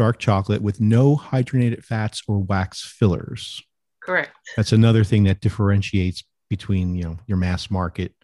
dark 0.00 0.18
chocolate 0.18 0.62
with 0.62 0.80
no 0.80 1.14
hydrogenated 1.14 1.84
fats 1.84 2.22
or 2.26 2.38
wax 2.38 2.82
fillers. 2.82 3.62
Correct. 4.02 4.34
That's 4.56 4.72
another 4.72 5.04
thing 5.04 5.24
that 5.24 5.40
differentiates 5.42 6.24
between, 6.48 6.94
you 6.94 7.04
know, 7.04 7.18
your 7.26 7.36
mass 7.36 7.70
market 7.70 8.14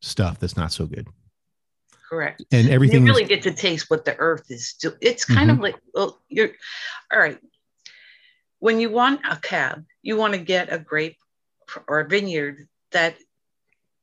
stuff 0.00 0.38
that's 0.38 0.56
not 0.56 0.70
so 0.70 0.86
good. 0.86 1.08
Correct. 2.08 2.44
And 2.52 2.68
everything 2.70 3.04
you 3.04 3.10
is- 3.12 3.16
really 3.16 3.28
get 3.28 3.42
to 3.42 3.50
taste 3.52 3.90
what 3.90 4.04
the 4.04 4.16
earth 4.18 4.48
is 4.48 4.74
doing. 4.74 4.94
It's 5.00 5.24
kind 5.24 5.50
of 5.50 5.58
like, 5.58 5.74
well, 5.92 6.22
you're 6.28 6.52
all 7.12 7.18
right. 7.18 7.40
When 8.60 8.78
you 8.78 8.90
want 8.90 9.22
a 9.28 9.34
cab, 9.34 9.84
you 10.02 10.16
want 10.16 10.34
to 10.34 10.38
get 10.38 10.72
a 10.72 10.78
grape 10.78 11.16
or 11.88 11.98
a 11.98 12.08
vineyard 12.08 12.68
that 12.92 13.16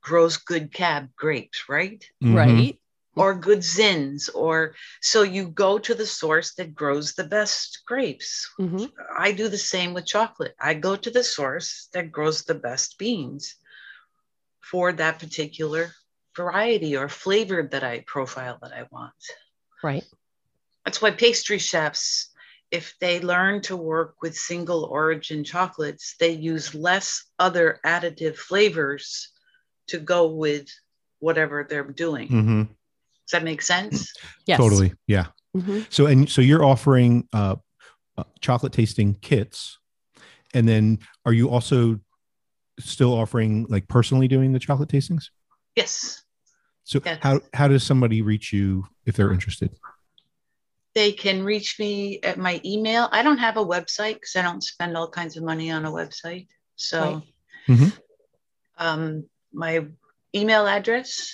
grows 0.02 0.36
good 0.36 0.74
cab 0.74 1.10
grapes, 1.16 1.70
right? 1.70 2.04
Mhm. 2.22 2.36
Right. 2.36 2.78
Or 3.16 3.36
good 3.36 3.60
zins, 3.60 4.30
or 4.34 4.74
so 5.02 5.24
you 5.24 5.50
go 5.50 5.78
to 5.80 5.94
the 5.94 6.06
source 6.06 6.54
that 6.56 6.74
grows 6.74 7.14
the 7.14 7.26
best 7.26 7.84
grapes. 7.86 8.50
hmm 8.58 8.86
I 9.18 9.34
do 9.34 9.50
the 9.50 9.58
same 9.58 9.94
with 9.94 10.06
chocolate. 10.06 10.56
I 10.60 10.74
go 10.76 10.96
to 10.96 11.12
the 11.12 11.24
source 11.24 11.90
that 11.94 12.12
grows 12.12 12.44
the 12.44 12.56
best 12.56 12.98
beans 12.98 13.56
for 14.62 14.94
that 14.94 15.20
particular 15.20 15.92
variety 16.36 16.96
or 16.96 17.10
flavor 17.10 17.68
that 17.72 17.84
I 17.84 18.00
profile 18.08 18.58
that 18.62 18.72
I 18.72 18.88
want. 18.92 19.14
Right. 19.84 20.06
That's 20.86 21.02
why 21.02 21.12
pastry 21.12 21.60
chefs, 21.60 22.30
if 22.72 22.96
they 23.00 23.20
learn 23.20 23.62
to 23.64 23.76
work 23.76 24.22
with 24.22 24.38
single 24.38 24.86
origin 24.86 25.44
chocolates, 25.44 26.16
they 26.20 26.32
use 26.32 26.74
less 26.74 27.26
other 27.38 27.80
additive 27.86 28.38
flavors 28.38 29.30
to 29.88 30.00
go 30.00 30.28
with 30.28 30.70
whatever 31.20 31.68
they're 31.70 31.84
doing. 31.84 32.30
Mhm. 32.30 32.70
Does 33.32 33.40
that 33.40 33.46
make 33.46 33.62
sense? 33.62 34.12
Yes. 34.46 34.58
Totally. 34.58 34.94
Yeah. 35.08 35.28
hmm 35.56 35.82
So 35.90 36.08
and 36.08 36.30
so 36.30 36.42
you're 36.42 36.66
offering 36.66 37.30
uh, 37.32 37.56
uh, 38.18 38.24
chocolate 38.42 38.74
tasting 38.74 39.16
kits, 39.22 39.80
and 40.54 40.68
then 40.68 41.00
are 41.26 41.32
you 41.32 41.50
also 41.50 41.98
still 42.78 43.14
offering 43.14 43.68
like 43.70 43.88
personally 43.88 44.28
doing 44.28 44.52
the 44.52 44.60
chocolate 44.60 44.90
tastings? 44.90 45.30
Yes. 45.78 46.24
So 46.84 47.00
Yes. 47.06 47.20
how 47.22 47.40
how 47.54 47.70
does 47.70 47.84
somebody 47.86 48.22
reach 48.22 48.52
you 48.52 48.86
if 49.06 49.16
they're 49.16 49.32
interested? 49.32 49.70
They 50.94 51.14
can 51.14 51.46
reach 51.46 51.80
me 51.80 52.20
at 52.22 52.38
my 52.38 52.60
email. 52.66 53.08
I 53.14 53.24
don't 53.24 53.38
have 53.38 53.56
a 53.56 53.64
website 53.66 54.16
because 54.16 54.36
I 54.36 54.42
don't 54.42 54.62
spend 54.62 54.98
all 54.98 55.10
kinds 55.10 55.38
of 55.38 55.44
money 55.44 55.72
on 55.72 55.86
a 55.86 55.92
website. 55.92 56.48
So 56.76 57.00
Right. 57.00 57.24
Mhm. 57.70 57.94
um, 58.78 59.30
my 59.54 59.86
email 60.36 60.68
address, 60.68 61.32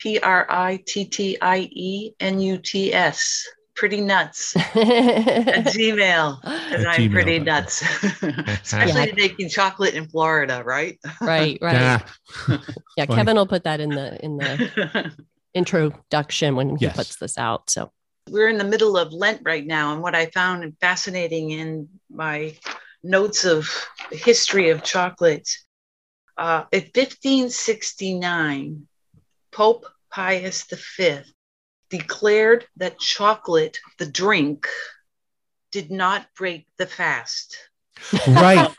P 0.00 0.18
R 0.18 0.46
I 0.48 0.82
T 0.86 1.04
T 1.04 1.36
I 1.40 1.68
E 1.70 2.12
N 2.20 2.40
U 2.40 2.58
T 2.58 2.92
S, 2.92 3.46
pretty 3.76 4.00
nuts 4.00 4.56
at 4.56 4.64
Gmail. 4.74 6.40
Because 6.42 6.84
At 6.84 6.98
I'm 6.98 7.10
pretty 7.10 7.38
nuts, 7.38 7.82
especially 8.48 9.12
making 9.12 9.48
chocolate 9.50 9.94
in 9.94 10.08
Florida, 10.08 10.62
right? 10.64 10.98
right. 11.20 11.58
Right. 11.62 11.74
Yeah. 11.74 12.00
Yeah. 12.96 13.06
Funny. 13.06 13.16
Kevin 13.18 13.36
will 13.36 13.46
put 13.46 13.64
that 13.64 13.80
in 13.80 13.90
the 13.90 14.18
in 14.24 14.36
the 14.38 15.12
introduction 15.54 16.56
when 16.56 16.76
he 16.76 16.86
Yes. 16.86 16.96
puts 16.96 17.16
this 17.16 17.36
out. 17.38 17.68
So 17.70 17.92
We're 18.28 18.48
in 18.48 18.58
the 18.58 18.64
middle 18.64 18.96
of 18.96 19.12
Lent 19.12 19.42
right 19.44 19.66
now, 19.66 19.92
and 19.92 20.02
what 20.02 20.14
I 20.14 20.26
found 20.26 20.76
fascinating 20.80 21.50
in 21.50 21.88
my 22.10 22.54
notes 23.02 23.44
of 23.44 23.68
the 24.10 24.16
history 24.16 24.70
of 24.70 24.82
chocolate, 24.82 25.48
uh, 26.36 26.64
in 26.72 26.82
1569, 26.94 28.86
Pope 29.52 29.86
Pius 30.10 30.64
V 30.96 31.20
declared 31.88 32.66
that 32.76 32.98
chocolate, 32.98 33.78
the 33.98 34.06
drink, 34.06 34.68
did 35.72 35.90
not 35.90 36.26
break 36.36 36.66
the 36.78 36.86
fast. 36.86 37.56
right. 38.28 38.70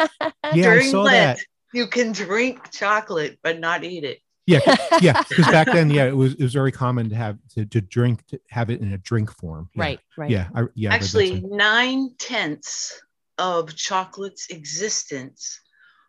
Yeah, 0.54 0.72
I 0.72 0.82
saw 0.82 1.04
Lent, 1.04 1.38
that. 1.38 1.46
you 1.74 1.88
can 1.88 2.12
drink 2.12 2.72
chocolate 2.72 3.40
but 3.42 3.60
not 3.60 3.86
eat 3.86 4.04
it. 4.04 4.20
Yeah, 4.48 4.60
yeah. 5.02 5.22
Because 5.30 5.46
back 5.46 5.68
then, 5.68 5.90
yeah, 5.90 6.08
it 6.08 6.16
was 6.18 6.34
it 6.34 6.42
was 6.44 6.52
very 6.54 6.74
common 6.74 7.10
to 7.10 7.16
have 7.16 7.38
to, 7.56 7.66
to 7.68 7.80
drink 7.80 8.26
to 8.28 8.40
have 8.50 8.70
it 8.70 8.82
in 8.82 8.92
a 8.92 8.98
drink 8.98 9.32
form. 9.32 9.70
Yeah. 9.76 9.82
right. 9.84 10.00
Right. 10.18 10.30
Yeah. 10.30 10.50
I, 10.54 10.62
yeah. 10.76 10.90
I 10.90 10.94
read 10.96 11.02
that 11.02 11.04
Actually, 11.04 11.42
too. 11.42 11.48
nine 11.52 12.10
tenths 12.20 13.02
of 13.38 13.74
chocolate's 13.76 14.48
existence 14.50 15.62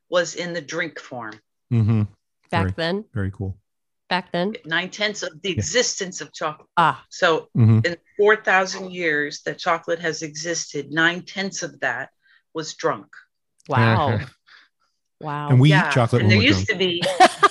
was 0.09 0.35
in 0.35 0.53
the 0.55 0.61
drink 0.63 0.99
form. 0.99 1.39
Mhm. 1.73 2.09
Back 2.51 2.63
Very- 2.63 2.73
then. 2.77 3.05
Very 3.15 3.31
cool. 3.31 3.57
Back 4.13 4.31
then. 4.31 4.53
Nine 4.67 4.91
tenths 4.91 5.23
of 5.23 5.41
the 5.41 5.49
existence 5.49 6.21
of 6.21 6.35
chocolate. 6.35 6.69
Ah. 6.77 7.03
So, 7.09 7.49
hmm 7.55 7.81
in 7.83 7.97
4,000 8.19 8.91
years 8.91 9.41
that 9.47 9.59
chocolate 9.59 10.01
has 10.01 10.21
existed, 10.21 10.93
nine 10.93 11.23
tenths 11.23 11.63
of 11.63 11.81
that 11.81 12.11
was 12.53 12.75
drunk. 12.75 13.07
Wow. 13.71 14.21
wow. 15.23 15.49
And 15.49 15.59
we 15.59 15.71
yeah. 15.71 15.89
eat 15.89 15.95
chocolate 15.95 16.21
and 16.21 16.29
when 16.29 16.41
there 16.41 16.45
we're 16.45 16.57
used 16.57 16.67
drunk. 16.67 16.79
to 16.83 16.87
be, 16.87 17.03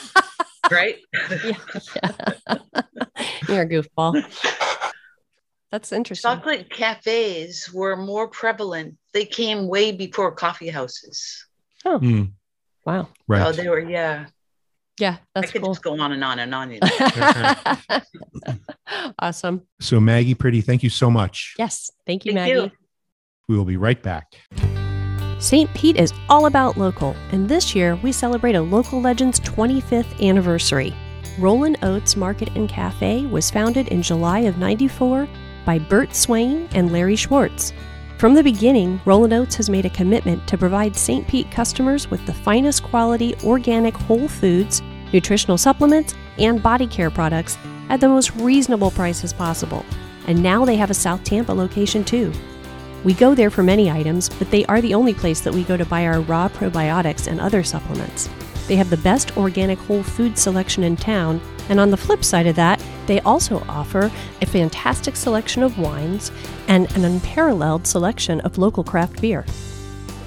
right? 0.71 0.97
yeah, 1.43 1.57
yeah. 1.95 2.57
You're 3.47 3.61
a 3.61 3.67
goofball. 3.67 4.23
That's 5.71 5.91
interesting. 5.91 6.29
Chocolate 6.29 6.69
cafes 6.69 7.73
were 7.73 7.95
more 7.95 8.27
prevalent. 8.27 8.97
They 9.15 9.25
came 9.25 9.67
way 9.67 9.93
before 9.93 10.31
coffee 10.33 10.69
houses. 10.69 11.43
Mm, 11.83 12.33
Wow. 12.85 13.09
right. 13.27 13.47
Oh, 13.47 13.51
they 13.51 13.67
were, 13.67 13.79
yeah. 13.79 14.27
Yeah, 14.99 15.17
I 15.35 15.41
that's 15.41 15.51
could 15.51 15.61
cool. 15.63 15.71
just 15.73 15.83
go 15.83 15.99
on 15.99 16.11
and 16.11 16.23
on 16.23 16.39
and 16.39 16.53
on. 16.53 16.71
You 16.71 16.79
know. 17.17 18.55
awesome. 19.19 19.61
so 19.79 19.99
Maggie, 19.99 20.35
pretty, 20.35 20.61
thank 20.61 20.83
you 20.83 20.89
so 20.89 21.09
much. 21.09 21.55
Yes. 21.57 21.91
Thank 22.05 22.25
you, 22.25 22.33
Thank 22.33 22.53
Maggie. 22.55 22.65
you. 22.65 22.71
We 23.47 23.57
will 23.57 23.65
be 23.65 23.77
right 23.77 24.01
back. 24.01 24.27
St. 25.39 25.73
Pete 25.73 25.97
is 25.97 26.13
all 26.29 26.45
about 26.45 26.77
local, 26.77 27.15
and 27.31 27.49
this 27.49 27.73
year 27.75 27.95
we 27.97 28.11
celebrate 28.11 28.53
a 28.55 28.61
local 28.61 29.01
legend's 29.01 29.39
25th 29.39 30.21
anniversary. 30.25 30.93
Rollin' 31.39 31.77
Oats 31.81 32.15
Market 32.15 32.49
and 32.55 32.69
Cafe 32.69 33.25
was 33.25 33.49
founded 33.49 33.87
in 33.87 34.01
July 34.03 34.39
of 34.39 34.57
94 34.57 35.27
by 35.65 35.79
Bert 35.79 36.13
Swain 36.15 36.67
and 36.73 36.91
Larry 36.91 37.15
Schwartz. 37.15 37.73
From 38.21 38.35
the 38.35 38.43
beginning, 38.43 39.01
Rollin' 39.03 39.33
Oats 39.33 39.55
has 39.55 39.67
made 39.67 39.87
a 39.87 39.89
commitment 39.89 40.47
to 40.47 40.55
provide 40.55 40.95
St. 40.95 41.27
Pete 41.27 41.49
customers 41.49 42.11
with 42.11 42.23
the 42.27 42.33
finest 42.35 42.83
quality 42.83 43.33
organic 43.43 43.97
whole 43.97 44.27
foods, 44.27 44.83
nutritional 45.11 45.57
supplements, 45.57 46.13
and 46.37 46.61
body 46.61 46.85
care 46.85 47.09
products 47.09 47.57
at 47.89 47.99
the 47.99 48.07
most 48.07 48.29
reasonable 48.35 48.91
prices 48.91 49.33
possible. 49.33 49.83
And 50.27 50.43
now 50.43 50.65
they 50.65 50.75
have 50.75 50.91
a 50.91 50.93
South 50.93 51.23
Tampa 51.23 51.51
location 51.51 52.03
too. 52.03 52.31
We 53.03 53.15
go 53.15 53.33
there 53.33 53.49
for 53.49 53.63
many 53.63 53.89
items, 53.89 54.29
but 54.29 54.51
they 54.51 54.67
are 54.67 54.81
the 54.81 54.93
only 54.93 55.15
place 55.15 55.41
that 55.41 55.55
we 55.55 55.63
go 55.63 55.75
to 55.75 55.83
buy 55.83 56.05
our 56.05 56.21
raw 56.21 56.47
probiotics 56.47 57.25
and 57.25 57.41
other 57.41 57.63
supplements. 57.63 58.29
They 58.67 58.75
have 58.75 58.91
the 58.91 58.97
best 58.97 59.35
organic 59.35 59.79
whole 59.79 60.03
food 60.03 60.37
selection 60.37 60.83
in 60.83 60.95
town, 60.95 61.41
and 61.69 61.79
on 61.79 61.89
the 61.89 61.97
flip 61.97 62.23
side 62.23 62.45
of 62.45 62.55
that, 62.57 62.79
they 63.07 63.19
also 63.21 63.63
offer 63.67 64.11
a 64.41 64.45
fantastic 64.45 65.15
selection 65.15 65.63
of 65.63 65.77
wines 65.79 66.31
and 66.67 66.91
an 66.95 67.05
unparalleled 67.05 67.87
selection 67.87 68.39
of 68.41 68.57
local 68.57 68.83
craft 68.83 69.21
beer. 69.21 69.45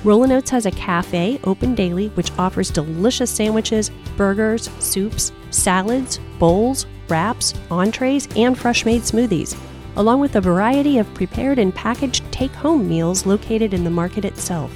Rollin' 0.05 0.33
Oats 0.33 0.51
has 0.51 0.67
a 0.67 0.71
cafe 0.71 1.41
open 1.45 1.75
daily 1.75 2.09
which 2.09 2.31
offers 2.39 2.71
delicious 2.71 3.31
sandwiches, 3.31 3.91
burgers, 4.19 4.69
soups, 4.79 5.33
salads, 5.51 6.19
bowls, 6.39 6.87
wraps, 7.09 7.55
entrees, 7.71 8.29
and 8.37 8.59
fresh 8.59 8.85
made 8.85 9.03
smoothies, 9.03 9.59
along 9.97 10.21
with 10.21 10.37
a 10.37 10.41
variety 10.41 10.99
of 10.99 11.15
prepared 11.15 11.59
and 11.59 11.75
packaged 11.75 12.23
take 12.31 12.53
home 12.53 12.87
meals 12.87 13.25
located 13.25 13.73
in 13.73 13.83
the 13.83 13.91
market 13.91 14.25
itself. 14.27 14.71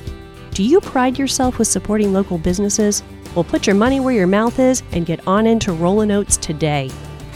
Do 0.53 0.63
you 0.63 0.81
pride 0.81 1.19
yourself 1.19 1.59
with 1.59 1.69
supporting 1.69 2.13
local 2.13 2.39
businesses? 2.39 3.03
Well, 3.35 3.45
put 3.45 3.67
your 3.67 3.77
money 3.77 4.01
where 4.01 4.15
your 4.15 4.27
mouth 4.27 4.59
is 4.59 4.83
and 4.93 5.07
get 5.07 5.27
on 5.27 5.47
into 5.47 5.73
Rollin' 5.73 6.11
Oats 6.11 6.37
today. 6.39 6.91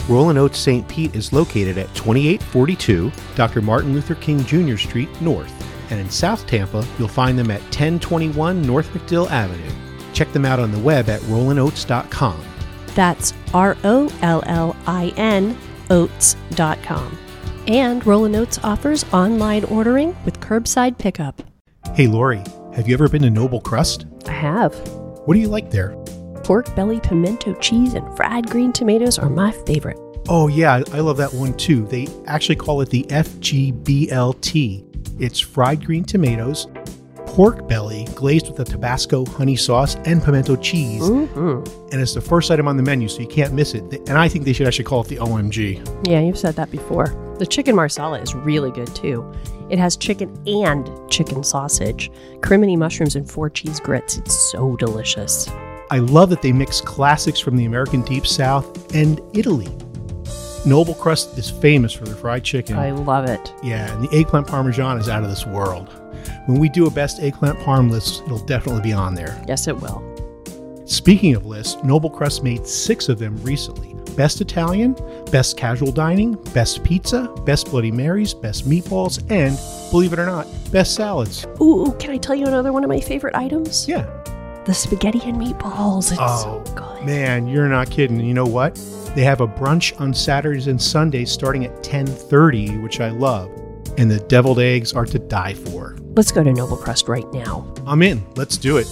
Rollin' 0.09 0.37
Oats 0.37 0.59
St. 0.59 0.87
Pete 0.89 1.15
is 1.15 1.33
located 1.33 1.79
at 1.79 1.95
2842 1.95 3.13
Dr. 3.35 3.63
Martin 3.63 3.93
Luther 3.93 4.17
King 4.17 4.45
Jr. 4.45 4.77
Street 4.77 5.09
North. 5.21 5.53
And 5.91 6.01
in 6.01 6.11
South 6.11 6.47
Tampa, 6.47 6.85
you'll 6.99 7.09
find 7.09 7.39
them 7.39 7.51
at 7.51 7.61
1021 7.63 8.63
North 8.63 8.93
MacDill 8.93 9.31
Avenue. 9.31 9.71
Check 10.13 10.33
them 10.33 10.45
out 10.45 10.59
on 10.59 10.73
the 10.73 10.79
web 10.79 11.09
at 11.09 11.21
rollinoats.com. 11.23 12.43
That's 12.95 13.33
R 13.55 13.77
O 13.85 14.11
L 14.23 14.43
L 14.47 14.77
I 14.87 15.13
N 15.17 15.57
oats.com. 15.91 17.19
And 17.67 18.05
Rollin' 18.05 18.35
Oats 18.35 18.59
offers 18.65 19.05
online 19.13 19.65
ordering 19.65 20.17
with 20.25 20.41
curbside 20.41 20.99
pickup. 20.99 21.43
Hey, 21.95 22.09
Lori, 22.09 22.43
have 22.75 22.89
you 22.89 22.95
ever 22.95 23.09
been 23.09 23.23
to 23.23 23.31
Noble 23.31 23.61
Crust? 23.61 24.07
I 24.27 24.33
have. 24.33 24.75
What 25.27 25.35
do 25.35 25.41
you 25.41 25.49
like 25.49 25.71
there? 25.71 25.95
Pork 26.45 26.75
belly, 26.75 27.01
pimento 27.01 27.55
cheese, 27.55 27.95
and 27.95 28.17
fried 28.17 28.51
green 28.51 28.73
tomatoes 28.73 29.19
are 29.19 29.31
my 29.31 29.53
favorite. 29.53 29.99
Oh, 30.29 30.49
yeah, 30.49 30.83
I 30.93 31.01
love 31.01 31.17
that 31.19 31.33
one 31.33 31.55
too. 31.55 31.87
They 31.87 32.09
actually 32.27 32.57
call 32.57 32.81
it 32.81 32.91
the 32.91 33.05
FGBLT. 33.05 34.85
It's 35.21 35.39
fried 35.41 35.85
green 35.85 36.05
tomatoes, 36.05 36.67
pork 37.27 37.69
belly 37.69 38.07
glazed 38.15 38.49
with 38.49 38.59
a 38.61 38.65
Tabasco 38.65 39.25
honey 39.25 39.57
sauce 39.57 39.95
and 40.05 40.23
pimento 40.23 40.57
cheese. 40.57 41.03
Mm-hmm. 41.03 41.91
And 41.93 42.01
it's 42.01 42.15
the 42.15 42.21
first 42.21 42.51
item 42.51 42.67
on 42.67 42.77
the 42.77 42.83
menu, 42.83 43.09
so 43.09 43.21
you 43.21 43.29
can't 43.29 43.53
miss 43.53 43.75
it. 43.75 43.85
And 44.09 44.19
I 44.19 44.29
think 44.29 44.45
they 44.45 44.53
should 44.53 44.67
actually 44.67 44.85
call 44.85 45.03
it 45.03 45.09
the 45.09 45.17
OMG. 45.17 46.09
Yeah, 46.09 46.21
you've 46.21 46.39
said 46.39 46.57
that 46.57 46.71
before. 46.71 47.07
The 47.39 47.47
chicken 47.47 47.75
marsala 47.77 48.21
is 48.21 48.35
really 48.35 48.71
good 48.71 48.95
too. 48.95 49.33
It 49.71 49.79
has 49.79 49.97
chicken 49.97 50.37
and 50.47 50.91
chicken 51.11 51.43
sausage, 51.43 52.11
crimini 52.43 52.77
mushrooms, 52.77 53.17
and 53.17 53.31
four 53.31 53.49
cheese 53.49 53.81
grits. 53.81 54.19
It's 54.19 54.51
so 54.51 54.77
delicious. 54.77 55.49
I 55.93 55.99
love 55.99 56.31
that 56.31 56.41
they 56.41 56.53
mix 56.53 56.81
classics 56.81 57.39
from 57.39 57.55
the 57.55 57.67
American 57.67 58.01
Deep 58.01 58.27
South 58.27 58.95
and 58.95 59.21
Italy. 59.35 59.69
Noble 60.65 60.95
Crust 60.95 61.37
is 61.37 61.51
famous 61.51 61.93
for 61.93 62.07
their 62.07 62.15
fried 62.15 62.45
chicken. 62.45 62.79
I 62.79 62.93
love 62.93 63.29
it. 63.29 63.53
yeah, 63.63 63.93
and 63.93 64.09
the 64.09 64.17
eggplant 64.17 64.47
parmesan 64.47 64.97
is 64.97 65.11
out 65.11 65.23
of 65.23 65.29
this 65.29 65.47
world. 65.47 65.91
When 66.47 66.59
we 66.59 66.71
do 66.71 66.87
a 66.87 66.91
best 66.91 67.21
eggplant 67.21 67.59
parm 67.59 67.91
list, 67.91 68.23
it'll 68.23 68.39
definitely 68.39 68.81
be 68.81 68.95
on 68.95 69.15
there. 69.15 69.39
Yes, 69.47 69.69
it 69.69 69.77
will. 69.77 70.03
Speaking 70.87 71.35
of 71.35 71.45
lists, 71.45 71.77
Noble 71.85 72.09
Crust 72.09 72.43
made 72.43 72.67
six 72.67 73.11
of 73.11 73.19
them 73.19 73.37
recently 73.43 73.95
Best 74.17 74.41
Italian, 74.41 74.97
Best 75.31 75.59
Casual 75.59 75.93
Dining, 75.93 76.43
Best 76.55 76.83
Pizza, 76.85 77.29
Best 77.45 77.67
Bloody 77.71 77.91
Marys, 77.91 78.33
Best 78.33 78.67
Meatballs, 78.67 79.19
and, 79.31 79.59
believe 79.91 80.15
it 80.15 80.19
or 80.19 80.25
not, 80.25 80.47
Best 80.71 80.95
Salads. 80.95 81.47
Ooh, 81.61 81.89
ooh, 81.89 81.93
can 81.99 82.13
I 82.13 82.17
tell 82.17 82.35
you 82.35 82.47
another 82.47 82.73
one 82.73 82.83
of 82.83 82.89
my 82.89 83.01
favorite 83.01 83.35
items? 83.35 83.87
Yeah. 83.87 84.09
The 84.65 84.73
spaghetti 84.75 85.21
and 85.25 85.41
meatballs. 85.41 86.13
It's 86.13 86.21
Oh, 86.21 86.63
so 86.65 86.75
good. 86.75 87.05
Man, 87.05 87.49
you're 87.49 87.69
not 87.69 87.91
kidding. 87.91 88.21
You 88.21 88.33
know 88.33 88.47
what? 88.47 88.77
They 89.17 89.25
have 89.25 89.41
a 89.41 89.49
brunch 89.49 90.01
on 90.01 90.15
Saturdays 90.15 90.69
and 90.69 90.81
Sundays 90.81 91.31
starting 91.33 91.65
at 91.65 91.83
10:30, 91.83 92.81
which 92.83 93.01
I 93.01 93.11
love. 93.11 93.51
And 93.99 94.11
the 94.11 94.21
deviled 94.21 94.61
eggs 94.61 94.93
are 94.93 95.05
to 95.05 95.19
die 95.19 95.55
for. 95.55 95.97
Let's 96.15 96.31
go 96.33 96.43
to 96.45 96.53
Noble 96.53 96.77
Crust 96.77 97.09
right 97.09 97.31
now. 97.33 97.67
I'm 97.87 98.03
in. 98.03 98.25
Let's 98.37 98.57
do 98.57 98.77
it. 98.79 98.87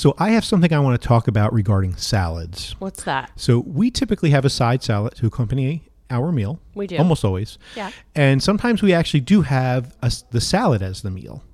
So 0.00 0.14
I 0.16 0.30
have 0.30 0.46
something 0.46 0.72
I 0.72 0.78
want 0.78 0.98
to 0.98 1.06
talk 1.06 1.28
about 1.28 1.52
regarding 1.52 1.94
salads. 1.96 2.74
What's 2.78 3.04
that? 3.04 3.32
So 3.36 3.58
we 3.58 3.90
typically 3.90 4.30
have 4.30 4.46
a 4.46 4.48
side 4.48 4.82
salad 4.82 5.14
to 5.16 5.26
accompany 5.26 5.90
our 6.08 6.32
meal. 6.32 6.58
We 6.74 6.86
do. 6.86 6.96
Almost 6.96 7.22
always. 7.22 7.58
Yeah. 7.76 7.90
And 8.14 8.42
sometimes 8.42 8.80
we 8.80 8.94
actually 8.94 9.20
do 9.20 9.42
have 9.42 9.94
a 10.00 10.10
the 10.30 10.40
salad 10.40 10.80
as 10.80 11.02
the 11.02 11.10
meal. 11.10 11.44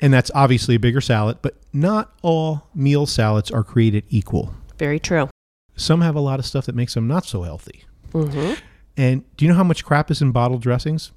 And 0.00 0.14
that's 0.14 0.30
obviously 0.34 0.76
a 0.76 0.78
bigger 0.78 1.02
salad, 1.02 1.40
but 1.42 1.58
not 1.74 2.14
all 2.22 2.70
meal 2.74 3.04
salads 3.04 3.50
are 3.50 3.62
created 3.62 4.04
equal. 4.08 4.54
Very 4.78 4.98
true. 4.98 5.28
Some 5.76 6.00
have 6.00 6.16
a 6.16 6.20
lot 6.20 6.38
of 6.38 6.46
stuff 6.46 6.64
that 6.64 6.74
makes 6.74 6.94
them 6.94 7.06
not 7.06 7.26
so 7.26 7.42
healthy. 7.42 7.84
Mm-hmm. 8.14 8.54
And 8.96 9.36
do 9.36 9.44
you 9.44 9.50
know 9.50 9.58
how 9.58 9.62
much 9.62 9.84
crap 9.84 10.10
is 10.10 10.22
in 10.22 10.32
bottled 10.32 10.62
dressings? 10.62 11.12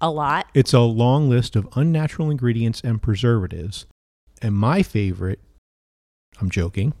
A 0.00 0.12
lot. 0.12 0.46
It's 0.54 0.72
a 0.72 0.78
long 0.78 1.28
list 1.28 1.56
of 1.56 1.66
unnatural 1.74 2.30
ingredients 2.30 2.80
and 2.84 3.02
preservatives. 3.02 3.86
And 4.40 4.54
my 4.54 4.84
favorite, 4.84 5.40
I'm 6.42 6.50
joking, 6.50 6.92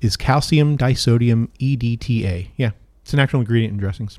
is 0.00 0.16
calcium 0.16 0.76
disodium 0.76 1.48
EDTA. 1.60 2.48
Yeah, 2.56 2.70
it's 3.02 3.12
a 3.12 3.16
natural 3.16 3.40
ingredient 3.40 3.74
in 3.74 3.78
dressings. 3.78 4.18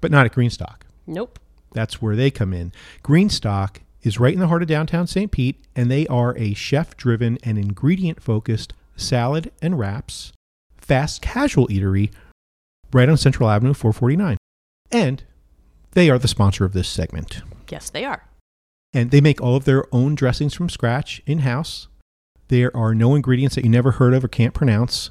But 0.00 0.10
not 0.10 0.26
at 0.26 0.32
Greenstock. 0.32 0.82
Nope. 1.06 1.38
That's 1.72 2.00
where 2.00 2.16
they 2.16 2.30
come 2.30 2.52
in. 2.52 2.72
Greenstock 3.02 3.76
is 4.02 4.18
right 4.18 4.34
in 4.34 4.40
the 4.40 4.48
heart 4.48 4.62
of 4.62 4.68
downtown 4.68 5.06
St. 5.06 5.30
Pete, 5.30 5.64
and 5.76 5.90
they 5.90 6.06
are 6.08 6.36
a 6.38 6.54
chef 6.54 6.96
driven 6.96 7.38
and 7.42 7.58
ingredient 7.58 8.22
focused 8.22 8.72
salad 8.96 9.50
and 9.60 9.78
wraps, 9.78 10.32
fast 10.76 11.20
casual 11.20 11.68
eatery 11.68 12.10
right 12.92 13.08
on 13.08 13.16
Central 13.16 13.50
Avenue 13.50 13.74
449. 13.74 14.36
And 14.90 15.24
they 15.92 16.10
are 16.10 16.18
the 16.18 16.28
sponsor 16.28 16.64
of 16.64 16.72
this 16.72 16.88
segment. 16.88 17.42
Yes, 17.70 17.90
they 17.90 18.04
are. 18.04 18.24
And 18.92 19.10
they 19.10 19.20
make 19.20 19.40
all 19.40 19.56
of 19.56 19.64
their 19.64 19.84
own 19.92 20.14
dressings 20.14 20.54
from 20.54 20.68
scratch 20.68 21.20
in 21.26 21.40
house. 21.40 21.88
There 22.54 22.76
are 22.76 22.94
no 22.94 23.16
ingredients 23.16 23.56
that 23.56 23.64
you 23.64 23.68
never 23.68 23.90
heard 23.90 24.14
of 24.14 24.22
or 24.22 24.28
can't 24.28 24.54
pronounce. 24.54 25.10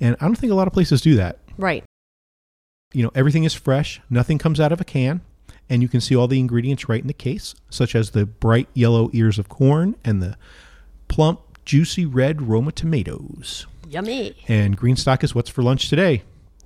And 0.00 0.16
I 0.22 0.24
don't 0.24 0.36
think 0.36 0.50
a 0.50 0.54
lot 0.54 0.66
of 0.66 0.72
places 0.72 1.02
do 1.02 1.16
that. 1.16 1.38
Right. 1.58 1.84
You 2.94 3.02
know, 3.02 3.10
everything 3.14 3.44
is 3.44 3.52
fresh, 3.52 4.00
nothing 4.08 4.38
comes 4.38 4.58
out 4.58 4.72
of 4.72 4.80
a 4.80 4.84
can, 4.84 5.20
and 5.68 5.82
you 5.82 5.88
can 5.88 6.00
see 6.00 6.16
all 6.16 6.28
the 6.28 6.40
ingredients 6.40 6.88
right 6.88 7.02
in 7.02 7.06
the 7.06 7.12
case, 7.12 7.54
such 7.68 7.94
as 7.94 8.12
the 8.12 8.24
bright 8.24 8.68
yellow 8.72 9.10
ears 9.12 9.38
of 9.38 9.50
corn 9.50 9.96
and 10.02 10.22
the 10.22 10.38
plump, 11.08 11.62
juicy 11.66 12.06
red 12.06 12.40
Roma 12.40 12.72
tomatoes. 12.72 13.66
Yummy. 13.86 14.34
And 14.48 14.78
Greenstock 14.78 15.22
is 15.22 15.34
what's 15.34 15.50
for 15.50 15.62
lunch 15.62 15.90
today. 15.90 16.22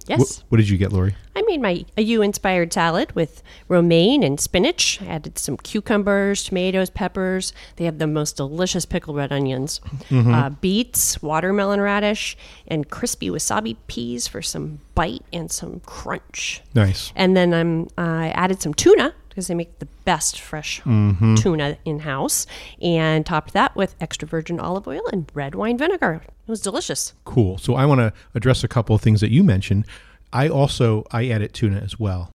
Yes. 0.08 0.40
Wh- 0.40 0.52
what 0.52 0.58
did 0.58 0.68
you 0.68 0.78
get, 0.78 0.92
Lori? 0.92 1.14
I 1.34 1.42
made 1.42 1.60
my 1.62 1.84
a 1.96 2.02
you 2.02 2.20
inspired 2.22 2.72
salad 2.72 3.12
with 3.14 3.42
romaine 3.68 4.22
and 4.22 4.38
spinach. 4.38 5.00
I 5.00 5.06
added 5.06 5.38
some 5.38 5.56
cucumbers, 5.56 6.44
tomatoes, 6.44 6.90
peppers. 6.90 7.52
They 7.76 7.84
have 7.86 7.98
the 7.98 8.06
most 8.06 8.36
delicious 8.36 8.84
pickled 8.84 9.16
red 9.16 9.32
onions, 9.32 9.80
uh, 10.10 10.50
beets, 10.50 11.22
watermelon 11.22 11.80
radish, 11.80 12.36
and 12.68 12.88
crispy 12.90 13.30
wasabi 13.30 13.76
peas 13.86 14.28
for 14.28 14.42
some 14.42 14.80
bite 14.94 15.24
and 15.32 15.50
some 15.50 15.80
crunch. 15.86 16.62
Nice. 16.74 17.12
And 17.16 17.36
then 17.36 17.54
I'm 17.54 17.88
I 17.96 18.28
added 18.30 18.60
some 18.60 18.74
tuna 18.74 19.14
because 19.32 19.46
they 19.46 19.54
make 19.54 19.78
the 19.78 19.86
best 20.04 20.38
fresh 20.38 20.82
mm-hmm. 20.82 21.36
tuna 21.36 21.78
in 21.84 22.00
house, 22.00 22.46
and 22.82 23.24
topped 23.24 23.54
that 23.54 23.74
with 23.74 23.94
extra 23.98 24.28
virgin 24.28 24.60
olive 24.60 24.86
oil 24.86 25.02
and 25.10 25.30
red 25.32 25.54
wine 25.54 25.78
vinegar. 25.78 26.22
It 26.24 26.50
was 26.50 26.60
delicious. 26.60 27.14
Cool. 27.24 27.56
So 27.56 27.74
I 27.74 27.86
want 27.86 28.00
to 28.00 28.12
address 28.34 28.62
a 28.62 28.68
couple 28.68 28.94
of 28.94 29.00
things 29.00 29.22
that 29.22 29.30
you 29.30 29.42
mentioned. 29.42 29.86
I 30.32 30.48
also 30.48 31.06
I 31.10 31.26
edit 31.26 31.54
tuna 31.54 31.78
as 31.78 31.98
well, 31.98 32.30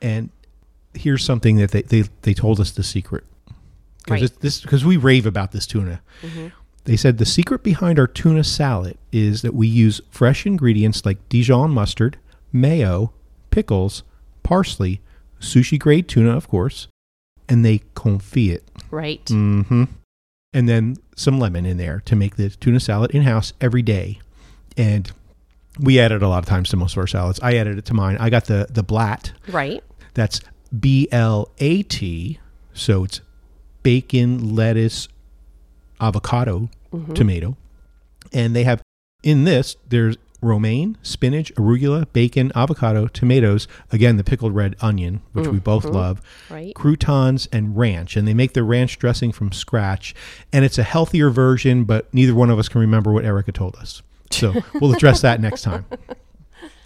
and 0.00 0.30
here's 0.94 1.24
something 1.24 1.56
that 1.56 1.70
they 1.70 1.82
they, 1.82 2.04
they 2.22 2.34
told 2.34 2.60
us 2.60 2.72
the 2.72 2.82
secret 2.82 3.24
because 4.04 4.22
Right. 4.22 4.40
this 4.40 4.60
because 4.60 4.84
we 4.84 4.96
rave 4.96 5.26
about 5.26 5.52
this 5.52 5.66
tuna. 5.66 6.00
Mm-hmm. 6.22 6.48
They 6.84 6.96
said 6.96 7.18
the 7.18 7.26
secret 7.26 7.62
behind 7.62 7.98
our 7.98 8.08
tuna 8.08 8.42
salad 8.42 8.98
is 9.12 9.42
that 9.42 9.54
we 9.54 9.68
use 9.68 10.00
fresh 10.10 10.46
ingredients 10.46 11.06
like 11.06 11.28
Dijon 11.28 11.70
mustard, 11.70 12.18
mayo, 12.52 13.12
pickles, 13.50 14.02
parsley, 14.42 15.00
sushi 15.42 15.78
grade 15.78 16.08
tuna, 16.08 16.34
of 16.36 16.48
course, 16.48 16.88
and 17.48 17.64
they 17.64 17.80
confit 17.94 18.52
it. 18.54 18.64
Right. 18.90 19.24
Mm-hmm. 19.26 19.84
And 20.54 20.68
then 20.68 20.96
some 21.16 21.38
lemon 21.38 21.66
in 21.66 21.76
there 21.76 22.02
to 22.06 22.16
make 22.16 22.36
the 22.36 22.48
tuna 22.50 22.80
salad 22.80 23.10
in 23.10 23.22
house 23.22 23.52
every 23.60 23.82
day. 23.82 24.20
And 24.76 25.10
we 25.78 25.98
add 25.98 26.12
it 26.12 26.22
a 26.22 26.28
lot 26.28 26.38
of 26.38 26.46
times 26.46 26.68
to 26.70 26.76
most 26.76 26.92
of 26.92 26.98
our 26.98 27.06
salads. 27.06 27.40
I 27.42 27.56
added 27.56 27.78
it 27.78 27.84
to 27.86 27.94
mine. 27.94 28.16
I 28.18 28.30
got 28.30 28.44
the 28.46 28.66
the 28.70 28.82
blat. 28.82 29.32
Right. 29.48 29.82
That's 30.14 30.40
B 30.78 31.08
L 31.10 31.50
A 31.58 31.82
T. 31.82 32.38
So 32.74 33.04
it's 33.04 33.20
bacon, 33.82 34.54
lettuce, 34.54 35.08
avocado, 36.00 36.70
tomato. 37.14 37.56
And 38.32 38.54
they 38.54 38.64
have 38.64 38.80
in 39.22 39.44
this, 39.44 39.76
there's 39.88 40.16
romaine, 40.42 40.98
spinach, 41.02 41.54
arugula, 41.54 42.06
bacon, 42.12 42.52
avocado, 42.54 43.06
tomatoes, 43.06 43.68
again, 43.90 44.16
the 44.16 44.24
pickled 44.24 44.54
red 44.54 44.76
onion, 44.80 45.22
which 45.32 45.46
we 45.46 45.58
both 45.58 45.84
love, 45.84 46.20
Right. 46.50 46.74
croutons, 46.74 47.48
and 47.52 47.76
ranch. 47.76 48.16
And 48.16 48.26
they 48.28 48.34
make 48.34 48.52
the 48.52 48.62
ranch 48.64 48.98
dressing 48.98 49.32
from 49.32 49.52
scratch. 49.52 50.14
And 50.52 50.64
it's 50.64 50.78
a 50.78 50.82
healthier 50.82 51.30
version, 51.30 51.84
but 51.84 52.12
neither 52.12 52.34
one 52.34 52.50
of 52.50 52.58
us 52.58 52.68
can 52.68 52.80
remember 52.80 53.12
what 53.12 53.24
Erica 53.24 53.52
told 53.52 53.76
us. 53.76 54.02
So 54.30 54.52
we'll 54.80 54.92
address 54.92 55.20
that 55.22 55.40
next 55.40 55.62
time. 55.62 55.86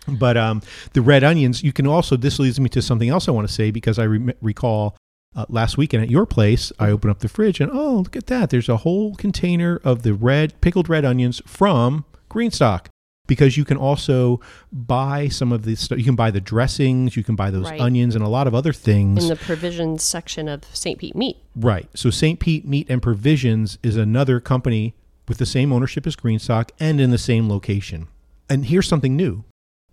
But 0.08 0.36
um, 0.36 0.62
the 0.92 1.02
red 1.02 1.24
onions, 1.24 1.64
you 1.64 1.72
can 1.72 1.86
also, 1.86 2.16
this 2.16 2.38
leads 2.38 2.60
me 2.60 2.68
to 2.68 2.80
something 2.80 3.08
else 3.08 3.26
I 3.26 3.32
want 3.32 3.48
to 3.48 3.52
say 3.52 3.72
because 3.72 3.98
I 3.98 4.04
re- 4.04 4.34
recall 4.40 4.96
uh, 5.34 5.46
last 5.48 5.76
weekend 5.76 6.02
at 6.02 6.10
your 6.10 6.26
place, 6.26 6.70
I 6.78 6.90
opened 6.90 7.10
up 7.10 7.18
the 7.18 7.28
fridge 7.28 7.60
and 7.60 7.70
oh, 7.72 7.96
look 7.96 8.14
at 8.14 8.26
that. 8.28 8.50
There's 8.50 8.68
a 8.68 8.76
whole 8.78 9.16
container 9.16 9.80
of 9.82 10.02
the 10.02 10.14
red, 10.14 10.60
pickled 10.60 10.88
red 10.88 11.04
onions 11.04 11.42
from 11.44 12.04
Greenstock. 12.30 12.86
Because 13.26 13.56
you 13.56 13.64
can 13.64 13.76
also 13.76 14.40
buy 14.72 15.28
some 15.28 15.50
of 15.52 15.62
the 15.64 15.74
stuff. 15.74 15.98
You 15.98 16.04
can 16.04 16.14
buy 16.14 16.30
the 16.30 16.40
dressings, 16.40 17.16
you 17.16 17.24
can 17.24 17.34
buy 17.34 17.50
those 17.50 17.64
Right. 17.70 17.80
onions 17.80 18.14
and 18.14 18.24
a 18.24 18.28
lot 18.28 18.46
of 18.46 18.54
other 18.54 18.72
things. 18.72 19.24
In 19.24 19.28
the 19.28 19.36
provisions 19.36 20.02
section 20.02 20.48
of 20.48 20.64
St. 20.72 20.98
Pete 20.98 21.16
Meat. 21.16 21.36
Right. 21.56 21.88
So 21.94 22.10
St. 22.10 22.38
Pete 22.38 22.66
Meat 22.66 22.86
and 22.88 23.02
Provisions 23.02 23.78
is 23.82 23.96
another 23.96 24.38
company 24.40 24.94
with 25.28 25.38
the 25.38 25.46
same 25.46 25.72
ownership 25.72 26.06
as 26.06 26.14
Greenstock 26.14 26.70
and 26.78 27.00
in 27.00 27.10
the 27.10 27.18
same 27.18 27.48
location. 27.48 28.06
And 28.48 28.66
here's 28.66 28.86
something 28.86 29.16
new 29.16 29.42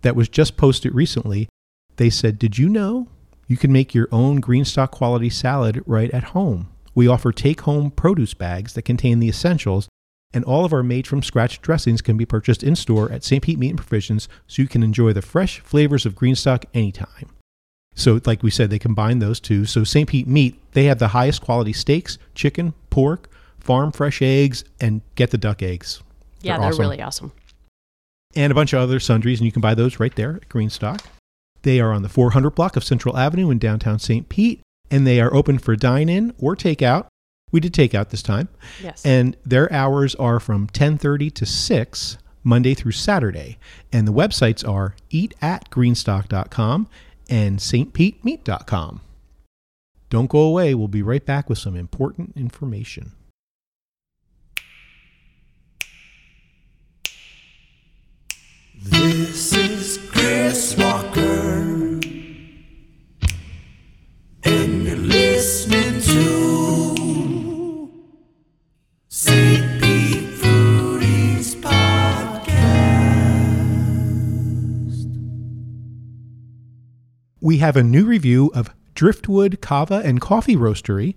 that 0.02 0.14
was 0.14 0.28
just 0.28 0.56
posted 0.56 0.94
recently. 0.94 1.48
They 1.96 2.10
said, 2.10 2.38
Did 2.38 2.56
you 2.58 2.68
know 2.68 3.08
you 3.48 3.56
can 3.56 3.72
make 3.72 3.94
your 3.94 4.08
own 4.12 4.40
Greenstock 4.40 4.90
quality 4.92 5.30
salad 5.30 5.82
right 5.86 6.10
at 6.12 6.24
home? 6.24 6.68
We 6.94 7.08
offer 7.08 7.32
take 7.32 7.62
home 7.62 7.90
produce 7.90 8.34
bags 8.34 8.74
that 8.74 8.82
contain 8.82 9.18
the 9.18 9.28
essentials, 9.28 9.88
and 10.34 10.44
all 10.44 10.64
of 10.64 10.72
our 10.72 10.82
made 10.82 11.06
from 11.06 11.22
scratch 11.22 11.62
dressings 11.62 12.02
can 12.02 12.16
be 12.16 12.26
purchased 12.26 12.62
in 12.62 12.74
store 12.76 13.10
at 13.10 13.24
St. 13.24 13.42
Pete 13.42 13.58
Meat 13.58 13.70
and 13.70 13.78
Provisions 13.78 14.28
so 14.48 14.60
you 14.60 14.68
can 14.68 14.82
enjoy 14.82 15.12
the 15.12 15.22
fresh 15.22 15.60
flavors 15.60 16.04
of 16.04 16.16
Greenstock 16.16 16.64
anytime. 16.74 17.30
So, 17.94 18.20
like 18.26 18.42
we 18.42 18.50
said, 18.50 18.70
they 18.70 18.80
combine 18.80 19.20
those 19.20 19.38
two. 19.38 19.64
So, 19.64 19.84
St. 19.84 20.08
Pete 20.08 20.26
Meat, 20.26 20.60
they 20.72 20.84
have 20.84 20.98
the 20.98 21.08
highest 21.08 21.40
quality 21.40 21.72
steaks, 21.72 22.18
chicken, 22.34 22.74
pork, 22.90 23.30
farm 23.60 23.92
fresh 23.92 24.20
eggs, 24.20 24.64
and 24.80 25.00
get 25.14 25.30
the 25.30 25.38
duck 25.38 25.62
eggs. 25.62 26.02
Yeah, 26.42 26.58
they're 26.58 26.68
awesome. 26.68 26.80
really 26.80 27.00
awesome. 27.00 27.32
And 28.34 28.50
a 28.50 28.54
bunch 28.54 28.72
of 28.72 28.80
other 28.80 28.98
sundries, 28.98 29.38
and 29.38 29.46
you 29.46 29.52
can 29.52 29.62
buy 29.62 29.74
those 29.74 30.00
right 30.00 30.14
there 30.16 30.36
at 30.36 30.48
Greenstock. 30.48 31.04
They 31.62 31.80
are 31.80 31.92
on 31.92 32.02
the 32.02 32.08
400 32.08 32.50
block 32.50 32.76
of 32.76 32.82
Central 32.82 33.16
Avenue 33.16 33.50
in 33.50 33.58
downtown 33.58 34.00
St. 34.00 34.28
Pete, 34.28 34.60
and 34.90 35.06
they 35.06 35.20
are 35.20 35.32
open 35.32 35.58
for 35.58 35.76
dine 35.76 36.08
in 36.08 36.34
or 36.38 36.56
takeout. 36.56 37.06
We 37.54 37.60
did 37.60 37.72
takeout 37.72 38.08
this 38.08 38.20
time. 38.20 38.48
Yes. 38.82 39.06
And 39.06 39.36
their 39.46 39.72
hours 39.72 40.16
are 40.16 40.40
from 40.40 40.66
10:30 40.66 41.32
to 41.34 41.46
6 41.46 42.18
Monday 42.42 42.74
through 42.74 42.90
Saturday. 42.90 43.58
And 43.92 44.08
the 44.08 44.12
websites 44.12 44.68
are 44.68 44.96
eatatgreenstock.com 45.12 46.88
and 47.30 47.60
stpetemeat.com. 47.60 49.00
Don't 50.10 50.28
go 50.28 50.40
away. 50.40 50.74
We'll 50.74 50.88
be 50.88 51.02
right 51.02 51.24
back 51.24 51.48
with 51.48 51.58
some 51.58 51.76
important 51.76 52.32
information. 52.34 53.12
This 58.82 59.52
is 59.52 59.98
Chris 60.10 60.76
We 77.44 77.58
have 77.58 77.76
a 77.76 77.82
new 77.82 78.06
review 78.06 78.50
of 78.54 78.70
Driftwood 78.94 79.60
Kava 79.60 80.00
and 80.02 80.18
Coffee 80.18 80.56
Roastery. 80.56 81.16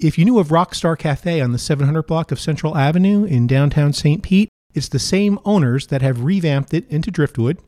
If 0.00 0.18
you 0.18 0.24
knew 0.24 0.40
of 0.40 0.48
Rockstar 0.48 0.98
Cafe 0.98 1.40
on 1.40 1.52
the 1.52 1.58
700 1.58 2.02
block 2.02 2.32
of 2.32 2.40
Central 2.40 2.76
Avenue 2.76 3.22
in 3.22 3.46
downtown 3.46 3.92
St. 3.92 4.20
Pete, 4.20 4.48
it's 4.74 4.88
the 4.88 4.98
same 4.98 5.38
owners 5.44 5.86
that 5.86 6.02
have 6.02 6.24
revamped 6.24 6.74
it 6.74 6.84
into 6.90 7.12
Driftwood, 7.12 7.58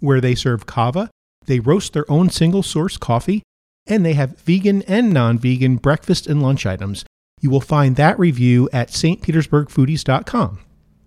where 0.00 0.18
they 0.18 0.34
serve 0.34 0.64
kava, 0.64 1.10
they 1.44 1.60
roast 1.60 1.92
their 1.92 2.10
own 2.10 2.30
single 2.30 2.62
source 2.62 2.96
coffee, 2.96 3.42
and 3.86 4.02
they 4.02 4.14
have 4.14 4.38
vegan 4.38 4.80
and 4.84 5.12
non 5.12 5.38
vegan 5.38 5.76
breakfast 5.76 6.26
and 6.26 6.42
lunch 6.42 6.64
items. 6.64 7.04
You 7.42 7.50
will 7.50 7.60
find 7.60 7.96
that 7.96 8.18
review 8.18 8.70
at 8.72 8.88
stpetersburgfoodies.com. 8.88 10.60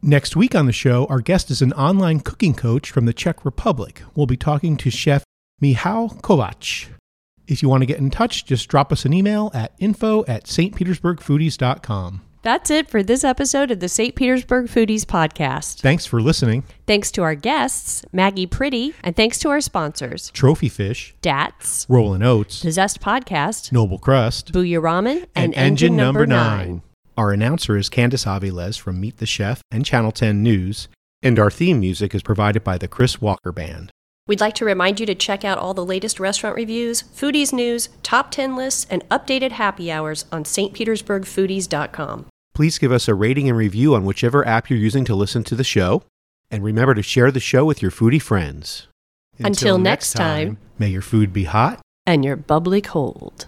Next 0.04 0.36
week 0.36 0.54
on 0.54 0.68
the 0.68 0.74
show, 0.74 1.08
our 1.08 1.22
guest 1.22 1.50
is 1.50 1.64
an 1.64 1.74
online 1.74 2.20
cooking 2.20 2.54
coach 2.54 2.92
from 2.92 3.08
the 3.08 3.14
Czech 3.14 3.44
Republic. 3.46 4.04
We'll 4.14 4.28
be 4.28 4.38
talking 4.38 4.78
to 4.78 4.92
Chef 4.92 5.24
Michal 5.62 6.10
Kovac. 6.10 6.90
If 7.48 7.62
you 7.62 7.70
want 7.70 7.82
to 7.82 7.86
get 7.86 8.00
in 8.00 8.10
touch, 8.10 8.46
just 8.46 8.68
drop 8.68 8.92
us 8.92 9.06
an 9.06 9.14
email 9.14 9.52
at 9.54 9.74
info 9.80 10.26
at 10.26 10.46
stpetersburgfoodies.com. 10.46 12.22
That's 12.44 12.72
it 12.72 12.90
for 12.90 13.04
this 13.04 13.24
episode 13.24 13.70
of 13.70 13.80
the 13.80 13.88
St. 13.88 14.16
Petersburg 14.16 14.66
Foodies 14.66 15.06
Podcast. 15.06 15.80
Thanks 15.80 16.08
for 16.08 16.20
listening. 16.20 16.64
Thanks 16.88 17.12
to 17.12 17.22
our 17.22 17.36
guests, 17.36 18.04
Maggie 18.12 18.48
Pretty, 18.48 18.96
and 19.04 19.16
thanks 19.16 19.38
to 19.40 19.50
our 19.50 19.62
sponsors, 19.62 20.32
Trophy 20.32 20.68
Fish, 20.68 21.14
DATS, 21.22 21.86
Rollin' 21.88 22.24
Oats, 22.24 22.62
Possessed 22.62 23.00
Podcast, 23.00 23.72
Noble 23.72 24.00
Crust, 24.00 24.52
Buya 24.54 24.82
Ramen, 24.82 25.28
and, 25.36 25.54
and 25.54 25.56
Engine 25.56 25.96
Number 25.96 26.26
9. 26.26 26.82
Our 27.16 27.32
announcer 27.32 27.78
is 27.78 27.92
Candice 27.92 28.26
Aviles 28.26 28.80
from 28.80 29.00
Meet 29.00 29.18
the 29.18 29.28
Chef 29.28 29.62
and 29.70 29.86
Channel 29.86 30.12
10 30.12 30.42
News, 30.42 30.88
and 31.22 31.38
our 31.38 31.52
theme 31.52 31.80
music 31.80 32.16
is 32.16 32.24
provided 32.24 32.64
by 32.64 32.80
the 32.80 32.88
Chris 32.88 33.22
Walker 33.22 33.52
Band. 33.52 33.92
We'd 34.28 34.42
like 34.42 34.54
to 34.56 34.66
remind 34.66 35.00
you 35.00 35.06
to 35.08 35.16
check 35.16 35.44
out 35.44 35.58
all 35.58 35.74
the 35.74 35.86
latest 35.86 36.20
restaurant 36.20 36.56
reviews, 36.56 37.04
foodies 37.04 37.52
news, 37.52 37.90
top 38.04 38.32
10 38.32 38.56
lists, 38.56 38.86
and 38.90 39.08
updated 39.10 39.52
happy 39.52 39.92
hours 39.92 40.26
on 40.32 40.44
stpetersburgfoodies.com. 40.44 42.28
Please 42.54 42.78
give 42.78 42.92
us 42.92 43.08
a 43.08 43.16
rating 43.16 43.50
and 43.50 43.58
review 43.58 43.96
on 43.96 44.06
whichever 44.06 44.48
app 44.48 44.70
you're 44.70 44.78
using 44.78 45.06
to 45.06 45.16
listen 45.16 45.44
to 45.46 45.56
the 45.56 45.64
show, 45.64 46.04
and 46.52 46.64
remember 46.64 46.94
to 46.94 47.02
share 47.02 47.32
the 47.32 47.40
show 47.40 47.66
with 47.66 47.82
your 47.82 47.92
foodie 47.92 48.22
friends. 48.22 48.88
Until 49.40 49.80
next 49.80 50.14
time. 50.14 50.58
may 50.78 50.90
your 50.90 51.02
food 51.02 51.34
be 51.34 51.46
hot 51.46 51.80
And 52.06 52.24
you're 52.24 52.36
bubbly 52.36 52.82
cold. 52.82 53.48